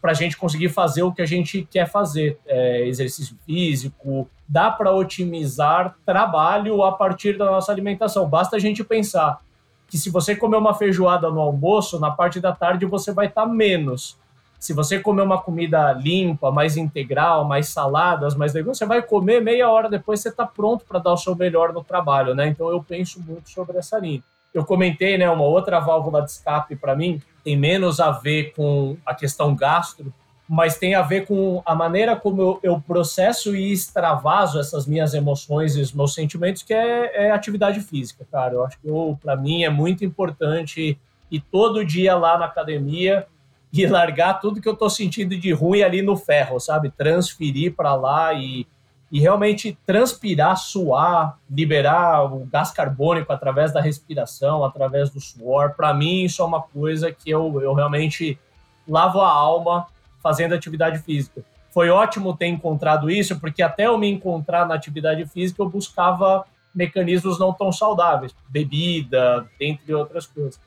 para 0.00 0.12
a 0.12 0.14
gente 0.14 0.38
conseguir 0.38 0.70
fazer 0.70 1.02
o 1.02 1.12
que 1.12 1.20
a 1.20 1.26
gente 1.26 1.68
quer 1.70 1.86
fazer, 1.86 2.38
é, 2.46 2.86
exercício 2.86 3.36
físico. 3.44 4.30
Dá 4.48 4.70
para 4.70 4.90
otimizar 4.92 5.94
trabalho 6.06 6.82
a 6.82 6.92
partir 6.92 7.36
da 7.36 7.44
nossa 7.44 7.70
alimentação. 7.70 8.26
Basta 8.26 8.56
a 8.56 8.58
gente 8.58 8.82
pensar 8.82 9.44
que 9.88 9.98
se 9.98 10.10
você 10.10 10.34
comer 10.34 10.56
uma 10.56 10.74
feijoada 10.74 11.30
no 11.30 11.40
almoço, 11.40 12.00
na 12.00 12.10
parte 12.10 12.40
da 12.40 12.52
tarde 12.52 12.86
você 12.86 13.12
vai 13.12 13.26
estar 13.26 13.42
tá 13.42 13.48
menos. 13.48 14.16
Se 14.58 14.72
você 14.72 14.98
comer 14.98 15.22
uma 15.22 15.40
comida 15.40 15.92
limpa, 15.92 16.50
mais 16.50 16.76
integral, 16.76 17.44
mais 17.44 17.68
saladas, 17.68 18.34
mais 18.34 18.52
legal, 18.52 18.74
você 18.74 18.86
vai 18.86 19.02
comer 19.02 19.40
meia 19.40 19.70
hora 19.70 19.88
depois 19.88 20.20
você 20.20 20.28
está 20.28 20.46
pronto 20.46 20.84
para 20.84 20.98
dar 20.98 21.12
o 21.12 21.16
seu 21.16 21.36
melhor 21.36 21.72
no 21.72 21.84
trabalho, 21.84 22.34
né? 22.34 22.48
Então 22.48 22.68
eu 22.70 22.82
penso 22.82 23.20
muito 23.20 23.50
sobre 23.50 23.78
essa 23.78 23.98
linha. 23.98 24.22
Eu 24.52 24.64
comentei, 24.64 25.18
né, 25.18 25.28
uma 25.30 25.44
outra 25.44 25.78
válvula 25.78 26.22
de 26.22 26.30
escape 26.30 26.74
para 26.76 26.96
mim 26.96 27.20
tem 27.44 27.56
menos 27.56 28.00
a 28.00 28.10
ver 28.10 28.52
com 28.56 28.96
a 29.06 29.14
questão 29.14 29.54
gastro, 29.54 30.12
mas 30.48 30.78
tem 30.78 30.94
a 30.94 31.02
ver 31.02 31.26
com 31.26 31.60
a 31.66 31.74
maneira 31.74 32.14
como 32.14 32.40
eu, 32.40 32.60
eu 32.62 32.80
processo 32.80 33.56
e 33.56 33.72
extravaso 33.72 34.60
essas 34.60 34.86
minhas 34.86 35.12
emoções 35.12 35.74
e 35.76 35.80
os 35.80 35.92
meus 35.92 36.14
sentimentos, 36.14 36.62
que 36.62 36.72
é, 36.72 37.26
é 37.26 37.30
atividade 37.32 37.80
física, 37.80 38.24
cara. 38.30 38.54
Eu 38.54 38.64
acho 38.64 38.78
que 38.78 38.88
para 39.20 39.36
mim 39.36 39.64
é 39.64 39.70
muito 39.70 40.04
importante 40.04 40.98
ir 41.30 41.40
todo 41.50 41.84
dia 41.84 42.14
lá 42.16 42.38
na 42.38 42.44
academia 42.44 43.26
e 43.72 43.84
largar 43.88 44.34
tudo 44.34 44.60
que 44.60 44.68
eu 44.68 44.74
estou 44.74 44.88
sentindo 44.88 45.36
de 45.36 45.52
ruim 45.52 45.82
ali 45.82 46.00
no 46.00 46.16
ferro, 46.16 46.60
sabe? 46.60 46.90
Transferir 46.90 47.74
para 47.74 47.96
lá 47.96 48.32
e, 48.32 48.68
e 49.10 49.18
realmente 49.18 49.76
transpirar, 49.84 50.56
suar, 50.56 51.38
liberar 51.50 52.32
o 52.32 52.46
gás 52.46 52.70
carbônico 52.70 53.32
através 53.32 53.72
da 53.72 53.80
respiração, 53.80 54.64
através 54.64 55.10
do 55.10 55.20
suor. 55.20 55.74
Para 55.76 55.92
mim, 55.92 56.22
isso 56.22 56.40
é 56.40 56.44
uma 56.44 56.62
coisa 56.62 57.10
que 57.10 57.28
eu, 57.28 57.60
eu 57.60 57.74
realmente 57.74 58.38
lavo 58.86 59.20
a 59.20 59.28
alma 59.28 59.88
fazendo 60.26 60.56
atividade 60.56 60.98
física. 60.98 61.44
Foi 61.70 61.88
ótimo 61.88 62.36
ter 62.36 62.46
encontrado 62.46 63.08
isso, 63.08 63.38
porque 63.38 63.62
até 63.62 63.86
eu 63.86 63.96
me 63.96 64.10
encontrar 64.10 64.66
na 64.66 64.74
atividade 64.74 65.24
física, 65.26 65.62
eu 65.62 65.68
buscava 65.68 66.44
mecanismos 66.74 67.38
não 67.38 67.52
tão 67.52 67.70
saudáveis, 67.70 68.34
bebida, 68.48 69.46
dentre 69.56 69.94
outras 69.94 70.26
coisas. 70.26 70.58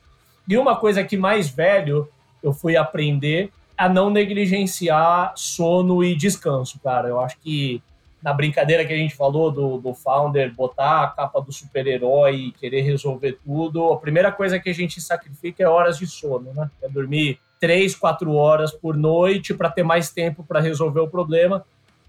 E 0.47 0.57
uma 0.57 0.77
coisa 0.77 1.03
que 1.03 1.17
mais 1.17 1.49
velho 1.49 2.07
eu 2.41 2.53
fui 2.53 2.77
aprender 2.77 3.51
a 3.77 3.89
não 3.89 4.09
negligenciar 4.09 5.33
sono 5.35 6.05
e 6.05 6.15
descanso, 6.15 6.79
cara. 6.79 7.09
Eu 7.09 7.19
acho 7.19 7.37
que 7.39 7.83
na 8.23 8.31
brincadeira 8.31 8.85
que 8.85 8.93
a 8.93 8.97
gente 8.97 9.13
falou 9.13 9.51
do, 9.51 9.77
do 9.77 9.93
founder 9.93 10.53
botar 10.55 11.03
a 11.03 11.07
capa 11.07 11.41
do 11.41 11.51
super-herói 11.51 12.35
e 12.35 12.51
querer 12.53 12.81
resolver 12.81 13.37
tudo, 13.43 13.91
a 13.91 13.97
primeira 13.97 14.31
coisa 14.31 14.57
que 14.57 14.69
a 14.69 14.73
gente 14.73 15.01
sacrifica 15.01 15.63
é 15.63 15.67
horas 15.67 15.97
de 15.97 16.07
sono, 16.07 16.53
né? 16.53 16.71
É 16.81 16.87
dormir 16.87 17.39
três, 17.59 17.95
quatro 17.95 18.33
horas 18.33 18.71
por 18.71 18.95
noite 18.95 19.53
para 19.53 19.69
ter 19.69 19.83
mais 19.83 20.09
tempo 20.09 20.43
para 20.43 20.59
resolver 20.59 21.01
o 21.01 21.07
problema. 21.07 21.65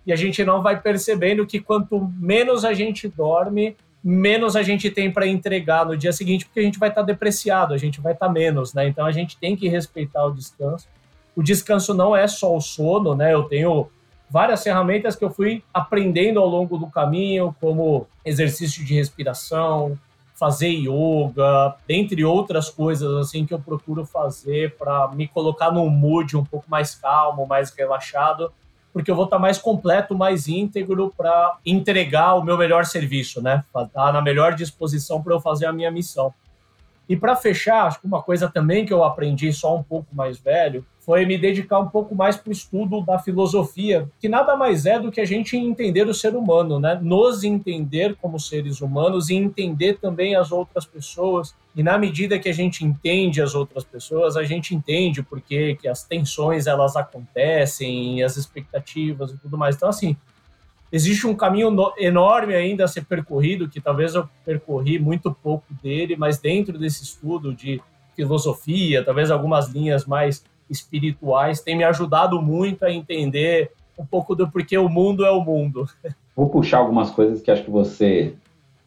E 0.07 0.13
a 0.13 0.17
gente 0.17 0.45
não 0.45 0.63
vai 0.63 0.81
percebendo 0.81 1.47
que 1.47 1.61
quanto 1.61 2.11
menos 2.19 2.65
a 2.65 2.73
gente 2.73 3.09
dorme, 3.09 3.77
menos 4.03 4.57
a 4.57 4.63
gente 4.63 4.91
tem 4.91 5.11
para 5.11 5.27
entregar 5.27 5.85
no 5.85 5.97
dia 5.97 6.13
seguinte, 6.13 6.47
porque 6.47 6.61
a 6.61 6.63
gente 6.63 6.79
vai 6.79 6.89
estar 6.89 7.03
tá 7.03 7.07
depreciado, 7.07 7.75
a 7.75 7.79
gente 7.79 8.01
vai 8.01 8.13
estar 8.13 8.27
tá 8.27 8.33
menos, 8.33 8.73
né? 8.73 8.89
Então 8.89 9.05
a 9.05 9.13
gente 9.13 9.37
tem 9.37 9.55
que 9.57 9.69
respeitar 9.69 10.25
o 10.25 10.33
descanso. 10.33 10.89
O 11.37 11.43
descanso 11.43 11.93
não 11.93 12.17
é 12.17 12.27
só 12.27 12.57
o 12.57 12.61
sono, 12.61 13.15
né? 13.15 13.35
Eu 13.35 13.45
tenho 13.45 13.89
várias 14.29 14.63
ferramentas 14.63 15.17
que 15.17 15.25
eu 15.25 15.31
fui 15.31 15.63
aprendendo 15.75 16.41
ao 16.41 16.47
longo 16.47 16.79
do 16.79 16.87
caminho, 16.87 17.55
como 17.61 18.07
exercício 18.25 18.85
de 18.85 18.95
respiração, 18.95 19.99
fazer 20.41 20.71
yoga, 20.71 21.77
dentre 21.87 22.25
outras 22.25 22.71
coisas 22.71 23.15
assim 23.19 23.45
que 23.45 23.53
eu 23.53 23.61
procuro 23.61 24.07
fazer 24.07 24.75
para 24.79 25.09
me 25.09 25.29
colocar 25.29 25.71
num 25.71 25.91
mood 25.91 26.35
um 26.35 26.43
pouco 26.43 26.65
mais 26.67 26.95
calmo, 26.95 27.47
mais 27.47 27.71
relaxado, 27.75 28.51
porque 28.91 29.11
eu 29.11 29.15
vou 29.15 29.27
estar 29.27 29.37
tá 29.37 29.41
mais 29.41 29.59
completo, 29.59 30.17
mais 30.17 30.49
íntegro 30.49 31.13
para 31.15 31.59
entregar 31.65 32.37
o 32.37 32.43
meu 32.43 32.57
melhor 32.57 32.87
serviço, 32.87 33.43
né? 33.43 33.63
Estar 33.67 33.87
tá 33.89 34.13
na 34.13 34.23
melhor 34.23 34.55
disposição 34.55 35.23
para 35.23 35.35
eu 35.35 35.41
fazer 35.43 35.67
a 35.67 35.75
minha 35.75 35.91
missão. 35.91 36.33
E 37.07 37.15
para 37.15 37.37
fechar, 37.37 37.85
acho 37.85 38.01
que 38.01 38.07
uma 38.07 38.23
coisa 38.23 38.49
também 38.49 38.87
que 38.87 38.95
eu 38.95 39.05
aprendi 39.05 39.53
só 39.53 39.77
um 39.77 39.83
pouco 39.83 40.07
mais 40.15 40.39
velho 40.39 40.83
foi 41.11 41.27
me 41.27 41.37
dedicar 41.37 41.81
um 41.81 41.89
pouco 41.89 42.15
mais 42.15 42.37
para 42.37 42.51
o 42.51 42.53
estudo 42.53 43.01
da 43.01 43.19
filosofia, 43.19 44.09
que 44.21 44.29
nada 44.29 44.55
mais 44.55 44.87
é 44.87 44.97
do 44.97 45.11
que 45.11 45.21
a 45.21 45.25
gente 45.25 45.57
entender 45.57 46.07
o 46.07 46.15
ser 46.15 46.37
humano, 46.37 46.79
né? 46.79 47.01
Nos 47.03 47.43
entender 47.43 48.15
como 48.23 48.39
seres 48.39 48.81
humanos 48.81 49.29
e 49.29 49.35
entender 49.35 49.99
também 49.99 50.37
as 50.37 50.53
outras 50.53 50.87
pessoas. 50.87 51.53
E 51.75 51.83
na 51.83 51.99
medida 51.99 52.39
que 52.39 52.49
a 52.49 52.53
gente 52.53 52.85
entende 52.85 53.43
as 53.43 53.57
outras 53.57 53.83
pessoas, 53.83 54.37
a 54.37 54.45
gente 54.45 54.73
entende 54.73 55.21
por 55.21 55.41
que 55.41 55.77
as 55.91 56.05
tensões 56.05 56.69
elas 56.69 56.95
acontecem, 56.95 58.23
as 58.23 58.37
expectativas 58.37 59.33
e 59.33 59.37
tudo 59.37 59.59
mais. 59.59 59.75
Então, 59.75 59.89
assim, 59.89 60.17
existe 60.93 61.27
um 61.27 61.35
caminho 61.35 61.77
enorme 61.99 62.55
ainda 62.55 62.85
a 62.85 62.89
ser 62.89 63.05
percorrido, 63.05 63.69
que 63.69 63.81
talvez 63.81 64.15
eu 64.15 64.29
percorri 64.45 64.97
muito 65.01 65.35
pouco 65.35 65.75
dele, 65.83 66.15
mas 66.15 66.39
dentro 66.39 66.79
desse 66.79 67.03
estudo 67.03 67.53
de 67.53 67.83
filosofia, 68.15 69.05
talvez 69.05 69.29
algumas 69.33 69.71
linhas 69.71 70.07
mais 70.07 70.45
espirituais, 70.71 71.61
tem 71.61 71.77
me 71.77 71.85
ajudado 71.85 72.41
muito 72.41 72.85
a 72.85 72.93
entender 72.93 73.71
um 73.99 74.07
pouco 74.07 74.35
do 74.35 74.51
porquê 74.51 74.79
o 74.79 74.89
mundo 74.89 75.25
é 75.25 75.31
o 75.31 75.45
mundo. 75.45 75.89
Vou 76.35 76.49
puxar 76.49 76.79
algumas 76.79 77.11
coisas 77.11 77.43
que 77.43 77.51
acho 77.51 77.65
que 77.65 77.71
você 77.71 78.35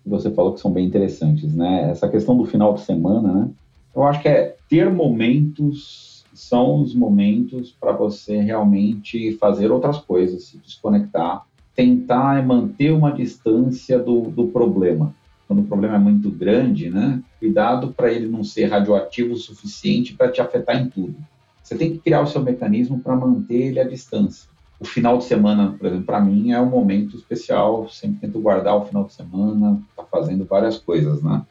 você 0.05 0.29
falou 0.31 0.53
que 0.53 0.59
são 0.59 0.71
bem 0.71 0.86
interessantes, 0.86 1.53
né? 1.55 1.89
Essa 1.89 2.09
questão 2.09 2.36
do 2.36 2.45
final 2.45 2.73
de 2.73 2.81
semana, 2.81 3.31
né? 3.31 3.49
Eu 3.95 4.03
acho 4.03 4.21
que 4.21 4.27
é 4.27 4.55
ter 4.67 4.91
momentos 4.91 6.13
são 6.34 6.81
os 6.81 6.95
momentos 6.95 7.71
para 7.79 7.91
você 7.91 8.41
realmente 8.41 9.34
fazer 9.34 9.71
outras 9.71 9.99
coisas, 9.99 10.45
se 10.45 10.57
desconectar, 10.57 11.45
tentar 11.75 12.45
manter 12.45 12.91
uma 12.91 13.11
distância 13.11 13.99
do, 13.99 14.21
do 14.21 14.47
problema. 14.47 15.13
Quando 15.47 15.59
o 15.59 15.65
problema 15.67 15.95
é 15.95 15.99
muito 15.99 16.31
grande, 16.31 16.89
né? 16.89 17.21
Cuidado 17.39 17.93
para 17.95 18.11
ele 18.11 18.27
não 18.27 18.43
ser 18.43 18.65
radioativo 18.65 19.34
o 19.34 19.38
suficiente 19.38 20.13
para 20.13 20.31
te 20.31 20.41
afetar 20.41 20.81
em 20.81 20.89
tudo. 20.89 21.15
Você 21.64 21.76
tem 21.76 21.93
que 21.93 21.99
criar 21.99 22.22
o 22.22 22.28
seu 22.28 22.41
mecanismo 22.41 22.99
para 22.99 23.16
manter 23.16 23.55
ele 23.55 23.80
à 23.80 23.84
distância. 23.86 24.49
O 24.80 24.86
final 24.86 25.18
de 25.18 25.24
semana, 25.24 25.76
por 25.80 25.88
exemplo, 25.88 26.05
para 26.05 26.20
mim 26.20 26.51
é 26.51 26.59
um 26.59 26.70
momento 26.70 27.16
especial. 27.16 27.88
Sempre 27.89 28.20
tento 28.28 28.41
guardar 28.41 28.76
o 28.76 28.86
final 28.86 29.05
de 29.05 29.14
semana, 29.14 29.82
tá 29.95 30.03
fazendo 30.03 30.43
várias 30.45 30.78
coisas, 30.78 31.24
né? 31.24 31.41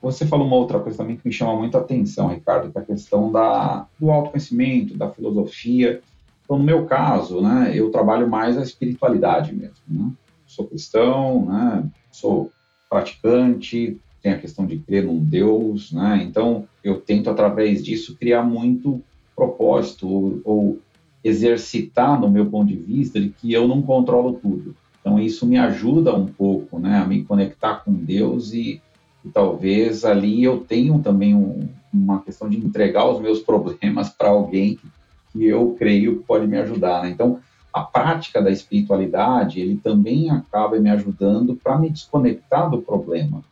Você 0.00 0.24
falou 0.24 0.46
uma 0.46 0.56
outra 0.56 0.78
coisa 0.78 0.98
também 0.98 1.16
que 1.16 1.26
me 1.26 1.32
chama 1.32 1.56
muito 1.56 1.76
a 1.76 1.80
atenção, 1.80 2.28
Ricardo, 2.28 2.70
que 2.70 2.78
é 2.78 2.80
a 2.80 2.84
questão 2.84 3.32
da, 3.32 3.88
do 3.98 4.10
autoconhecimento, 4.10 4.96
da 4.96 5.10
filosofia. 5.10 6.00
Então, 6.44 6.58
no 6.58 6.64
meu 6.64 6.86
caso, 6.86 7.40
né, 7.40 7.72
eu 7.74 7.90
trabalho 7.90 8.28
mais 8.28 8.56
a 8.56 8.62
espiritualidade 8.62 9.52
mesmo. 9.52 9.74
Né? 9.88 10.12
Sou 10.46 10.66
cristão, 10.66 11.46
né, 11.46 11.84
sou 12.12 12.52
praticante, 12.88 13.98
tem 14.22 14.32
a 14.32 14.38
questão 14.38 14.64
de 14.64 14.78
crer 14.78 15.04
num 15.04 15.18
Deus, 15.18 15.92
né? 15.92 16.22
Então, 16.22 16.68
eu 16.84 17.00
tento 17.00 17.28
através 17.28 17.84
disso 17.84 18.16
criar 18.16 18.42
muito 18.42 19.02
propósito 19.36 20.08
ou, 20.08 20.40
ou 20.44 20.78
exercitar, 21.22 22.18
no 22.20 22.30
meu 22.30 22.46
ponto 22.46 22.68
de 22.68 22.76
vista, 22.76 23.20
de 23.20 23.28
que 23.28 23.52
eu 23.52 23.68
não 23.68 23.82
controlo 23.82 24.32
tudo. 24.34 24.74
Então, 25.00 25.20
isso 25.20 25.46
me 25.46 25.58
ajuda 25.58 26.14
um 26.14 26.26
pouco, 26.26 26.78
né, 26.78 26.98
a 26.98 27.04
me 27.04 27.22
conectar 27.22 27.76
com 27.84 27.92
Deus 27.92 28.52
e, 28.52 28.80
e 29.24 29.28
talvez 29.28 30.04
ali 30.04 30.42
eu 30.42 30.58
tenha 30.58 30.98
também 30.98 31.34
um, 31.34 31.68
uma 31.92 32.20
questão 32.22 32.48
de 32.48 32.56
entregar 32.56 33.08
os 33.08 33.20
meus 33.20 33.40
problemas 33.44 34.08
para 34.08 34.30
alguém 34.30 34.74
que 34.74 34.88
que 35.36 35.44
eu 35.44 35.76
creio 35.78 36.18
que 36.18 36.24
pode 36.24 36.46
me 36.46 36.56
ajudar. 36.58 37.02
Né? 37.02 37.10
Então, 37.10 37.38
a 37.72 37.82
prática 37.82 38.40
da 38.40 38.50
espiritualidade, 38.50 39.60
ele 39.60 39.76
também 39.76 40.30
acaba 40.30 40.78
me 40.78 40.88
ajudando 40.88 41.54
para 41.54 41.78
me 41.78 41.90
desconectar 41.90 42.70
do 42.70 42.80
problema 42.80 43.42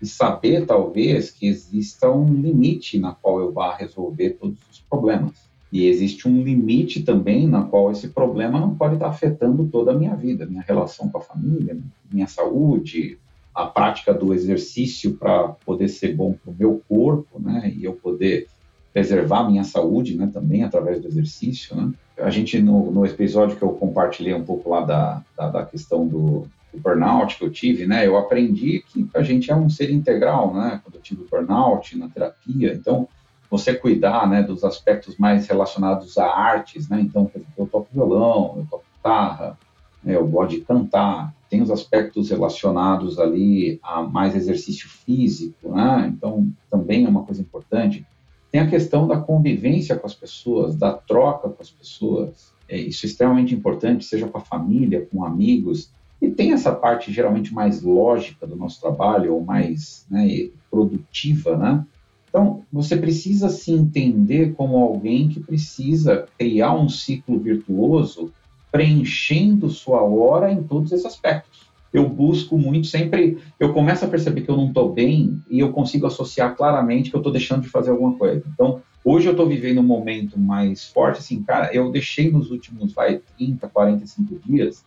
e 0.00 0.06
saber, 0.06 0.66
talvez, 0.66 1.30
que 1.30 1.46
exista 1.46 2.10
um 2.10 2.32
limite 2.32 2.98
na 2.98 3.12
qual 3.12 3.40
eu 3.40 3.52
vá 3.52 3.74
resolver 3.74 4.30
todos 4.30 4.58
os 4.70 4.80
problemas. 4.80 5.46
E 5.72 5.86
existe 5.86 6.28
um 6.28 6.42
limite 6.42 7.02
também 7.02 7.46
na 7.46 7.62
qual 7.62 7.90
esse 7.90 8.08
problema 8.08 8.60
não 8.60 8.74
pode 8.74 8.94
estar 8.94 9.08
afetando 9.08 9.66
toda 9.66 9.92
a 9.92 9.94
minha 9.94 10.14
vida, 10.14 10.46
minha 10.46 10.62
relação 10.62 11.08
com 11.08 11.18
a 11.18 11.22
família, 11.22 11.76
minha 12.10 12.26
saúde, 12.26 13.18
a 13.54 13.66
prática 13.66 14.12
do 14.12 14.32
exercício 14.34 15.14
para 15.14 15.48
poder 15.48 15.88
ser 15.88 16.14
bom 16.14 16.34
para 16.34 16.52
o 16.52 16.56
meu 16.56 16.82
corpo, 16.88 17.40
né? 17.40 17.72
E 17.74 17.84
eu 17.84 17.94
poder 17.94 18.46
preservar 18.92 19.40
a 19.40 19.50
minha 19.50 19.64
saúde, 19.64 20.16
né, 20.16 20.30
também 20.32 20.62
através 20.62 21.00
do 21.00 21.08
exercício, 21.08 21.76
né. 21.76 21.90
A 22.18 22.30
gente, 22.30 22.60
no, 22.62 22.90
no 22.90 23.04
episódio 23.04 23.56
que 23.56 23.62
eu 23.62 23.70
compartilhei 23.70 24.32
um 24.32 24.44
pouco 24.44 24.70
lá 24.70 24.80
da, 24.80 25.22
da, 25.36 25.48
da 25.50 25.66
questão 25.66 26.06
do, 26.06 26.46
do, 26.76 26.80
burnout 26.80 27.36
que 27.36 27.44
eu 27.44 27.50
tive, 27.50 27.86
né, 27.86 28.06
eu 28.06 28.16
aprendi 28.16 28.84
que 28.88 29.08
a 29.14 29.22
gente 29.22 29.50
é 29.50 29.56
um 29.56 29.68
ser 29.68 29.90
integral, 29.90 30.54
né, 30.54 30.80
quando 30.82 30.96
eu 30.96 31.00
tive 31.00 31.22
o 31.22 31.28
burnout 31.28 31.96
na 31.96 32.08
terapia, 32.08 32.72
então, 32.74 33.08
você 33.48 33.74
cuidar, 33.74 34.28
né, 34.28 34.42
dos 34.42 34.64
aspectos 34.64 35.16
mais 35.18 35.46
relacionados 35.46 36.18
a 36.18 36.26
artes, 36.26 36.88
né, 36.88 37.00
então, 37.00 37.26
por 37.26 37.38
exemplo, 37.38 37.54
eu 37.58 37.66
toco 37.66 37.88
violão, 37.92 38.54
eu 38.58 38.66
toco 38.70 38.84
guitarra, 38.96 39.58
né, 40.02 40.16
eu 40.16 40.26
gosto 40.26 40.50
de 40.50 40.60
cantar, 40.62 41.34
tem 41.48 41.62
os 41.62 41.70
aspectos 41.70 42.30
relacionados 42.30 43.18
ali 43.18 43.78
a 43.82 44.02
mais 44.02 44.34
exercício 44.34 44.88
físico, 44.88 45.70
né, 45.70 46.12
então, 46.14 46.48
também 46.70 47.04
é 47.04 47.08
uma 47.08 47.22
coisa 47.22 47.40
importante, 47.40 48.04
tem 48.50 48.60
a 48.60 48.70
questão 48.70 49.06
da 49.06 49.18
convivência 49.18 49.96
com 49.96 50.06
as 50.06 50.14
pessoas, 50.14 50.76
da 50.76 50.92
troca 50.92 51.48
com 51.48 51.62
as 51.62 51.70
pessoas. 51.70 52.54
É, 52.66 52.78
isso 52.78 53.04
é 53.04 53.08
extremamente 53.08 53.54
importante, 53.54 54.04
seja 54.04 54.26
com 54.26 54.38
a 54.38 54.40
família, 54.40 55.06
com 55.12 55.24
amigos. 55.24 55.90
E 56.20 56.30
tem 56.30 56.52
essa 56.52 56.72
parte 56.72 57.12
geralmente 57.12 57.52
mais 57.52 57.82
lógica 57.82 58.46
do 58.46 58.56
nosso 58.56 58.80
trabalho, 58.80 59.34
ou 59.34 59.44
mais 59.44 60.06
né, 60.10 60.48
produtiva, 60.70 61.56
né? 61.56 61.84
Então, 62.28 62.62
você 62.72 62.96
precisa 62.96 63.48
se 63.48 63.72
entender 63.72 64.54
como 64.54 64.76
alguém 64.76 65.28
que 65.28 65.40
precisa 65.40 66.26
criar 66.38 66.74
um 66.74 66.88
ciclo 66.88 67.38
virtuoso 67.38 68.32
preenchendo 68.70 69.70
sua 69.70 70.02
hora 70.02 70.52
em 70.52 70.62
todos 70.62 70.92
esses 70.92 71.06
aspectos 71.06 71.66
eu 71.96 72.08
busco 72.08 72.58
muito 72.58 72.86
sempre, 72.86 73.38
eu 73.58 73.72
começo 73.72 74.04
a 74.04 74.08
perceber 74.08 74.42
que 74.42 74.50
eu 74.50 74.56
não 74.56 74.68
estou 74.68 74.92
bem 74.92 75.40
e 75.48 75.60
eu 75.60 75.72
consigo 75.72 76.06
associar 76.06 76.54
claramente 76.54 77.10
que 77.10 77.16
eu 77.16 77.20
estou 77.20 77.32
deixando 77.32 77.62
de 77.62 77.68
fazer 77.68 77.90
alguma 77.90 78.14
coisa. 78.14 78.44
Então, 78.52 78.82
hoje 79.02 79.26
eu 79.26 79.32
estou 79.32 79.48
vivendo 79.48 79.80
um 79.80 79.84
momento 79.84 80.38
mais 80.38 80.84
forte, 80.84 81.20
assim, 81.20 81.42
cara, 81.42 81.72
eu 81.72 81.90
deixei 81.90 82.30
nos 82.30 82.50
últimos, 82.50 82.92
vai, 82.92 83.20
30, 83.38 83.68
45 83.68 84.38
dias, 84.46 84.84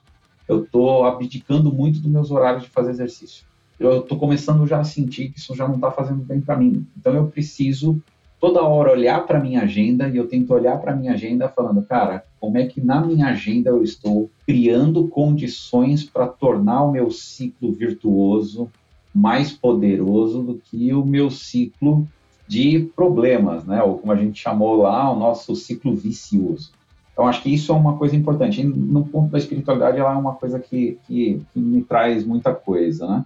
eu 0.49 0.63
estou 0.63 1.05
abdicando 1.05 1.71
muito 1.71 1.99
dos 1.99 2.11
meus 2.11 2.31
horários 2.31 2.63
de 2.63 2.69
fazer 2.69 2.89
exercício. 2.89 3.45
Eu 3.79 3.99
estou 3.99 4.17
começando 4.17 4.65
já 4.65 4.79
a 4.79 4.83
sentir 4.83 5.29
que 5.29 5.39
isso 5.39 5.55
já 5.55 5.67
não 5.67 5.75
está 5.75 5.91
fazendo 5.91 6.23
bem 6.23 6.41
para 6.41 6.57
mim. 6.57 6.85
Então, 6.97 7.13
eu 7.13 7.27
preciso 7.27 8.01
toda 8.39 8.63
hora 8.63 8.91
olhar 8.91 9.25
para 9.27 9.39
minha 9.39 9.61
agenda 9.61 10.09
e 10.09 10.17
eu 10.17 10.27
tento 10.27 10.53
olhar 10.53 10.77
para 10.79 10.95
minha 10.95 11.13
agenda 11.13 11.47
falando, 11.47 11.83
cara, 11.83 12.25
como 12.39 12.57
é 12.57 12.65
que 12.65 12.81
na 12.81 12.99
minha 12.99 13.27
agenda 13.27 13.69
eu 13.69 13.83
estou 13.83 14.29
criando 14.45 15.07
condições 15.07 16.03
para 16.03 16.25
tornar 16.27 16.83
o 16.83 16.91
meu 16.91 17.11
ciclo 17.11 17.71
virtuoso 17.71 18.69
mais 19.13 19.51
poderoso 19.51 20.41
do 20.41 20.55
que 20.55 20.93
o 20.93 21.05
meu 21.05 21.29
ciclo 21.29 22.07
de 22.47 22.89
problemas, 22.95 23.65
né? 23.65 23.83
Ou 23.83 23.99
como 23.99 24.11
a 24.11 24.15
gente 24.15 24.41
chamou 24.41 24.77
lá, 24.77 25.11
o 25.11 25.19
nosso 25.19 25.55
ciclo 25.55 25.95
vicioso. 25.95 26.71
Então, 27.13 27.27
acho 27.27 27.41
que 27.41 27.53
isso 27.53 27.71
é 27.71 27.75
uma 27.75 27.97
coisa 27.97 28.15
importante. 28.15 28.61
E 28.61 28.63
no 28.63 29.05
ponto 29.05 29.31
da 29.31 29.37
espiritualidade, 29.37 29.99
ela 29.99 30.13
é 30.13 30.17
uma 30.17 30.35
coisa 30.35 30.59
que, 30.59 30.97
que, 31.05 31.41
que 31.53 31.59
me 31.59 31.81
traz 31.83 32.25
muita 32.25 32.53
coisa, 32.53 33.07
né? 33.07 33.25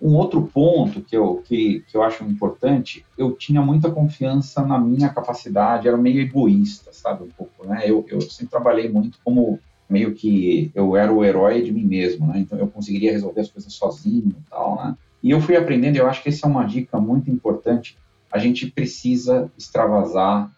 Um 0.00 0.16
outro 0.16 0.42
ponto 0.42 1.00
que 1.00 1.16
eu, 1.16 1.42
que, 1.44 1.84
que 1.88 1.96
eu 1.96 2.02
acho 2.02 2.24
importante, 2.24 3.06
eu 3.16 3.32
tinha 3.32 3.62
muita 3.62 3.88
confiança 3.88 4.60
na 4.66 4.76
minha 4.76 5.08
capacidade, 5.08 5.86
era 5.86 5.96
meio 5.96 6.20
egoísta, 6.20 6.92
sabe, 6.92 7.22
um 7.22 7.28
pouco, 7.28 7.64
né? 7.64 7.82
Eu, 7.84 8.04
eu 8.08 8.20
sempre 8.20 8.50
trabalhei 8.50 8.88
muito 8.88 9.18
como 9.22 9.60
meio 9.88 10.12
que 10.12 10.72
eu 10.74 10.96
era 10.96 11.12
o 11.12 11.24
herói 11.24 11.62
de 11.62 11.70
mim 11.70 11.84
mesmo, 11.84 12.26
né? 12.26 12.40
Então 12.40 12.58
eu 12.58 12.66
conseguiria 12.66 13.12
resolver 13.12 13.42
as 13.42 13.50
coisas 13.50 13.72
sozinho 13.72 14.30
e 14.30 14.50
tal, 14.50 14.76
né? 14.76 14.96
E 15.22 15.30
eu 15.30 15.40
fui 15.40 15.54
aprendendo, 15.54 15.96
eu 15.96 16.08
acho 16.08 16.20
que 16.20 16.30
essa 16.30 16.46
é 16.46 16.50
uma 16.50 16.64
dica 16.64 16.98
muito 16.98 17.30
importante. 17.30 17.96
A 18.32 18.38
gente 18.38 18.66
precisa 18.72 19.52
extravasar, 19.56 20.50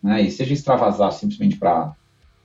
né? 0.00 0.22
E 0.22 0.30
seja 0.30 0.52
extravasar 0.52 1.10
simplesmente 1.10 1.56
para 1.56 1.96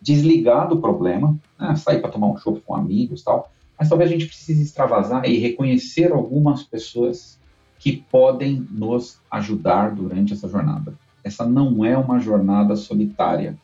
desligar 0.02 0.68
do 0.68 0.80
problema, 0.80 1.38
né? 1.60 1.76
sair 1.76 2.00
para 2.00 2.12
tomar 2.12 2.28
um 2.28 2.38
chopp 2.38 2.62
com 2.62 2.76
amigos 2.76 3.22
tal, 3.24 3.52
mas 3.78 3.89
talvez 3.89 4.10
a 4.10 4.14
gente 4.14 4.28
precise 4.28 4.62
extravasar 4.62 5.26
e 5.26 5.38
reconhecer 5.38 6.12
algumas 6.12 6.64
pessoas 6.64 7.39
que 7.78 8.04
podem 8.12 8.68
nos 8.70 9.22
ajudar 9.32 9.95
durante 9.95 10.34
essa 10.34 10.50
jornada. 10.50 10.93
Essa 11.24 11.45
não 11.45 11.86
é 11.86 11.97
uma 11.97 12.20
jornada 12.20 12.76
solitária. 12.76 13.58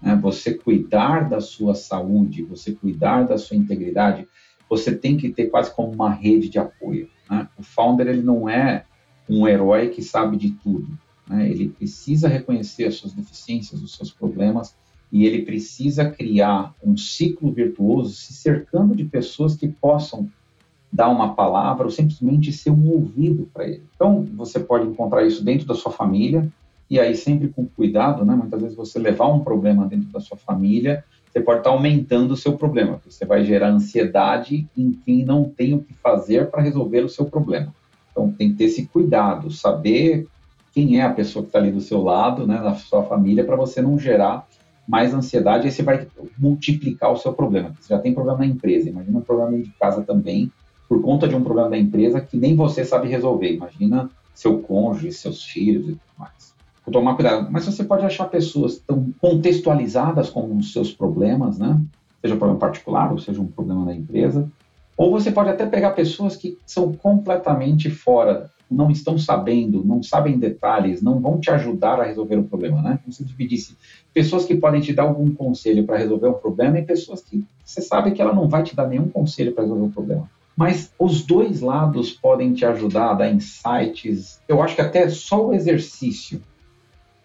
Né? 0.00 0.16
Você 0.16 0.54
cuidar 0.54 1.28
da 1.28 1.40
sua 1.40 1.74
saúde, 1.74 2.42
você 2.42 2.72
cuidar 2.72 3.22
da 3.22 3.38
sua 3.38 3.56
integridade, 3.56 4.26
você 4.68 4.94
tem 4.94 5.16
que 5.16 5.28
ter 5.28 5.46
quase 5.46 5.72
como 5.72 5.92
uma 5.92 6.10
rede 6.10 6.48
de 6.48 6.58
apoio. 6.58 7.08
Né? 7.30 7.48
O 7.56 7.62
founder 7.62 8.08
ele 8.08 8.22
não 8.22 8.48
é 8.48 8.84
um 9.28 9.46
herói 9.46 9.90
que 9.90 10.02
sabe 10.02 10.36
de 10.36 10.50
tudo. 10.50 10.98
Né? 11.28 11.48
Ele 11.48 11.68
precisa 11.68 12.26
reconhecer 12.26 12.86
as 12.86 12.96
suas 12.96 13.12
deficiências, 13.12 13.80
os 13.80 13.94
seus 13.94 14.10
problemas 14.10 14.74
e 15.12 15.26
ele 15.26 15.42
precisa 15.42 16.10
criar 16.10 16.74
um 16.82 16.96
ciclo 16.96 17.52
virtuoso 17.52 18.14
se 18.14 18.32
cercando 18.32 18.96
de 18.96 19.04
pessoas 19.04 19.54
que 19.54 19.68
possam 19.68 20.28
dar 20.90 21.08
uma 21.08 21.34
palavra 21.34 21.84
ou 21.84 21.90
simplesmente 21.90 22.52
ser 22.52 22.70
um 22.70 22.90
ouvido 22.90 23.48
para 23.52 23.66
ele. 23.66 23.82
Então, 23.94 24.26
você 24.34 24.58
pode 24.58 24.86
encontrar 24.86 25.24
isso 25.26 25.44
dentro 25.44 25.66
da 25.66 25.74
sua 25.74 25.92
família, 25.92 26.50
e 26.88 26.98
aí 26.98 27.14
sempre 27.14 27.48
com 27.48 27.66
cuidado, 27.66 28.24
né? 28.24 28.34
Muitas 28.34 28.60
vezes 28.60 28.76
você 28.76 28.98
levar 28.98 29.26
um 29.26 29.40
problema 29.40 29.86
dentro 29.86 30.08
da 30.10 30.20
sua 30.20 30.36
família, 30.36 31.04
você 31.30 31.40
pode 31.40 31.60
estar 31.60 31.70
aumentando 31.70 32.32
o 32.32 32.36
seu 32.36 32.58
problema, 32.58 33.00
você 33.06 33.24
vai 33.24 33.42
gerar 33.44 33.68
ansiedade 33.68 34.68
em 34.76 34.92
quem 34.92 35.24
não 35.24 35.44
tem 35.44 35.72
o 35.72 35.82
que 35.82 35.94
fazer 35.94 36.50
para 36.50 36.60
resolver 36.60 37.00
o 37.00 37.08
seu 37.08 37.24
problema. 37.24 37.74
Então 38.10 38.30
tem 38.30 38.50
que 38.50 38.56
ter 38.58 38.64
esse 38.64 38.84
cuidado, 38.86 39.50
saber 39.50 40.26
quem 40.74 41.00
é 41.00 41.02
a 41.02 41.12
pessoa 41.12 41.42
que 41.42 41.48
está 41.48 41.58
ali 41.58 41.70
do 41.70 41.80
seu 41.80 42.02
lado, 42.02 42.46
né, 42.46 42.60
na 42.60 42.74
sua 42.74 43.02
família, 43.02 43.44
para 43.44 43.56
você 43.56 43.80
não 43.80 43.98
gerar 43.98 44.46
mais 44.86 45.14
ansiedade, 45.14 45.66
aí 45.66 45.72
você 45.72 45.82
vai 45.82 46.06
multiplicar 46.38 47.12
o 47.12 47.16
seu 47.16 47.32
problema. 47.32 47.74
Você 47.80 47.94
já 47.94 48.00
tem 48.00 48.14
problema 48.14 48.40
na 48.40 48.46
empresa, 48.46 48.88
imagina 48.88 49.18
um 49.18 49.22
problema 49.22 49.56
de 49.62 49.70
casa 49.70 50.02
também, 50.02 50.50
por 50.88 51.00
conta 51.00 51.26
de 51.26 51.34
um 51.34 51.42
problema 51.42 51.70
da 51.70 51.78
empresa 51.78 52.20
que 52.20 52.36
nem 52.36 52.54
você 52.54 52.84
sabe 52.84 53.08
resolver. 53.08 53.54
Imagina 53.54 54.10
seu 54.34 54.58
cônjuge, 54.60 55.12
seus 55.12 55.44
filhos 55.44 55.84
e 55.84 55.92
tudo 55.92 56.00
mais. 56.18 56.54
Vou 56.84 56.92
tomar 56.92 57.14
cuidado. 57.14 57.48
Mas 57.50 57.64
você 57.64 57.84
pode 57.84 58.04
achar 58.04 58.26
pessoas 58.26 58.78
tão 58.78 59.12
contextualizadas 59.20 60.28
com 60.28 60.54
os 60.56 60.72
seus 60.72 60.92
problemas, 60.92 61.58
né? 61.58 61.80
Seja 62.20 62.34
um 62.34 62.38
problema 62.38 62.60
particular 62.60 63.10
ou 63.12 63.18
seja 63.18 63.40
um 63.40 63.46
problema 63.46 63.86
da 63.86 63.94
empresa. 63.94 64.50
Ou 64.96 65.10
você 65.10 65.30
pode 65.30 65.48
até 65.48 65.64
pegar 65.64 65.92
pessoas 65.92 66.36
que 66.36 66.58
são 66.66 66.92
completamente 66.92 67.88
fora 67.88 68.50
não 68.72 68.90
estão 68.90 69.18
sabendo, 69.18 69.84
não 69.84 70.02
sabem 70.02 70.38
detalhes, 70.38 71.02
não 71.02 71.20
vão 71.20 71.38
te 71.38 71.50
ajudar 71.50 72.00
a 72.00 72.04
resolver 72.04 72.36
o 72.36 72.44
problema, 72.44 72.80
né? 72.82 72.98
Como 73.02 73.12
se 73.12 73.24
dividisse 73.24 73.76
pessoas 74.12 74.44
que 74.44 74.54
podem 74.54 74.80
te 74.80 74.92
dar 74.92 75.04
algum 75.04 75.32
conselho 75.34 75.84
para 75.84 75.98
resolver 75.98 76.28
o 76.28 76.34
problema 76.34 76.78
e 76.78 76.84
pessoas 76.84 77.22
que 77.22 77.44
você 77.64 77.80
sabe 77.80 78.12
que 78.12 78.22
ela 78.22 78.34
não 78.34 78.48
vai 78.48 78.62
te 78.62 78.74
dar 78.74 78.88
nenhum 78.88 79.08
conselho 79.08 79.52
para 79.52 79.64
resolver 79.64 79.86
o 79.86 79.90
problema. 79.90 80.30
Mas 80.56 80.92
os 80.98 81.22
dois 81.22 81.60
lados 81.60 82.10
podem 82.12 82.52
te 82.52 82.64
ajudar 82.64 83.10
a 83.10 83.14
dar 83.14 83.32
insights. 83.32 84.40
Eu 84.46 84.62
acho 84.62 84.74
que 84.74 84.82
até 84.82 85.08
só 85.08 85.48
o 85.48 85.54
exercício 85.54 86.42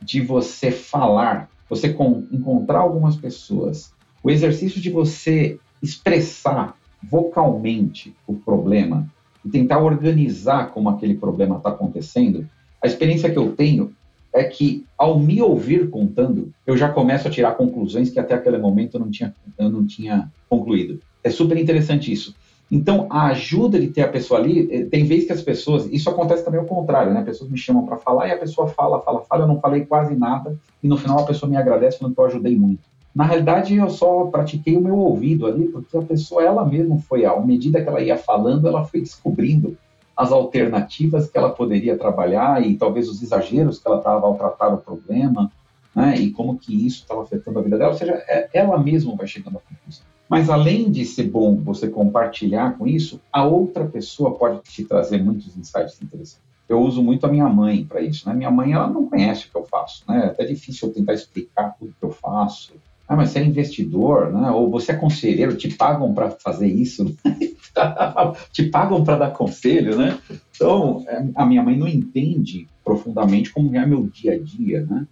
de 0.02 0.22
você 0.22 0.72
falar, 0.72 1.50
você 1.70 1.88
encontrar 2.32 2.80
algumas 2.80 3.16
pessoas, 3.16 3.94
o 4.24 4.30
exercício 4.30 4.80
de 4.80 4.90
você 4.90 5.60
expressar 5.82 6.78
vocalmente 7.04 8.16
o 8.26 8.34
problema, 8.34 9.08
e 9.48 9.50
tentar 9.50 9.80
organizar 9.80 10.72
como 10.72 10.90
aquele 10.90 11.16
problema 11.16 11.56
está 11.58 11.70
acontecendo, 11.70 12.46
a 12.84 12.88
experiência 12.88 13.30
que 13.30 13.38
eu 13.38 13.54
tenho 13.54 13.94
é 14.34 14.44
que, 14.44 14.86
ao 14.98 15.18
me 15.18 15.42
ouvir 15.42 15.90
contando, 15.90 16.52
eu 16.66 16.76
já 16.76 16.90
começo 16.90 17.28
a 17.28 17.32
tirar 17.32 17.56
conclusões 17.56 18.10
que 18.10 18.20
até 18.20 18.36
aquele 18.36 18.58
momento 18.58 18.96
eu 18.96 19.00
não 19.00 19.10
tinha, 19.10 19.34
eu 19.58 19.70
não 19.70 19.88
tinha 19.88 20.30
concluído. 20.50 21.00
É 21.24 21.30
super 21.30 21.58
interessante 21.58 22.12
isso. 22.12 22.36
Então, 22.70 23.08
a 23.10 23.28
ajuda 23.28 23.80
de 23.80 23.88
ter 23.88 24.02
a 24.02 24.10
pessoa 24.10 24.42
ali, 24.42 24.68
eh, 24.70 24.86
tem 24.86 25.06
vezes 25.06 25.26
que 25.26 25.32
as 25.32 25.42
pessoas, 25.42 25.86
isso 25.86 26.10
acontece 26.10 26.44
também 26.44 26.60
ao 26.60 26.66
contrário, 26.66 27.14
né? 27.14 27.24
Pessoas 27.24 27.50
me 27.50 27.58
chamam 27.58 27.86
para 27.86 27.96
falar 27.96 28.28
e 28.28 28.32
a 28.32 28.38
pessoa 28.38 28.68
fala, 28.68 29.02
fala, 29.02 29.22
fala, 29.22 29.44
eu 29.44 29.48
não 29.48 29.62
falei 29.62 29.86
quase 29.86 30.14
nada, 30.14 30.58
e 30.84 30.88
no 30.88 30.98
final 30.98 31.20
a 31.20 31.26
pessoa 31.26 31.50
me 31.50 31.56
agradece 31.56 31.98
falando 31.98 32.14
que 32.14 32.20
eu 32.20 32.26
ajudei 32.26 32.58
muito. 32.58 32.82
Na 33.18 33.24
realidade, 33.24 33.76
eu 33.76 33.90
só 33.90 34.26
pratiquei 34.26 34.78
o 34.78 34.82
meu 34.82 34.96
ouvido 34.96 35.48
ali, 35.48 35.70
porque 35.70 35.98
a 35.98 36.04
pessoa, 36.04 36.44
ela 36.44 36.64
mesma 36.64 37.00
foi, 37.00 37.26
à 37.26 37.36
medida 37.40 37.82
que 37.82 37.90
ela 37.90 38.00
ia 38.00 38.16
falando, 38.16 38.68
ela 38.68 38.86
foi 38.86 39.00
descobrindo 39.00 39.76
as 40.16 40.32
alternativas 40.32 41.28
que 41.28 41.36
ela 41.36 41.50
poderia 41.50 41.98
trabalhar 41.98 42.64
e 42.64 42.76
talvez 42.76 43.10
os 43.10 43.24
exageros 43.24 43.80
que 43.80 43.88
ela 43.88 43.98
estava 43.98 44.28
ao 44.28 44.36
tratar 44.36 44.72
o 44.72 44.78
problema, 44.78 45.52
né, 45.96 46.16
e 46.16 46.30
como 46.30 46.60
que 46.60 46.86
isso 46.86 47.02
estava 47.02 47.24
afetando 47.24 47.58
a 47.58 47.64
vida 47.64 47.80
dela, 47.80 47.90
ou 47.90 47.98
seja, 47.98 48.24
é, 48.28 48.50
ela 48.54 48.78
mesma 48.78 49.16
vai 49.16 49.26
chegando 49.26 49.58
à 49.58 49.62
conclusão. 49.62 50.06
Mas 50.30 50.48
além 50.48 50.92
de 50.92 51.04
ser 51.04 51.24
bom 51.24 51.56
você 51.56 51.88
compartilhar 51.90 52.78
com 52.78 52.86
isso, 52.86 53.20
a 53.34 53.44
outra 53.44 53.84
pessoa 53.84 54.36
pode 54.36 54.62
te 54.62 54.84
trazer 54.84 55.24
muitos 55.24 55.58
insights 55.58 56.00
interessantes. 56.04 56.46
Eu 56.70 56.82
uso 56.82 57.02
muito 57.02 57.26
a 57.26 57.30
minha 57.30 57.50
mãe 57.50 57.84
para 57.84 58.02
isso. 58.02 58.28
Né? 58.28 58.36
Minha 58.36 58.52
mãe 58.52 58.74
ela 58.74 58.88
não 58.88 59.08
conhece 59.08 59.48
o 59.48 59.50
que 59.50 59.58
eu 59.58 59.64
faço, 59.64 60.04
né? 60.06 60.26
É 60.26 60.28
até 60.28 60.44
difícil 60.46 60.90
eu 60.90 60.94
tentar 60.94 61.14
explicar 61.14 61.74
tudo 61.80 61.96
que 61.98 62.06
eu 62.06 62.12
faço. 62.12 62.74
Ah, 63.08 63.16
mas 63.16 63.30
você 63.30 63.40
é 63.40 63.46
investidor, 63.46 64.34
né? 64.34 64.52
Ou 64.52 64.70
você 64.70 64.92
é 64.92 64.96
conselheiro, 64.96 65.56
te 65.56 65.74
pagam 65.74 66.14
para 66.14 66.32
fazer 66.32 66.68
isso, 66.68 67.16
te 68.52 68.64
pagam 68.64 69.04
para 69.04 69.18
dar 69.18 69.32
conselho, 69.32 69.98
né? 69.98 70.18
Então, 70.54 71.06
é, 71.08 71.26
a 71.36 71.46
minha 71.46 71.64
mãe 71.64 71.78
não 71.78 71.88
entende 71.88 72.68
profundamente 72.84 73.52
como 73.54 73.74
é 73.76 73.86
meu 73.86 74.08
dia 74.08 74.34
a 74.34 74.38
dia, 74.38 74.86
né? 74.86 75.08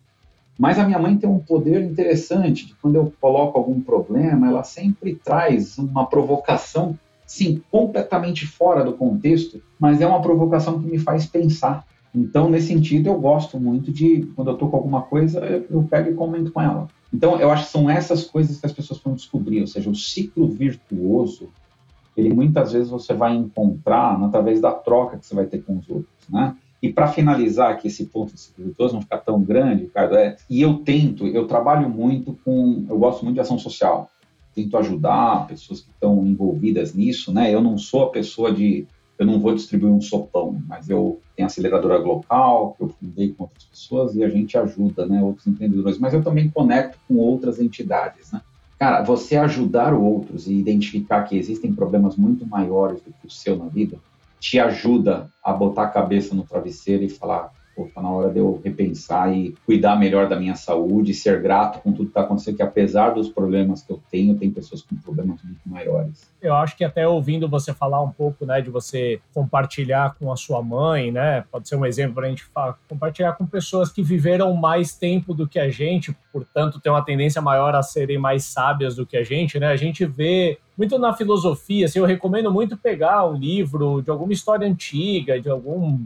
Mas 0.58 0.80
a 0.80 0.86
minha 0.86 1.00
mãe 1.00 1.18
tem 1.18 1.30
um 1.30 1.40
poder 1.40 1.82
interessante 1.84 2.66
de 2.66 2.74
quando 2.76 2.96
eu 2.96 3.14
coloco 3.20 3.58
algum 3.58 3.80
problema, 3.82 4.48
ela 4.48 4.64
sempre 4.64 5.16
traz 5.16 5.78
uma 5.78 6.06
provocação, 6.06 6.98
sim, 7.26 7.62
completamente 7.70 8.46
fora 8.46 8.84
do 8.84 8.94
contexto, 8.94 9.62
mas 9.80 10.00
é 10.00 10.08
uma 10.08 10.22
provocação 10.22 10.82
que 10.82 10.88
me 10.88 10.98
faz 10.98 11.26
pensar. 11.26 11.86
Então, 12.14 12.50
nesse 12.50 12.68
sentido, 12.68 13.10
eu 13.10 13.20
gosto 13.20 13.60
muito 13.60 13.92
de, 13.92 14.26
quando 14.36 14.48
eu 14.48 14.54
estou 14.54 14.70
com 14.70 14.78
alguma 14.78 15.02
coisa, 15.02 15.40
eu 15.70 15.84
pego 15.84 16.12
e 16.12 16.14
comento 16.14 16.52
com 16.52 16.62
ela. 16.62 16.88
Então, 17.16 17.40
eu 17.40 17.50
acho 17.50 17.64
que 17.64 17.72
são 17.72 17.90
essas 17.90 18.26
coisas 18.26 18.60
que 18.60 18.66
as 18.66 18.74
pessoas 18.74 19.00
vão 19.00 19.14
descobrir, 19.14 19.62
ou 19.62 19.68
seja, 19.68 19.90
o 19.90 19.96
ciclo 19.96 20.50
virtuoso, 20.50 21.48
ele 22.18 22.34
muitas 22.34 22.74
vezes 22.74 22.90
você 22.90 23.14
vai 23.14 23.34
encontrar 23.34 24.22
através 24.22 24.60
da 24.60 24.74
troca 24.74 25.18
que 25.18 25.26
você 25.26 25.34
vai 25.34 25.46
ter 25.46 25.64
com 25.64 25.78
os 25.78 25.90
outros, 25.90 26.12
né? 26.28 26.58
E 26.82 26.92
para 26.92 27.08
finalizar 27.08 27.72
aqui 27.72 27.88
esse 27.88 28.08
ponto 28.08 28.34
do 28.34 28.38
ciclo 28.38 28.66
virtuoso, 28.66 28.96
não 28.96 29.02
ficar 29.02 29.20
tão 29.20 29.42
grande, 29.42 29.84
Ricardo, 29.84 30.18
é, 30.18 30.36
e 30.50 30.62
eu 30.62 30.80
tento, 30.80 31.26
eu 31.26 31.48
trabalho 31.48 31.90
muito 31.90 32.38
com, 32.44 32.86
eu 32.90 33.00
gosto 33.00 33.24
muito 33.24 33.36
de 33.36 33.42
ação 33.42 33.58
social, 33.58 34.10
tento 34.54 34.76
ajudar 34.76 35.48
pessoas 35.48 35.80
que 35.80 35.92
estão 35.92 36.26
envolvidas 36.26 36.94
nisso, 36.94 37.32
né? 37.32 37.54
Eu 37.54 37.62
não 37.62 37.78
sou 37.78 38.04
a 38.04 38.10
pessoa 38.10 38.52
de 38.52 38.86
eu 39.18 39.26
não 39.26 39.40
vou 39.40 39.56
distribuir 39.56 39.92
um 39.92 40.02
sopão, 40.02 40.62
mas 40.68 40.90
eu 40.90 41.20
tenho 41.36 41.46
aceleradora 41.46 41.98
local, 41.98 42.76
que 42.78 42.84
eu 42.84 42.90
fundei 42.90 43.30
com 43.34 43.44
outras 43.44 43.64
pessoas 43.64 44.16
e 44.16 44.24
a 44.24 44.30
gente 44.30 44.58
ajuda, 44.58 45.06
né, 45.06 45.22
outros 45.22 45.48
empreendedores, 45.48 45.98
mas 45.98 46.14
eu 46.14 46.24
também 46.24 46.50
conecto 46.50 46.98
com 47.08 47.16
outras 47.16 47.60
entidades, 47.60 48.32
né? 48.32 48.42
Cara, 48.78 49.04
você 49.04 49.38
ajudar 49.38 49.94
outros 49.94 50.48
e 50.48 50.54
identificar 50.54 51.24
que 51.24 51.38
existem 51.38 51.74
problemas 51.74 52.18
muito 52.18 52.46
maiores 52.46 53.02
do 53.02 53.14
que 53.14 53.28
o 53.28 53.32
seu 53.32 53.56
na 53.56 53.68
vida, 53.68 53.98
te 54.38 54.60
ajuda 54.60 55.30
a 55.42 55.54
botar 55.54 55.84
a 55.84 55.90
cabeça 55.90 56.36
no 56.36 56.44
travesseiro 56.44 57.04
e 57.04 57.10
falar, 57.10 57.54
pô, 57.76 57.90
tá 57.94 58.02
na 58.02 58.10
hora 58.10 58.32
de 58.32 58.40
eu 58.40 58.62
repensar 58.64 59.36
e 59.36 59.54
cuidar 59.66 59.96
melhor 59.98 60.30
da 60.30 60.40
minha 60.40 60.56
saúde, 60.56 61.14
ser 61.14 61.42
grato 61.42 61.82
com 61.82 61.92
tudo 61.92 62.06
que 62.06 62.12
está 62.12 62.22
acontecendo, 62.22 62.56
que 62.56 62.64
apesar 62.64 63.10
dos 63.10 63.30
problemas 63.30 63.84
que 63.84 63.92
eu 63.92 64.02
tenho, 64.10 64.38
tem 64.38 64.50
pessoas 64.50 64.82
com 64.82 64.96
problemas 64.96 65.44
muito 65.44 65.60
maiores. 65.66 66.34
Eu 66.42 66.54
acho 66.56 66.78
que 66.78 66.84
até 66.84 67.08
ouvindo 67.08 67.50
você 67.50 67.74
falar 67.74 68.02
um 68.02 68.12
pouco, 68.12 68.46
né, 68.46 68.62
de 68.62 68.70
você 68.70 69.20
compartilhar 69.34 70.16
com 70.18 70.32
a 70.32 70.38
sua 70.38 70.62
mãe, 70.62 71.12
né, 71.12 71.44
pode 71.52 71.68
ser 71.68 71.76
um 71.76 71.86
exemplo 71.86 72.16
para 72.16 72.28
a 72.28 72.30
gente 72.30 72.44
falar, 72.46 72.78
compartilhar 72.88 73.34
com 73.34 73.46
pessoas 73.46 73.92
que 73.92 74.02
viveram 74.02 74.54
mais 74.54 74.96
tempo 74.96 75.34
do 75.34 75.48
que 75.48 75.60
a 75.60 75.70
gente, 75.70 76.16
portanto, 76.32 76.80
tem 76.80 76.92
uma 76.92 77.04
tendência 77.04 77.42
maior 77.42 77.76
a 77.76 77.84
serem 77.84 78.18
mais 78.18 78.46
sábias 78.46 78.96
do 78.96 79.06
que 79.06 79.18
a 79.18 79.24
gente, 79.24 79.60
né, 79.60 79.68
a 79.68 79.76
gente 79.76 80.06
vê 80.06 80.58
muito 80.78 81.00
na 81.00 81.14
filosofia, 81.14 81.86
assim, 81.86 82.00
eu 82.00 82.06
recomendo 82.06 82.52
muito 82.52 82.78
pegar 82.78 83.26
um 83.26 83.34
livro 83.34 84.02
de 84.02 84.10
alguma 84.10 84.34
história 84.34 84.68
antiga, 84.68 85.40
de 85.40 85.50
algum 85.50 86.00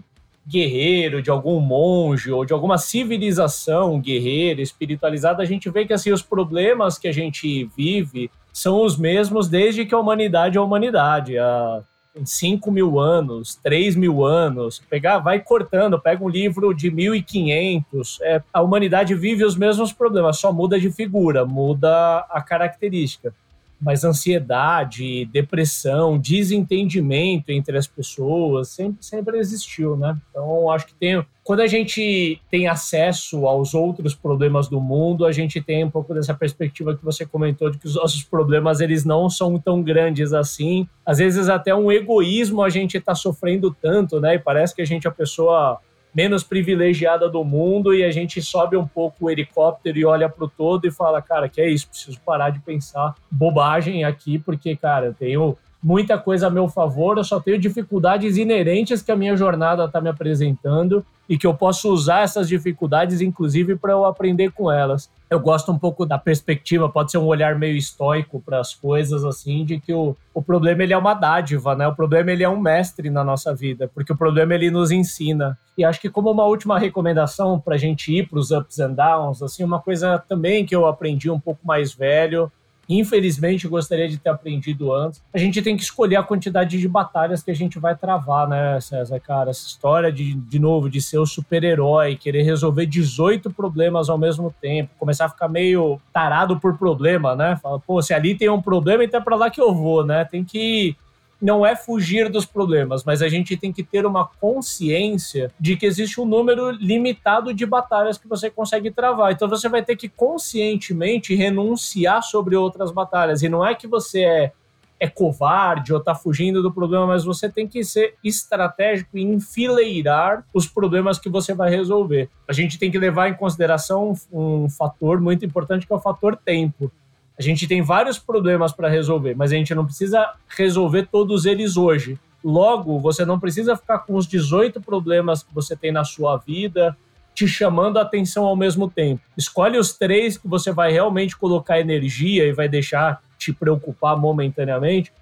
guerreiro, 0.50 1.22
de 1.22 1.30
algum 1.30 1.60
monge 1.60 2.32
ou 2.32 2.43
de 2.43 2.52
alguma 2.52 2.78
civilização 2.78 4.00
guerreira, 4.00 4.62
espiritualizada, 4.62 5.43
a 5.43 5.45
gente 5.45 5.70
vê 5.70 5.86
que 5.86 5.93
assim 5.93 6.12
os 6.12 6.24
problemas 6.24 6.97
que 6.97 7.08
a 7.08 7.12
gente 7.12 7.70
vive 7.78 8.32
são 8.52 8.84
os 8.84 8.97
mesmos 8.97 9.47
desde 9.47 9.86
que 9.86 9.93
a 9.93 10.00
humanidade 10.00 10.58
é 10.58 10.60
a 10.60 10.64
humanidade. 10.64 11.38
Há 11.38 11.82
5 12.26 12.72
mil 12.72 13.00
anos, 13.00 13.56
3 13.64 13.95
mil 13.95 14.26
anos, 14.26 14.82
pegar, 14.89 15.20
vai 15.20 15.39
cortando, 15.39 16.00
pega 16.00 16.24
um 16.24 16.30
livro 16.30 16.74
de 16.74 16.89
1500, 16.89 18.20
é, 18.22 18.41
a 18.52 18.62
humanidade 18.62 19.14
vive 19.14 19.45
os 19.45 19.56
mesmos 19.56 19.93
problemas, 19.93 20.39
só 20.39 20.52
muda 20.52 20.80
de 20.80 20.91
figura, 20.91 21.45
muda 21.45 22.26
a 22.30 22.41
característica 22.41 23.34
mas 23.80 24.04
ansiedade, 24.04 25.26
depressão, 25.26 26.18
desentendimento 26.18 27.52
entre 27.52 27.78
as 27.78 27.88
pessoas 27.88 28.70
sempre, 28.70 29.04
sempre 29.04 29.38
existiu, 29.38 29.96
né? 29.96 30.18
Então, 30.30 30.70
acho 30.70 30.88
que 30.88 30.94
tem. 30.94 31.26
Quando 31.44 31.62
a 31.62 31.68
gente 31.68 32.40
tem 32.52 32.68
acesso 32.68 33.48
aos 33.48 33.74
outros 33.74 34.14
problemas 34.14 34.68
do 34.68 34.80
mundo, 34.80 35.26
a 35.26 35.32
gente 35.32 35.60
tem 35.62 35.84
um 35.84 35.90
pouco 35.90 36.14
dessa 36.14 36.34
perspectiva 36.34 36.96
que 36.96 37.04
você 37.04 37.26
comentou 37.26 37.72
de 37.72 37.78
que 37.78 37.88
os 37.88 37.96
nossos 37.96 38.24
problemas 38.24 38.82
eles 38.82 39.04
não 39.04 39.30
são 39.30 39.58
tão 39.58 39.82
grandes 39.82 40.32
assim. 40.34 40.88
Às 41.06 41.18
vezes 41.18 41.50
até 41.50 41.74
um 41.74 41.92
egoísmo 41.92 42.62
a 42.62 42.70
gente 42.70 42.98
está 42.98 43.16
sofrendo 43.16 43.76
tanto, 43.82 44.20
né? 44.20 44.36
E 44.36 44.40
parece 44.40 44.76
que 44.76 44.82
a 44.82 44.86
gente 44.86 45.08
é 45.08 45.10
a 45.10 45.14
pessoa 45.14 45.80
menos 46.14 46.43
privilegiada 46.43 47.30
do 47.30 47.43
mundo 47.43 47.93
e 47.93 48.03
a 48.03 48.12
gente 48.12 48.41
sobe 48.41 48.76
um 48.76 48.88
pouco 48.88 49.26
o 49.26 49.30
helicóptero 49.30 49.97
e 49.97 50.05
olha 50.05 50.28
para 50.28 50.45
o 50.45 50.49
todo 50.49 50.86
e 50.86 50.91
fala, 50.91 51.22
cara, 51.22 51.47
que 51.47 51.62
é 51.62 51.70
isso, 51.70 51.88
preciso 51.88 52.20
parar 52.22 52.49
de 52.49 52.60
pensar 52.60 53.16
bobagem 53.30 54.03
aqui, 54.03 54.39
porque, 54.39 54.76
cara, 54.76 55.07
eu 55.07 55.14
tenho 55.14 55.57
muita 55.82 56.18
coisa 56.18 56.48
a 56.48 56.50
meu 56.50 56.68
favor, 56.68 57.18
eu 57.18 57.24
só 57.24 57.40
tenho 57.40 57.58
dificuldades 57.58 58.38
inerentes 58.38 59.02
que 59.02 59.12
a 59.12 59.16
minha 59.16 59.36
jornada 59.36 59.86
está 59.86 60.02
me 60.02 60.10
apresentando 60.10 61.06
e 61.30 61.38
que 61.38 61.46
eu 61.46 61.54
posso 61.54 61.94
usar 61.94 62.24
essas 62.24 62.50
dificuldades, 62.50 63.22
inclusive, 63.22 63.76
para 63.76 63.94
eu 63.94 64.04
aprender 64.04 64.52
com 64.52 64.72
elas. 64.72 65.12
Eu 65.30 65.40
gosto 65.40 65.72
um 65.72 65.78
pouco 65.78 66.04
da 66.04 66.18
perspectiva, 66.18 66.90
pode 66.90 67.12
ser 67.12 67.20
um 67.20 67.28
olhar 67.28 67.58
meio 67.58 67.78
estoico 67.78 68.42
para 68.44 68.60
as 68.60 68.74
coisas, 68.74 69.24
assim, 69.24 69.64
de 69.64 69.80
que 69.80 69.94
o, 69.94 70.18
o 70.34 70.42
problema 70.42 70.82
ele 70.82 70.92
é 70.92 70.98
uma 70.98 71.14
dádiva, 71.14 71.76
né? 71.76 71.88
O 71.88 71.96
problema 71.96 72.32
ele 72.32 72.44
é 72.44 72.50
um 72.50 72.60
mestre 72.60 73.12
na 73.12 73.24
nossa 73.24 73.54
vida, 73.54 73.88
porque 73.94 74.12
o 74.12 74.18
problema 74.18 74.56
ele 74.56 74.72
nos 74.72 74.90
ensina. 74.90 75.56
E 75.78 75.86
acho 75.86 76.02
que 76.02 76.10
como 76.10 76.32
uma 76.32 76.46
última 76.46 76.80
recomendação 76.80 77.60
para 77.60 77.76
a 77.76 77.78
gente 77.78 78.12
ir 78.12 78.28
para 78.28 78.40
os 78.40 78.50
ups 78.50 78.80
and 78.80 78.94
downs, 78.94 79.44
assim, 79.44 79.64
uma 79.64 79.80
coisa 79.80 80.18
também 80.28 80.66
que 80.66 80.76
eu 80.76 80.88
aprendi 80.88 81.30
um 81.30 81.40
pouco 81.40 81.60
mais 81.64 81.94
velho, 81.94 82.52
infelizmente 82.90 83.68
gostaria 83.68 84.10
de 84.10 84.18
ter 84.18 84.30
aprendido 84.30 84.92
antes, 84.92 85.22
a 85.32 85.38
gente 85.38 85.62
tem 85.62 85.78
que 85.78 85.84
escolher 85.84 86.16
a 86.16 86.24
quantidade 86.24 86.80
de 86.80 86.88
batalhas 86.88 87.44
que 87.44 87.52
a 87.52 87.56
gente 87.56 87.78
vai 87.78 87.96
travar, 87.96 88.48
né, 88.48 88.82
César, 88.82 89.20
cara? 89.20 89.52
Essa 89.52 89.68
história 89.68 90.12
de, 90.12 90.34
de 90.34 90.60
novo, 90.60 90.90
de 90.90 91.00
ser 91.00 91.20
o 91.20 91.26
super-herói, 91.26 92.16
querer 92.16 92.42
resolver 92.42 92.88
18 92.88 93.52
problemas 93.52 94.10
ao 94.10 94.18
mesmo 94.18 94.54
tempo, 94.60 94.90
começar 94.98 95.26
a 95.26 95.30
ficar 95.30 95.48
meio 95.48 96.00
tarado 96.12 96.60
por 96.60 96.78
problema, 96.78 97.36
né? 97.36 97.56
Fala, 97.62 97.80
pô, 97.80 98.02
se 98.02 98.14
ali 98.14 98.36
tem 98.36 98.50
um 98.50 98.62
problema, 98.62 99.04
então 99.04 99.20
é 99.20 99.24
para 99.24 99.36
lá 99.36 99.50
que 99.50 99.62
eu 99.62 99.74
vou, 99.74 100.04
né? 100.04 100.26
Tem 100.26 100.44
que 100.44 100.96
não 101.42 101.66
é 101.66 101.76
fugir 101.76 102.30
dos 102.30 102.46
problemas, 102.46 103.04
mas 103.04 103.22
a 103.22 103.30
gente 103.30 103.56
tem 103.56 103.72
que 103.72 103.84
ter 103.84 104.06
uma 104.06 104.28
consciência 104.40 105.52
de 105.60 105.78
que 105.78 105.86
existe 105.86 106.20
um 106.20 106.26
número 106.26 106.72
limitado 106.72 107.54
de 107.54 107.66
batalhas 107.66 108.18
que 108.18 108.28
você 108.28 108.50
consegue 108.50 108.92
travar. 108.92 109.32
Então 109.32 109.48
você 109.48 109.70
vai 109.70 109.84
ter 109.84 109.96
que 109.96 110.10
conscientemente 110.10 111.34
renunciar 111.36 112.22
sobre 112.24 112.56
outras 112.56 112.92
batalhas. 112.92 113.42
E 113.42 113.50
não 113.50 113.66
é 113.66 113.74
que 113.74 113.88
você 113.88 114.22
é, 114.22 114.52
é 115.00 115.08
covarde 115.08 115.94
ou 115.94 116.00
está 116.00 116.14
fugindo 116.14 116.62
do 116.62 116.74
problema, 116.74 117.08
mas 117.08 117.24
você 117.24 117.48
tem 117.48 117.68
que 117.68 117.84
ser 117.86 118.16
estratégico 118.24 119.18
e 119.18 119.24
enfileirar 119.24 120.44
os 120.54 120.68
problemas 120.68 121.18
que 121.18 121.30
você 121.30 121.54
vai 121.54 121.70
resolver. 121.70 122.30
A 122.48 122.54
gente 122.54 122.78
tem 122.78 122.92
que 122.92 123.00
levar 123.00 123.30
em 123.30 123.34
consideração 123.34 124.14
um, 124.32 124.64
um 124.66 124.70
fator 124.70 125.22
muito 125.22 125.46
importante 125.46 125.88
que 125.88 125.94
é 125.94 125.96
o 125.96 126.02
fator 126.02 126.36
tempo. 126.36 126.92
A 127.40 127.42
gente 127.42 127.66
tem 127.68 127.82
vários 127.82 128.20
problemas 128.20 128.74
para 128.74 128.90
resolver, 128.90 129.34
mas 129.34 129.54
a 129.54 129.56
gente 129.56 129.74
não 129.74 129.86
precisa 129.86 130.34
resolver 130.50 131.08
todos 131.10 131.46
eles 131.46 131.78
hoje. 131.78 132.20
Logo, 132.44 133.00
você 133.00 133.24
não 133.24 133.40
precisa 133.40 133.78
ficar 133.78 134.00
com 134.00 134.16
os 134.16 134.28
18 134.28 134.82
problemas 134.82 135.42
que 135.42 135.56
você 135.56 135.74
tem 135.74 135.90
na 135.90 136.04
sua 136.04 136.36
vida 136.36 136.98
te 137.34 137.48
chamando 137.48 137.98
a 137.98 138.02
atenção 138.02 138.44
ao 138.44 138.56
mesmo 138.56 138.90
tempo. 138.90 139.22
Escolhe 139.38 139.78
os 139.78 139.94
três 139.94 140.38
que 140.38 140.46
você 140.46 140.74
vai 140.74 140.92
realmente 140.92 141.38
colocar 141.38 141.80
energia 141.80 142.46
e 142.46 142.52
vai 142.52 142.68
deixar 142.68 143.22
te 143.38 143.54
preocupar 143.54 144.18
momentaneamente 144.18 145.14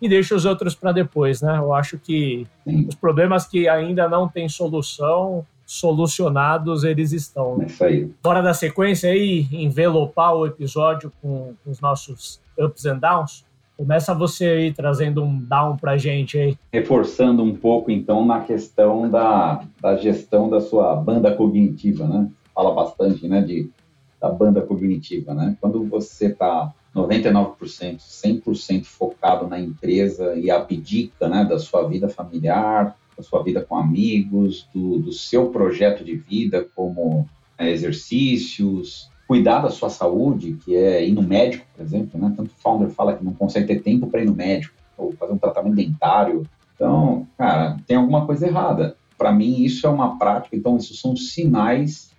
e 0.00 0.08
deixa 0.08 0.34
os 0.34 0.46
outros 0.46 0.74
para 0.74 0.92
depois, 0.92 1.42
né? 1.42 1.58
Eu 1.58 1.74
acho 1.74 1.98
que 1.98 2.46
os 2.64 2.94
problemas 2.94 3.46
que 3.46 3.68
ainda 3.68 4.08
não 4.08 4.26
têm 4.26 4.48
solução, 4.48 5.44
solucionados 5.68 6.82
eles 6.82 7.12
estão. 7.12 7.58
Né? 7.58 7.66
Isso 7.66 7.84
aí. 7.84 8.10
Bora 8.22 8.40
da 8.40 8.54
sequência 8.54 9.10
aí, 9.10 9.46
envelopar 9.52 10.34
o 10.34 10.46
episódio 10.46 11.12
com, 11.20 11.54
os 11.66 11.78
nossos 11.78 12.40
ups 12.58 12.86
and 12.86 12.96
downs? 12.96 13.44
Começa 13.76 14.14
você 14.14 14.46
aí 14.46 14.72
trazendo 14.72 15.22
um 15.22 15.38
down 15.38 15.76
pra 15.76 15.98
gente 15.98 16.38
aí. 16.38 16.58
Reforçando 16.72 17.42
um 17.42 17.54
pouco, 17.54 17.90
então, 17.90 18.24
na 18.24 18.40
questão 18.40 19.10
da, 19.10 19.62
da 19.78 19.94
gestão 19.96 20.48
da 20.48 20.58
sua 20.58 20.96
banda 20.96 21.32
cognitiva, 21.34 22.06
né? 22.06 22.30
Fala 22.54 22.74
bastante, 22.74 23.28
né, 23.28 23.42
de, 23.42 23.70
da 24.18 24.30
banda 24.30 24.62
cognitiva, 24.62 25.34
né? 25.34 25.54
Quando 25.60 25.84
você 25.84 26.28
está 26.28 26.72
99%, 26.96 27.98
100% 27.98 28.84
focado 28.84 29.46
na 29.46 29.60
empresa 29.60 30.34
e 30.34 30.50
abdica, 30.50 31.28
né, 31.28 31.44
da 31.44 31.58
sua 31.58 31.86
vida 31.86 32.08
familiar, 32.08 32.96
da 33.18 33.24
sua 33.24 33.42
vida 33.42 33.60
com 33.60 33.76
amigos, 33.76 34.68
do, 34.72 35.00
do 35.00 35.12
seu 35.12 35.50
projeto 35.50 36.04
de 36.04 36.14
vida, 36.14 36.66
como 36.74 37.28
é, 37.58 37.68
exercícios, 37.68 39.10
cuidar 39.26 39.58
da 39.58 39.68
sua 39.68 39.90
saúde, 39.90 40.56
que 40.64 40.76
é 40.76 41.06
ir 41.06 41.12
no 41.12 41.22
médico, 41.22 41.66
por 41.76 41.82
exemplo, 41.82 42.18
né? 42.18 42.32
Tanto 42.36 42.48
o 42.50 42.62
founder 42.62 42.88
fala 42.88 43.14
que 43.14 43.24
não 43.24 43.34
consegue 43.34 43.66
ter 43.66 43.82
tempo 43.82 44.06
para 44.06 44.22
ir 44.22 44.26
no 44.26 44.34
médico, 44.34 44.74
ou 44.96 45.12
fazer 45.12 45.32
um 45.32 45.38
tratamento 45.38 45.74
dentário. 45.74 46.46
Então, 46.74 47.26
cara, 47.36 47.76
tem 47.86 47.96
alguma 47.96 48.24
coisa 48.24 48.46
errada. 48.46 48.96
Para 49.18 49.32
mim, 49.32 49.62
isso 49.62 49.86
é 49.86 49.90
uma 49.90 50.16
prática, 50.16 50.56
então, 50.56 50.76
isso 50.76 50.94
são 50.94 51.16
sinais 51.16 52.12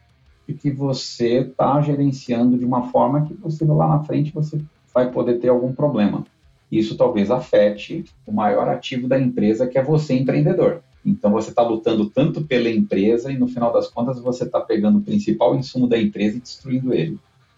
de 0.46 0.54
que 0.54 0.70
você 0.70 1.40
está 1.40 1.80
gerenciando 1.82 2.58
de 2.58 2.66
uma 2.66 2.90
forma 2.90 3.26
que 3.26 3.34
você 3.36 3.64
lá 3.64 3.88
na 3.88 4.04
frente 4.04 4.34
você 4.34 4.60
vai 4.94 5.10
poder 5.10 5.40
ter 5.40 5.48
algum 5.48 5.74
problema. 5.74 6.26
Isso 6.72 6.98
talvez 6.98 7.32
afete 7.32 8.04
o 8.26 8.32
maior 8.32 8.68
ativo 8.68 9.08
da 9.08 9.20
empresa, 9.20 9.68
que 9.68 9.78
é 9.78 9.84
você, 9.84 10.14
empreendedor. 10.16 10.84
Então 11.06 11.32
você 11.32 11.50
está 11.50 11.62
lutando 11.62 12.10
tanto 12.10 12.44
pela 12.44 12.70
empresa 12.70 13.32
e 13.32 13.38
no 13.38 13.48
final 13.48 13.72
das 13.72 13.88
contas 13.88 14.20
você 14.20 14.44
está 14.44 14.60
pegando 14.60 15.00
o 15.00 15.02
principal 15.02 15.56
insumo 15.56 15.88
da 15.88 15.98
empresa 15.98 16.38
e 16.38 16.42
destruindo 16.42 16.94
ele. 16.94 17.18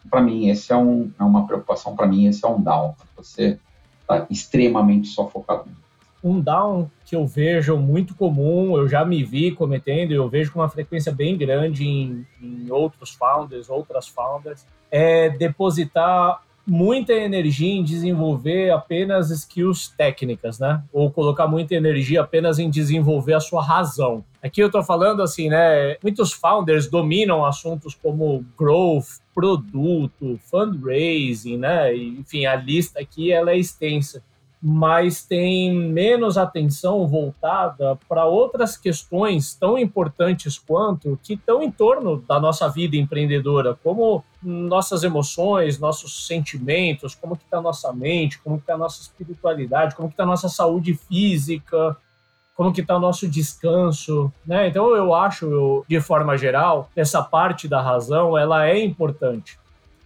Para 0.09 0.21
mim 0.21 0.49
esse 0.49 0.71
é, 0.71 0.77
um, 0.77 1.11
é 1.19 1.23
uma 1.23 1.45
preocupação, 1.45 1.95
para 1.95 2.07
mim 2.07 2.27
esse 2.27 2.45
é 2.45 2.47
um 2.47 2.61
down. 2.61 2.95
Você 3.15 3.59
está 4.01 4.25
extremamente 4.29 5.07
só 5.07 5.27
focado. 5.27 5.65
Um 6.23 6.39
down 6.39 6.89
que 7.03 7.15
eu 7.15 7.25
vejo 7.25 7.75
muito 7.77 8.13
comum, 8.13 8.77
eu 8.77 8.87
já 8.87 9.03
me 9.03 9.23
vi 9.23 9.51
cometendo, 9.51 10.11
eu 10.11 10.29
vejo 10.29 10.51
com 10.51 10.59
uma 10.59 10.69
frequência 10.69 11.11
bem 11.11 11.35
grande 11.35 11.87
em, 11.87 12.25
em 12.39 12.71
outros 12.71 13.11
founders, 13.11 13.69
outras 13.69 14.07
founders, 14.07 14.65
é 14.91 15.29
depositar 15.29 16.43
muita 16.65 17.13
energia 17.13 17.71
em 17.71 17.83
desenvolver 17.83 18.71
apenas 18.71 19.29
skills 19.29 19.89
técnicas, 19.89 20.59
né? 20.59 20.83
Ou 20.91 21.11
colocar 21.11 21.47
muita 21.47 21.75
energia 21.75 22.21
apenas 22.21 22.59
em 22.59 22.69
desenvolver 22.69 23.33
a 23.33 23.39
sua 23.39 23.63
razão. 23.63 24.23
Aqui 24.41 24.61
eu 24.61 24.67
estou 24.67 24.83
falando 24.83 25.21
assim, 25.21 25.49
né? 25.49 25.97
Muitos 26.01 26.31
founders 26.33 26.87
dominam 26.87 27.45
assuntos 27.45 27.93
como 27.95 28.45
growth, 28.57 29.19
produto, 29.33 30.39
fundraising, 30.49 31.57
né? 31.57 31.95
Enfim, 31.95 32.45
a 32.45 32.55
lista 32.55 32.99
aqui 32.99 33.31
ela 33.31 33.51
é 33.51 33.57
extensa 33.57 34.23
mas 34.61 35.23
tem 35.23 35.73
menos 35.73 36.37
atenção 36.37 37.07
voltada 37.07 37.97
para 38.07 38.25
outras 38.25 38.77
questões 38.77 39.55
tão 39.55 39.75
importantes 39.75 40.59
quanto 40.59 41.19
que 41.23 41.33
estão 41.33 41.63
em 41.63 41.71
torno 41.71 42.21
da 42.27 42.39
nossa 42.39 42.69
vida 42.69 42.95
empreendedora, 42.95 43.75
como 43.83 44.23
nossas 44.43 45.03
emoções, 45.03 45.79
nossos 45.79 46.27
sentimentos, 46.27 47.15
como 47.15 47.35
que 47.35 47.43
está 47.43 47.59
nossa 47.59 47.91
mente, 47.91 48.37
como 48.39 48.57
que 48.57 48.63
está 48.63 48.77
nossa 48.77 49.01
espiritualidade, 49.01 49.95
como 49.95 50.09
que 50.09 50.13
está 50.13 50.25
nossa 50.27 50.47
saúde 50.47 50.93
física, 50.93 51.97
como 52.55 52.71
que 52.71 52.81
está 52.81 52.97
o 52.97 52.99
nosso 52.99 53.27
descanso, 53.27 54.31
né? 54.45 54.67
Então 54.67 54.95
eu 54.95 55.15
acho, 55.15 55.45
eu, 55.45 55.85
de 55.87 55.99
forma 55.99 56.37
geral, 56.37 56.87
essa 56.95 57.23
parte 57.23 57.67
da 57.67 57.81
razão 57.81 58.37
ela 58.37 58.67
é 58.67 58.83
importante, 58.83 59.57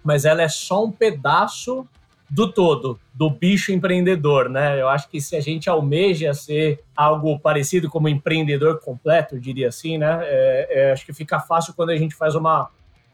mas 0.01 0.23
ela 0.23 0.41
é 0.41 0.47
só 0.47 0.85
um 0.85 0.91
pedaço 0.91 1.85
do 2.29 2.51
todo, 2.51 2.99
do 3.13 3.29
bicho 3.29 3.71
empreendedor, 3.71 4.49
né? 4.49 4.81
Eu 4.81 4.89
acho 4.89 5.07
que 5.09 5.21
se 5.21 5.35
a 5.35 5.41
gente 5.41 5.69
almeja 5.69 6.33
ser 6.33 6.83
algo 6.95 7.39
parecido 7.39 7.89
como 7.89 8.09
empreendedor 8.09 8.79
completo, 8.79 9.39
diria 9.39 9.67
assim, 9.67 9.97
né? 9.97 10.19
É, 10.23 10.67
é, 10.69 10.91
acho 10.91 11.05
que 11.05 11.13
fica 11.13 11.39
fácil 11.39 11.73
quando 11.75 11.91
a 11.91 11.97
gente 11.97 12.15
faz 12.15 12.35
uma, 12.35 12.69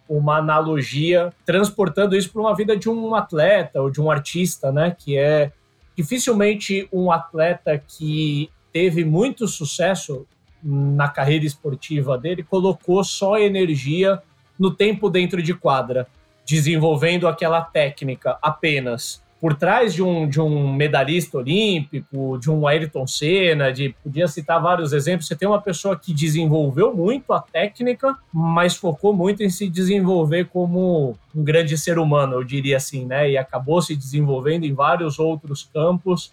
uma 0.07 0.37
analogia 0.37 1.33
transportando 1.45 2.15
isso 2.15 2.31
para 2.31 2.41
uma 2.41 2.55
vida 2.55 2.75
de 2.77 2.89
um 2.89 3.13
atleta 3.13 3.81
ou 3.81 3.89
de 3.89 3.99
um 3.99 4.09
artista, 4.09 4.71
né? 4.71 4.95
Que 4.97 5.17
é 5.17 5.51
dificilmente 5.95 6.87
um 6.91 7.11
atleta 7.11 7.77
que 7.77 8.49
teve 8.71 9.03
muito 9.03 9.47
sucesso 9.47 10.25
na 10.63 11.09
carreira 11.09 11.45
esportiva 11.45 12.17
dele 12.17 12.43
colocou 12.43 13.03
só 13.03 13.37
energia 13.37 14.21
no 14.59 14.71
tempo 14.71 15.09
dentro 15.09 15.41
de 15.41 15.53
quadra 15.53 16.07
desenvolvendo 16.45 17.27
aquela 17.27 17.61
técnica 17.61 18.37
apenas 18.41 19.21
por 19.41 19.55
trás 19.55 19.91
de 19.91 20.03
um, 20.03 20.29
de 20.29 20.39
um 20.39 20.71
medalhista 20.71 21.39
olímpico, 21.39 22.37
de 22.37 22.51
um 22.51 22.67
Ayrton 22.67 23.07
Senna, 23.07 23.73
de 23.73 23.95
podia 24.03 24.27
citar 24.27 24.61
vários 24.61 24.93
exemplos. 24.93 25.27
Você 25.27 25.35
tem 25.35 25.47
uma 25.47 25.59
pessoa 25.59 25.97
que 25.97 26.13
desenvolveu 26.13 26.95
muito 26.95 27.33
a 27.33 27.41
técnica, 27.41 28.15
mas 28.31 28.75
focou 28.75 29.11
muito 29.11 29.41
em 29.41 29.49
se 29.49 29.67
desenvolver 29.67 30.45
como 30.49 31.17
um 31.35 31.43
grande 31.43 31.75
ser 31.75 31.97
humano, 31.97 32.35
eu 32.35 32.43
diria 32.43 32.77
assim, 32.77 33.03
né? 33.03 33.31
E 33.31 33.37
acabou 33.37 33.81
se 33.81 33.95
desenvolvendo 33.95 34.63
em 34.63 34.73
vários 34.73 35.17
outros 35.17 35.67
campos 35.73 36.31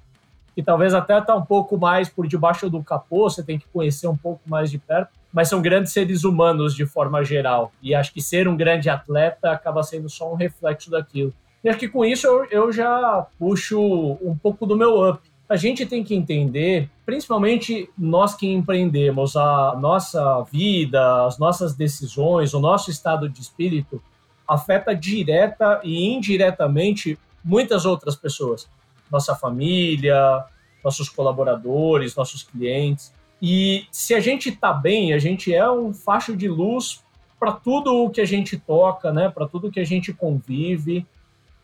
que 0.55 0.63
talvez 0.63 0.93
até 0.93 1.19
está 1.19 1.35
um 1.35 1.47
pouco 1.47 1.79
mais 1.79 2.11
por 2.11 2.27
debaixo 2.27 2.69
do 2.69 2.83
capô, 2.83 3.31
você 3.31 3.43
tem 3.43 3.59
que 3.59 3.67
conhecer 3.73 4.09
um 4.09 4.17
pouco 4.17 4.41
mais 4.45 4.71
de 4.71 4.77
perto, 4.77 5.13
mas 5.39 5.49
são 5.49 5.63
grandes 5.63 5.93
seres 5.93 6.25
humanos 6.25 6.75
de 6.75 6.85
forma 6.85 7.25
geral. 7.25 7.71
E 7.81 7.95
acho 7.95 8.13
que 8.13 8.21
ser 8.21 8.49
um 8.49 8.57
grande 8.57 8.91
atleta 8.91 9.53
acaba 9.53 9.85
sendo 9.85 10.11
só 10.11 10.33
um 10.33 10.35
reflexo 10.35 10.91
daquilo. 10.91 11.33
E 11.63 11.69
acho 11.69 11.79
que 11.79 11.87
com 11.87 12.05
isso 12.05 12.27
eu, 12.27 12.45
eu 12.51 12.73
já 12.73 13.25
puxo 13.39 13.81
um 14.21 14.37
pouco 14.37 14.67
do 14.67 14.77
meu 14.77 15.09
up. 15.09 15.21
A 15.49 15.55
gente 15.55 15.87
tem 15.87 16.03
que 16.03 16.13
entender, 16.13 16.91
principalmente 17.07 17.89
nós 17.97 18.35
que 18.35 18.49
empreendemos, 18.49 19.37
a 19.37 19.77
nossa 19.81 20.43
vida, 20.51 21.25
as 21.27 21.39
nossas 21.39 21.73
decisões, 21.73 22.53
o 22.53 22.59
nosso 22.59 22.91
estado 22.91 23.29
de 23.29 23.41
espírito 23.41 24.03
afeta 24.45 24.93
direta 24.93 25.81
e 25.85 26.05
indiretamente 26.05 27.17
muitas 27.45 27.87
outras 27.87 28.17
pessoas 28.17 28.69
nossa 29.09 29.37
família, 29.37 30.45
nossos 30.85 31.09
colaboradores, 31.09 32.17
nossos 32.17 32.43
clientes. 32.43 33.13
E 33.41 33.87
se 33.93 34.15
a 34.15 34.21
gente 34.21 34.49
está 34.49 34.73
bem, 34.73 35.13
a 35.13 35.19
gente 35.19 35.55
é 35.55 35.71
um 35.71 35.93
facho 35.95 36.37
de 36.37 36.49
luz 36.49 37.03
para 37.39 37.53
tudo 37.53 38.05
o 38.05 38.11
que 38.11 38.21
a 38.21 38.27
gente 38.27 38.59
toca, 38.59 39.13
né? 39.13 39.29
Para 39.29 39.47
tudo 39.47 39.71
que 39.71 39.81
a 39.81 39.85
gente 39.85 40.13
convive. 40.13 41.07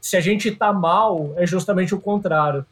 Se 0.00 0.16
a 0.16 0.20
gente 0.20 0.48
está 0.48 0.72
mal, 0.72 1.32
é 1.36 1.46
justamente 1.46 1.94
o 1.94 2.00
contrário. 2.00 2.64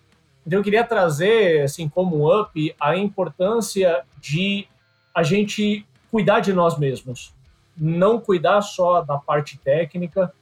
Então 0.47 0.59
eu 0.59 0.63
queria 0.63 0.85
trazer, 0.85 1.63
assim, 1.63 1.89
como 1.89 2.23
um 2.25 2.41
up, 2.41 2.75
a 2.81 2.97
importância 2.97 4.03
de 4.21 4.67
a 5.15 5.23
gente 5.23 5.87
cuidar 6.11 6.41
de 6.41 6.53
nós 6.53 6.79
mesmos. 6.79 7.33
Não 7.77 8.21
cuidar 8.21 8.61
só 8.61 9.01
da 9.01 9.19
parte 9.19 9.59
técnica, 9.59 10.33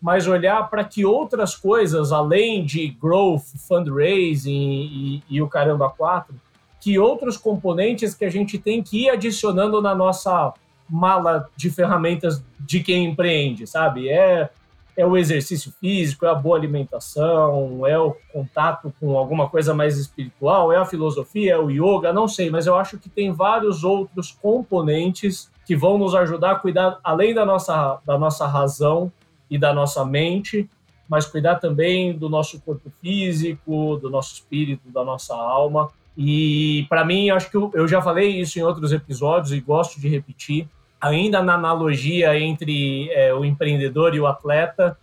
mas 0.00 0.26
olhar 0.26 0.68
para 0.68 0.82
que 0.82 1.04
outras 1.04 1.54
coisas, 1.54 2.10
além 2.10 2.64
de 2.64 2.88
growth, 2.88 3.44
fundraising 3.68 4.50
e, 4.50 5.22
e, 5.30 5.40
o 5.40 5.48
caramba 5.48 5.88
4, 5.88 6.34
que 6.82 6.98
outros 6.98 7.36
componentes 7.36 8.14
que 8.14 8.24
a 8.24 8.30
gente 8.30 8.58
tem 8.58 8.82
que 8.82 9.04
ir 9.04 9.10
adicionando 9.10 9.80
na 9.80 9.94
nossa 9.94 10.52
mala 10.90 11.48
de 11.56 11.70
ferramentas 11.70 12.44
de 12.58 12.80
quem 12.80 13.04
empreende, 13.04 13.66
sabe? 13.66 14.08
É, 14.08 14.50
é 14.96 15.06
o 15.06 15.16
exercício 15.16 15.72
físico, 15.80 16.26
é 16.26 16.28
a 16.28 16.34
boa 16.34 16.58
alimentação, 16.58 17.86
é 17.86 17.96
o 17.96 18.16
contato 18.32 18.92
com 18.98 19.16
alguma 19.16 19.48
coisa 19.48 19.72
mais 19.72 19.96
espiritual, 19.96 20.72
é 20.72 20.76
a 20.76 20.84
filosofia, 20.84 21.52
é 21.52 21.58
o 21.58 21.70
yoga, 21.70 22.12
não 22.12 22.26
sei, 22.26 22.50
mas 22.50 22.66
eu 22.66 22.74
acho 22.74 22.98
que 22.98 23.08
tem 23.08 23.32
vários 23.32 23.84
outros 23.84 24.36
componentes 24.42 25.48
que 25.64 25.76
vão 25.76 25.96
nos 25.96 26.16
ajudar 26.16 26.50
a 26.50 26.56
cuidar, 26.56 26.98
além 27.04 27.32
da 27.32 27.46
nossa, 27.46 28.00
da 28.04 28.18
nossa 28.18 28.46
razão, 28.48 29.12
e 29.52 29.58
da 29.58 29.74
nossa 29.74 30.02
mente, 30.02 30.66
mas 31.06 31.26
cuidar 31.26 31.56
também 31.56 32.16
do 32.16 32.26
nosso 32.26 32.58
corpo 32.62 32.90
físico, 33.02 33.98
do 33.98 34.08
nosso 34.08 34.32
espírito, 34.32 34.88
da 34.88 35.04
nossa 35.04 35.34
alma. 35.34 35.90
E 36.16 36.86
para 36.88 37.04
mim, 37.04 37.30
acho 37.30 37.50
que 37.50 37.56
eu, 37.56 37.70
eu 37.74 37.88
já 37.88 38.02
falei 38.02 38.40
isso 38.40 38.58
em 38.58 38.62
outros 38.62 38.92
episódios 38.92 39.52
e 39.52 39.60
gosto 39.60 40.00
de 40.00 40.08
repetir. 40.08 40.68
Ainda 41.00 41.42
na 41.42 41.54
analogia 41.54 42.38
entre 42.38 43.10
é, 43.10 43.34
o 43.34 43.44
empreendedor 43.44 44.14
e 44.14 44.20
o 44.20 44.26
atleta, 44.26 44.96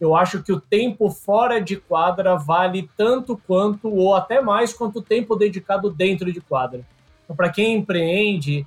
eu 0.00 0.16
acho 0.16 0.42
que 0.42 0.52
o 0.52 0.60
tempo 0.60 1.10
fora 1.10 1.60
de 1.60 1.76
quadra 1.76 2.34
vale 2.36 2.90
tanto 2.96 3.40
quanto, 3.46 3.88
ou 3.88 4.14
até 4.14 4.40
mais, 4.40 4.72
quanto 4.72 4.98
o 4.98 5.02
tempo 5.02 5.36
dedicado 5.36 5.90
dentro 5.90 6.32
de 6.32 6.40
quadra. 6.40 6.80
Então, 7.24 7.36
para 7.36 7.50
quem 7.50 7.76
empreende, 7.76 8.66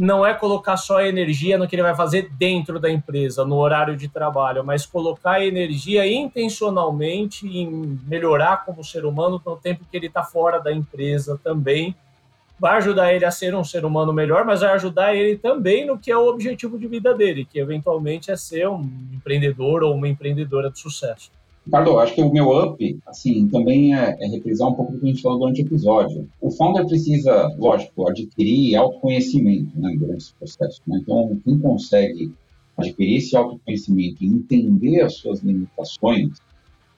não 0.00 0.24
é 0.24 0.32
colocar 0.32 0.78
só 0.78 1.02
energia 1.02 1.58
no 1.58 1.68
que 1.68 1.76
ele 1.76 1.82
vai 1.82 1.94
fazer 1.94 2.30
dentro 2.38 2.80
da 2.80 2.90
empresa, 2.90 3.44
no 3.44 3.56
horário 3.56 3.94
de 3.94 4.08
trabalho, 4.08 4.64
mas 4.64 4.86
colocar 4.86 5.44
energia 5.44 6.10
intencionalmente 6.10 7.46
em 7.46 8.00
melhorar 8.06 8.64
como 8.64 8.82
ser 8.82 9.04
humano 9.04 9.38
no 9.44 9.56
tempo 9.58 9.84
que 9.90 9.94
ele 9.94 10.06
está 10.06 10.22
fora 10.22 10.58
da 10.58 10.72
empresa 10.72 11.38
também. 11.44 11.94
Vai 12.58 12.78
ajudar 12.78 13.12
ele 13.12 13.26
a 13.26 13.30
ser 13.30 13.54
um 13.54 13.62
ser 13.62 13.84
humano 13.84 14.10
melhor, 14.10 14.42
mas 14.46 14.62
vai 14.62 14.70
ajudar 14.70 15.14
ele 15.14 15.36
também 15.36 15.86
no 15.86 15.98
que 15.98 16.10
é 16.10 16.16
o 16.16 16.28
objetivo 16.28 16.78
de 16.78 16.86
vida 16.86 17.12
dele, 17.12 17.44
que 17.44 17.58
eventualmente 17.58 18.30
é 18.30 18.36
ser 18.38 18.70
um 18.70 18.80
empreendedor 19.12 19.82
ou 19.82 19.94
uma 19.94 20.08
empreendedora 20.08 20.70
de 20.70 20.78
sucesso. 20.78 21.30
Ricardo, 21.70 22.00
acho 22.00 22.16
que 22.16 22.20
o 22.20 22.32
meu 22.32 22.50
up, 22.50 22.98
assim, 23.06 23.46
também 23.46 23.94
é, 23.94 24.16
é, 24.18 24.26
reprisar 24.26 24.68
um 24.68 24.74
pouco 24.74 24.90
do 24.90 24.98
que 24.98 25.06
a 25.06 25.08
gente 25.08 25.22
falou 25.22 25.38
durante 25.38 25.62
o 25.62 25.66
episódio. 25.66 26.28
O 26.40 26.50
founder 26.50 26.84
precisa, 26.84 27.54
lógico, 27.56 28.08
adquirir 28.08 28.74
autoconhecimento 28.74 29.78
né, 29.78 29.94
durante 29.96 30.18
esse 30.18 30.34
processo. 30.34 30.82
Né? 30.84 30.98
Então, 31.00 31.40
quem 31.44 31.60
consegue 31.60 32.34
adquirir 32.76 33.18
esse 33.18 33.36
autoconhecimento 33.36 34.16
e 34.20 34.26
entender 34.26 35.00
as 35.02 35.14
suas 35.14 35.42
limitações, 35.42 36.38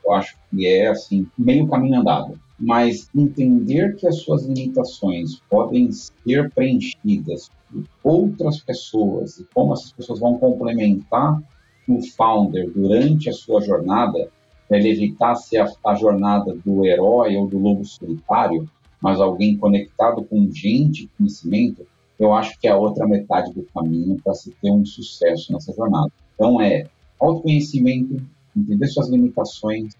eu 0.02 0.12
acho 0.14 0.38
que 0.50 0.66
é, 0.66 0.86
assim, 0.86 1.26
meio 1.36 1.68
caminho 1.68 2.00
andado. 2.00 2.40
Mas 2.58 3.10
entender 3.14 3.94
que 3.96 4.06
as 4.06 4.20
suas 4.22 4.46
limitações 4.46 5.38
podem 5.50 5.90
ser 5.92 6.50
preenchidas 6.54 7.50
por 7.70 7.84
outras 8.02 8.60
pessoas 8.60 9.38
e 9.38 9.46
como 9.52 9.74
essas 9.74 9.92
pessoas 9.92 10.18
vão 10.18 10.38
complementar 10.38 11.42
o 11.86 12.00
founder 12.16 12.70
durante 12.70 13.28
a 13.28 13.34
sua 13.34 13.60
jornada, 13.60 14.30
ele 14.74 14.90
evitasse 14.90 15.56
a, 15.56 15.66
a 15.84 15.94
jornada 15.94 16.54
do 16.64 16.84
herói 16.84 17.36
ou 17.36 17.46
do 17.46 17.58
lobo 17.58 17.84
solitário, 17.84 18.68
mas 19.00 19.20
alguém 19.20 19.56
conectado 19.56 20.22
com 20.24 20.50
gente, 20.50 21.10
conhecimento, 21.18 21.86
eu 22.18 22.32
acho 22.32 22.58
que 22.60 22.68
é 22.68 22.70
a 22.70 22.76
outra 22.76 23.06
metade 23.06 23.52
do 23.52 23.64
caminho 23.74 24.20
para 24.22 24.34
se 24.34 24.52
ter 24.62 24.70
um 24.70 24.84
sucesso 24.84 25.52
nessa 25.52 25.72
jornada. 25.72 26.10
Então 26.34 26.60
é 26.60 26.86
autoconhecimento, 27.18 28.22
entender 28.56 28.86
suas 28.86 29.08
limitações, 29.08 29.94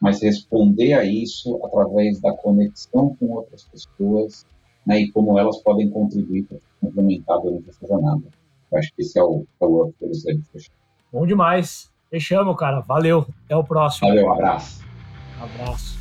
mas 0.00 0.22
responder 0.22 0.94
a 0.94 1.04
isso 1.04 1.60
através 1.64 2.20
da 2.20 2.32
conexão 2.32 3.14
com 3.16 3.32
outras 3.32 3.64
pessoas 3.64 4.46
né, 4.86 5.00
e 5.00 5.12
como 5.12 5.38
elas 5.38 5.58
podem 5.62 5.90
contribuir 5.90 6.44
para 6.44 6.58
complementar 6.80 7.38
durante 7.40 7.68
essa 7.68 7.86
jornada. 7.86 8.22
Eu 8.72 8.78
acho 8.78 8.92
que 8.94 9.02
esse 9.02 9.18
é 9.18 9.22
o, 9.22 9.44
é 9.60 9.64
o 9.64 9.92
que 9.92 10.04
eu 10.04 10.08
gostaria 10.08 10.38
de 10.38 10.46
fechar. 10.46 10.72
Bom 11.12 11.26
demais. 11.26 11.89
Fechamos, 12.10 12.56
cara. 12.56 12.80
Valeu. 12.80 13.24
Até 13.44 13.54
o 13.56 13.62
próximo. 13.62 14.08
Valeu, 14.08 14.26
um 14.26 14.32
abraço. 14.32 14.80
abraço. 15.40 15.96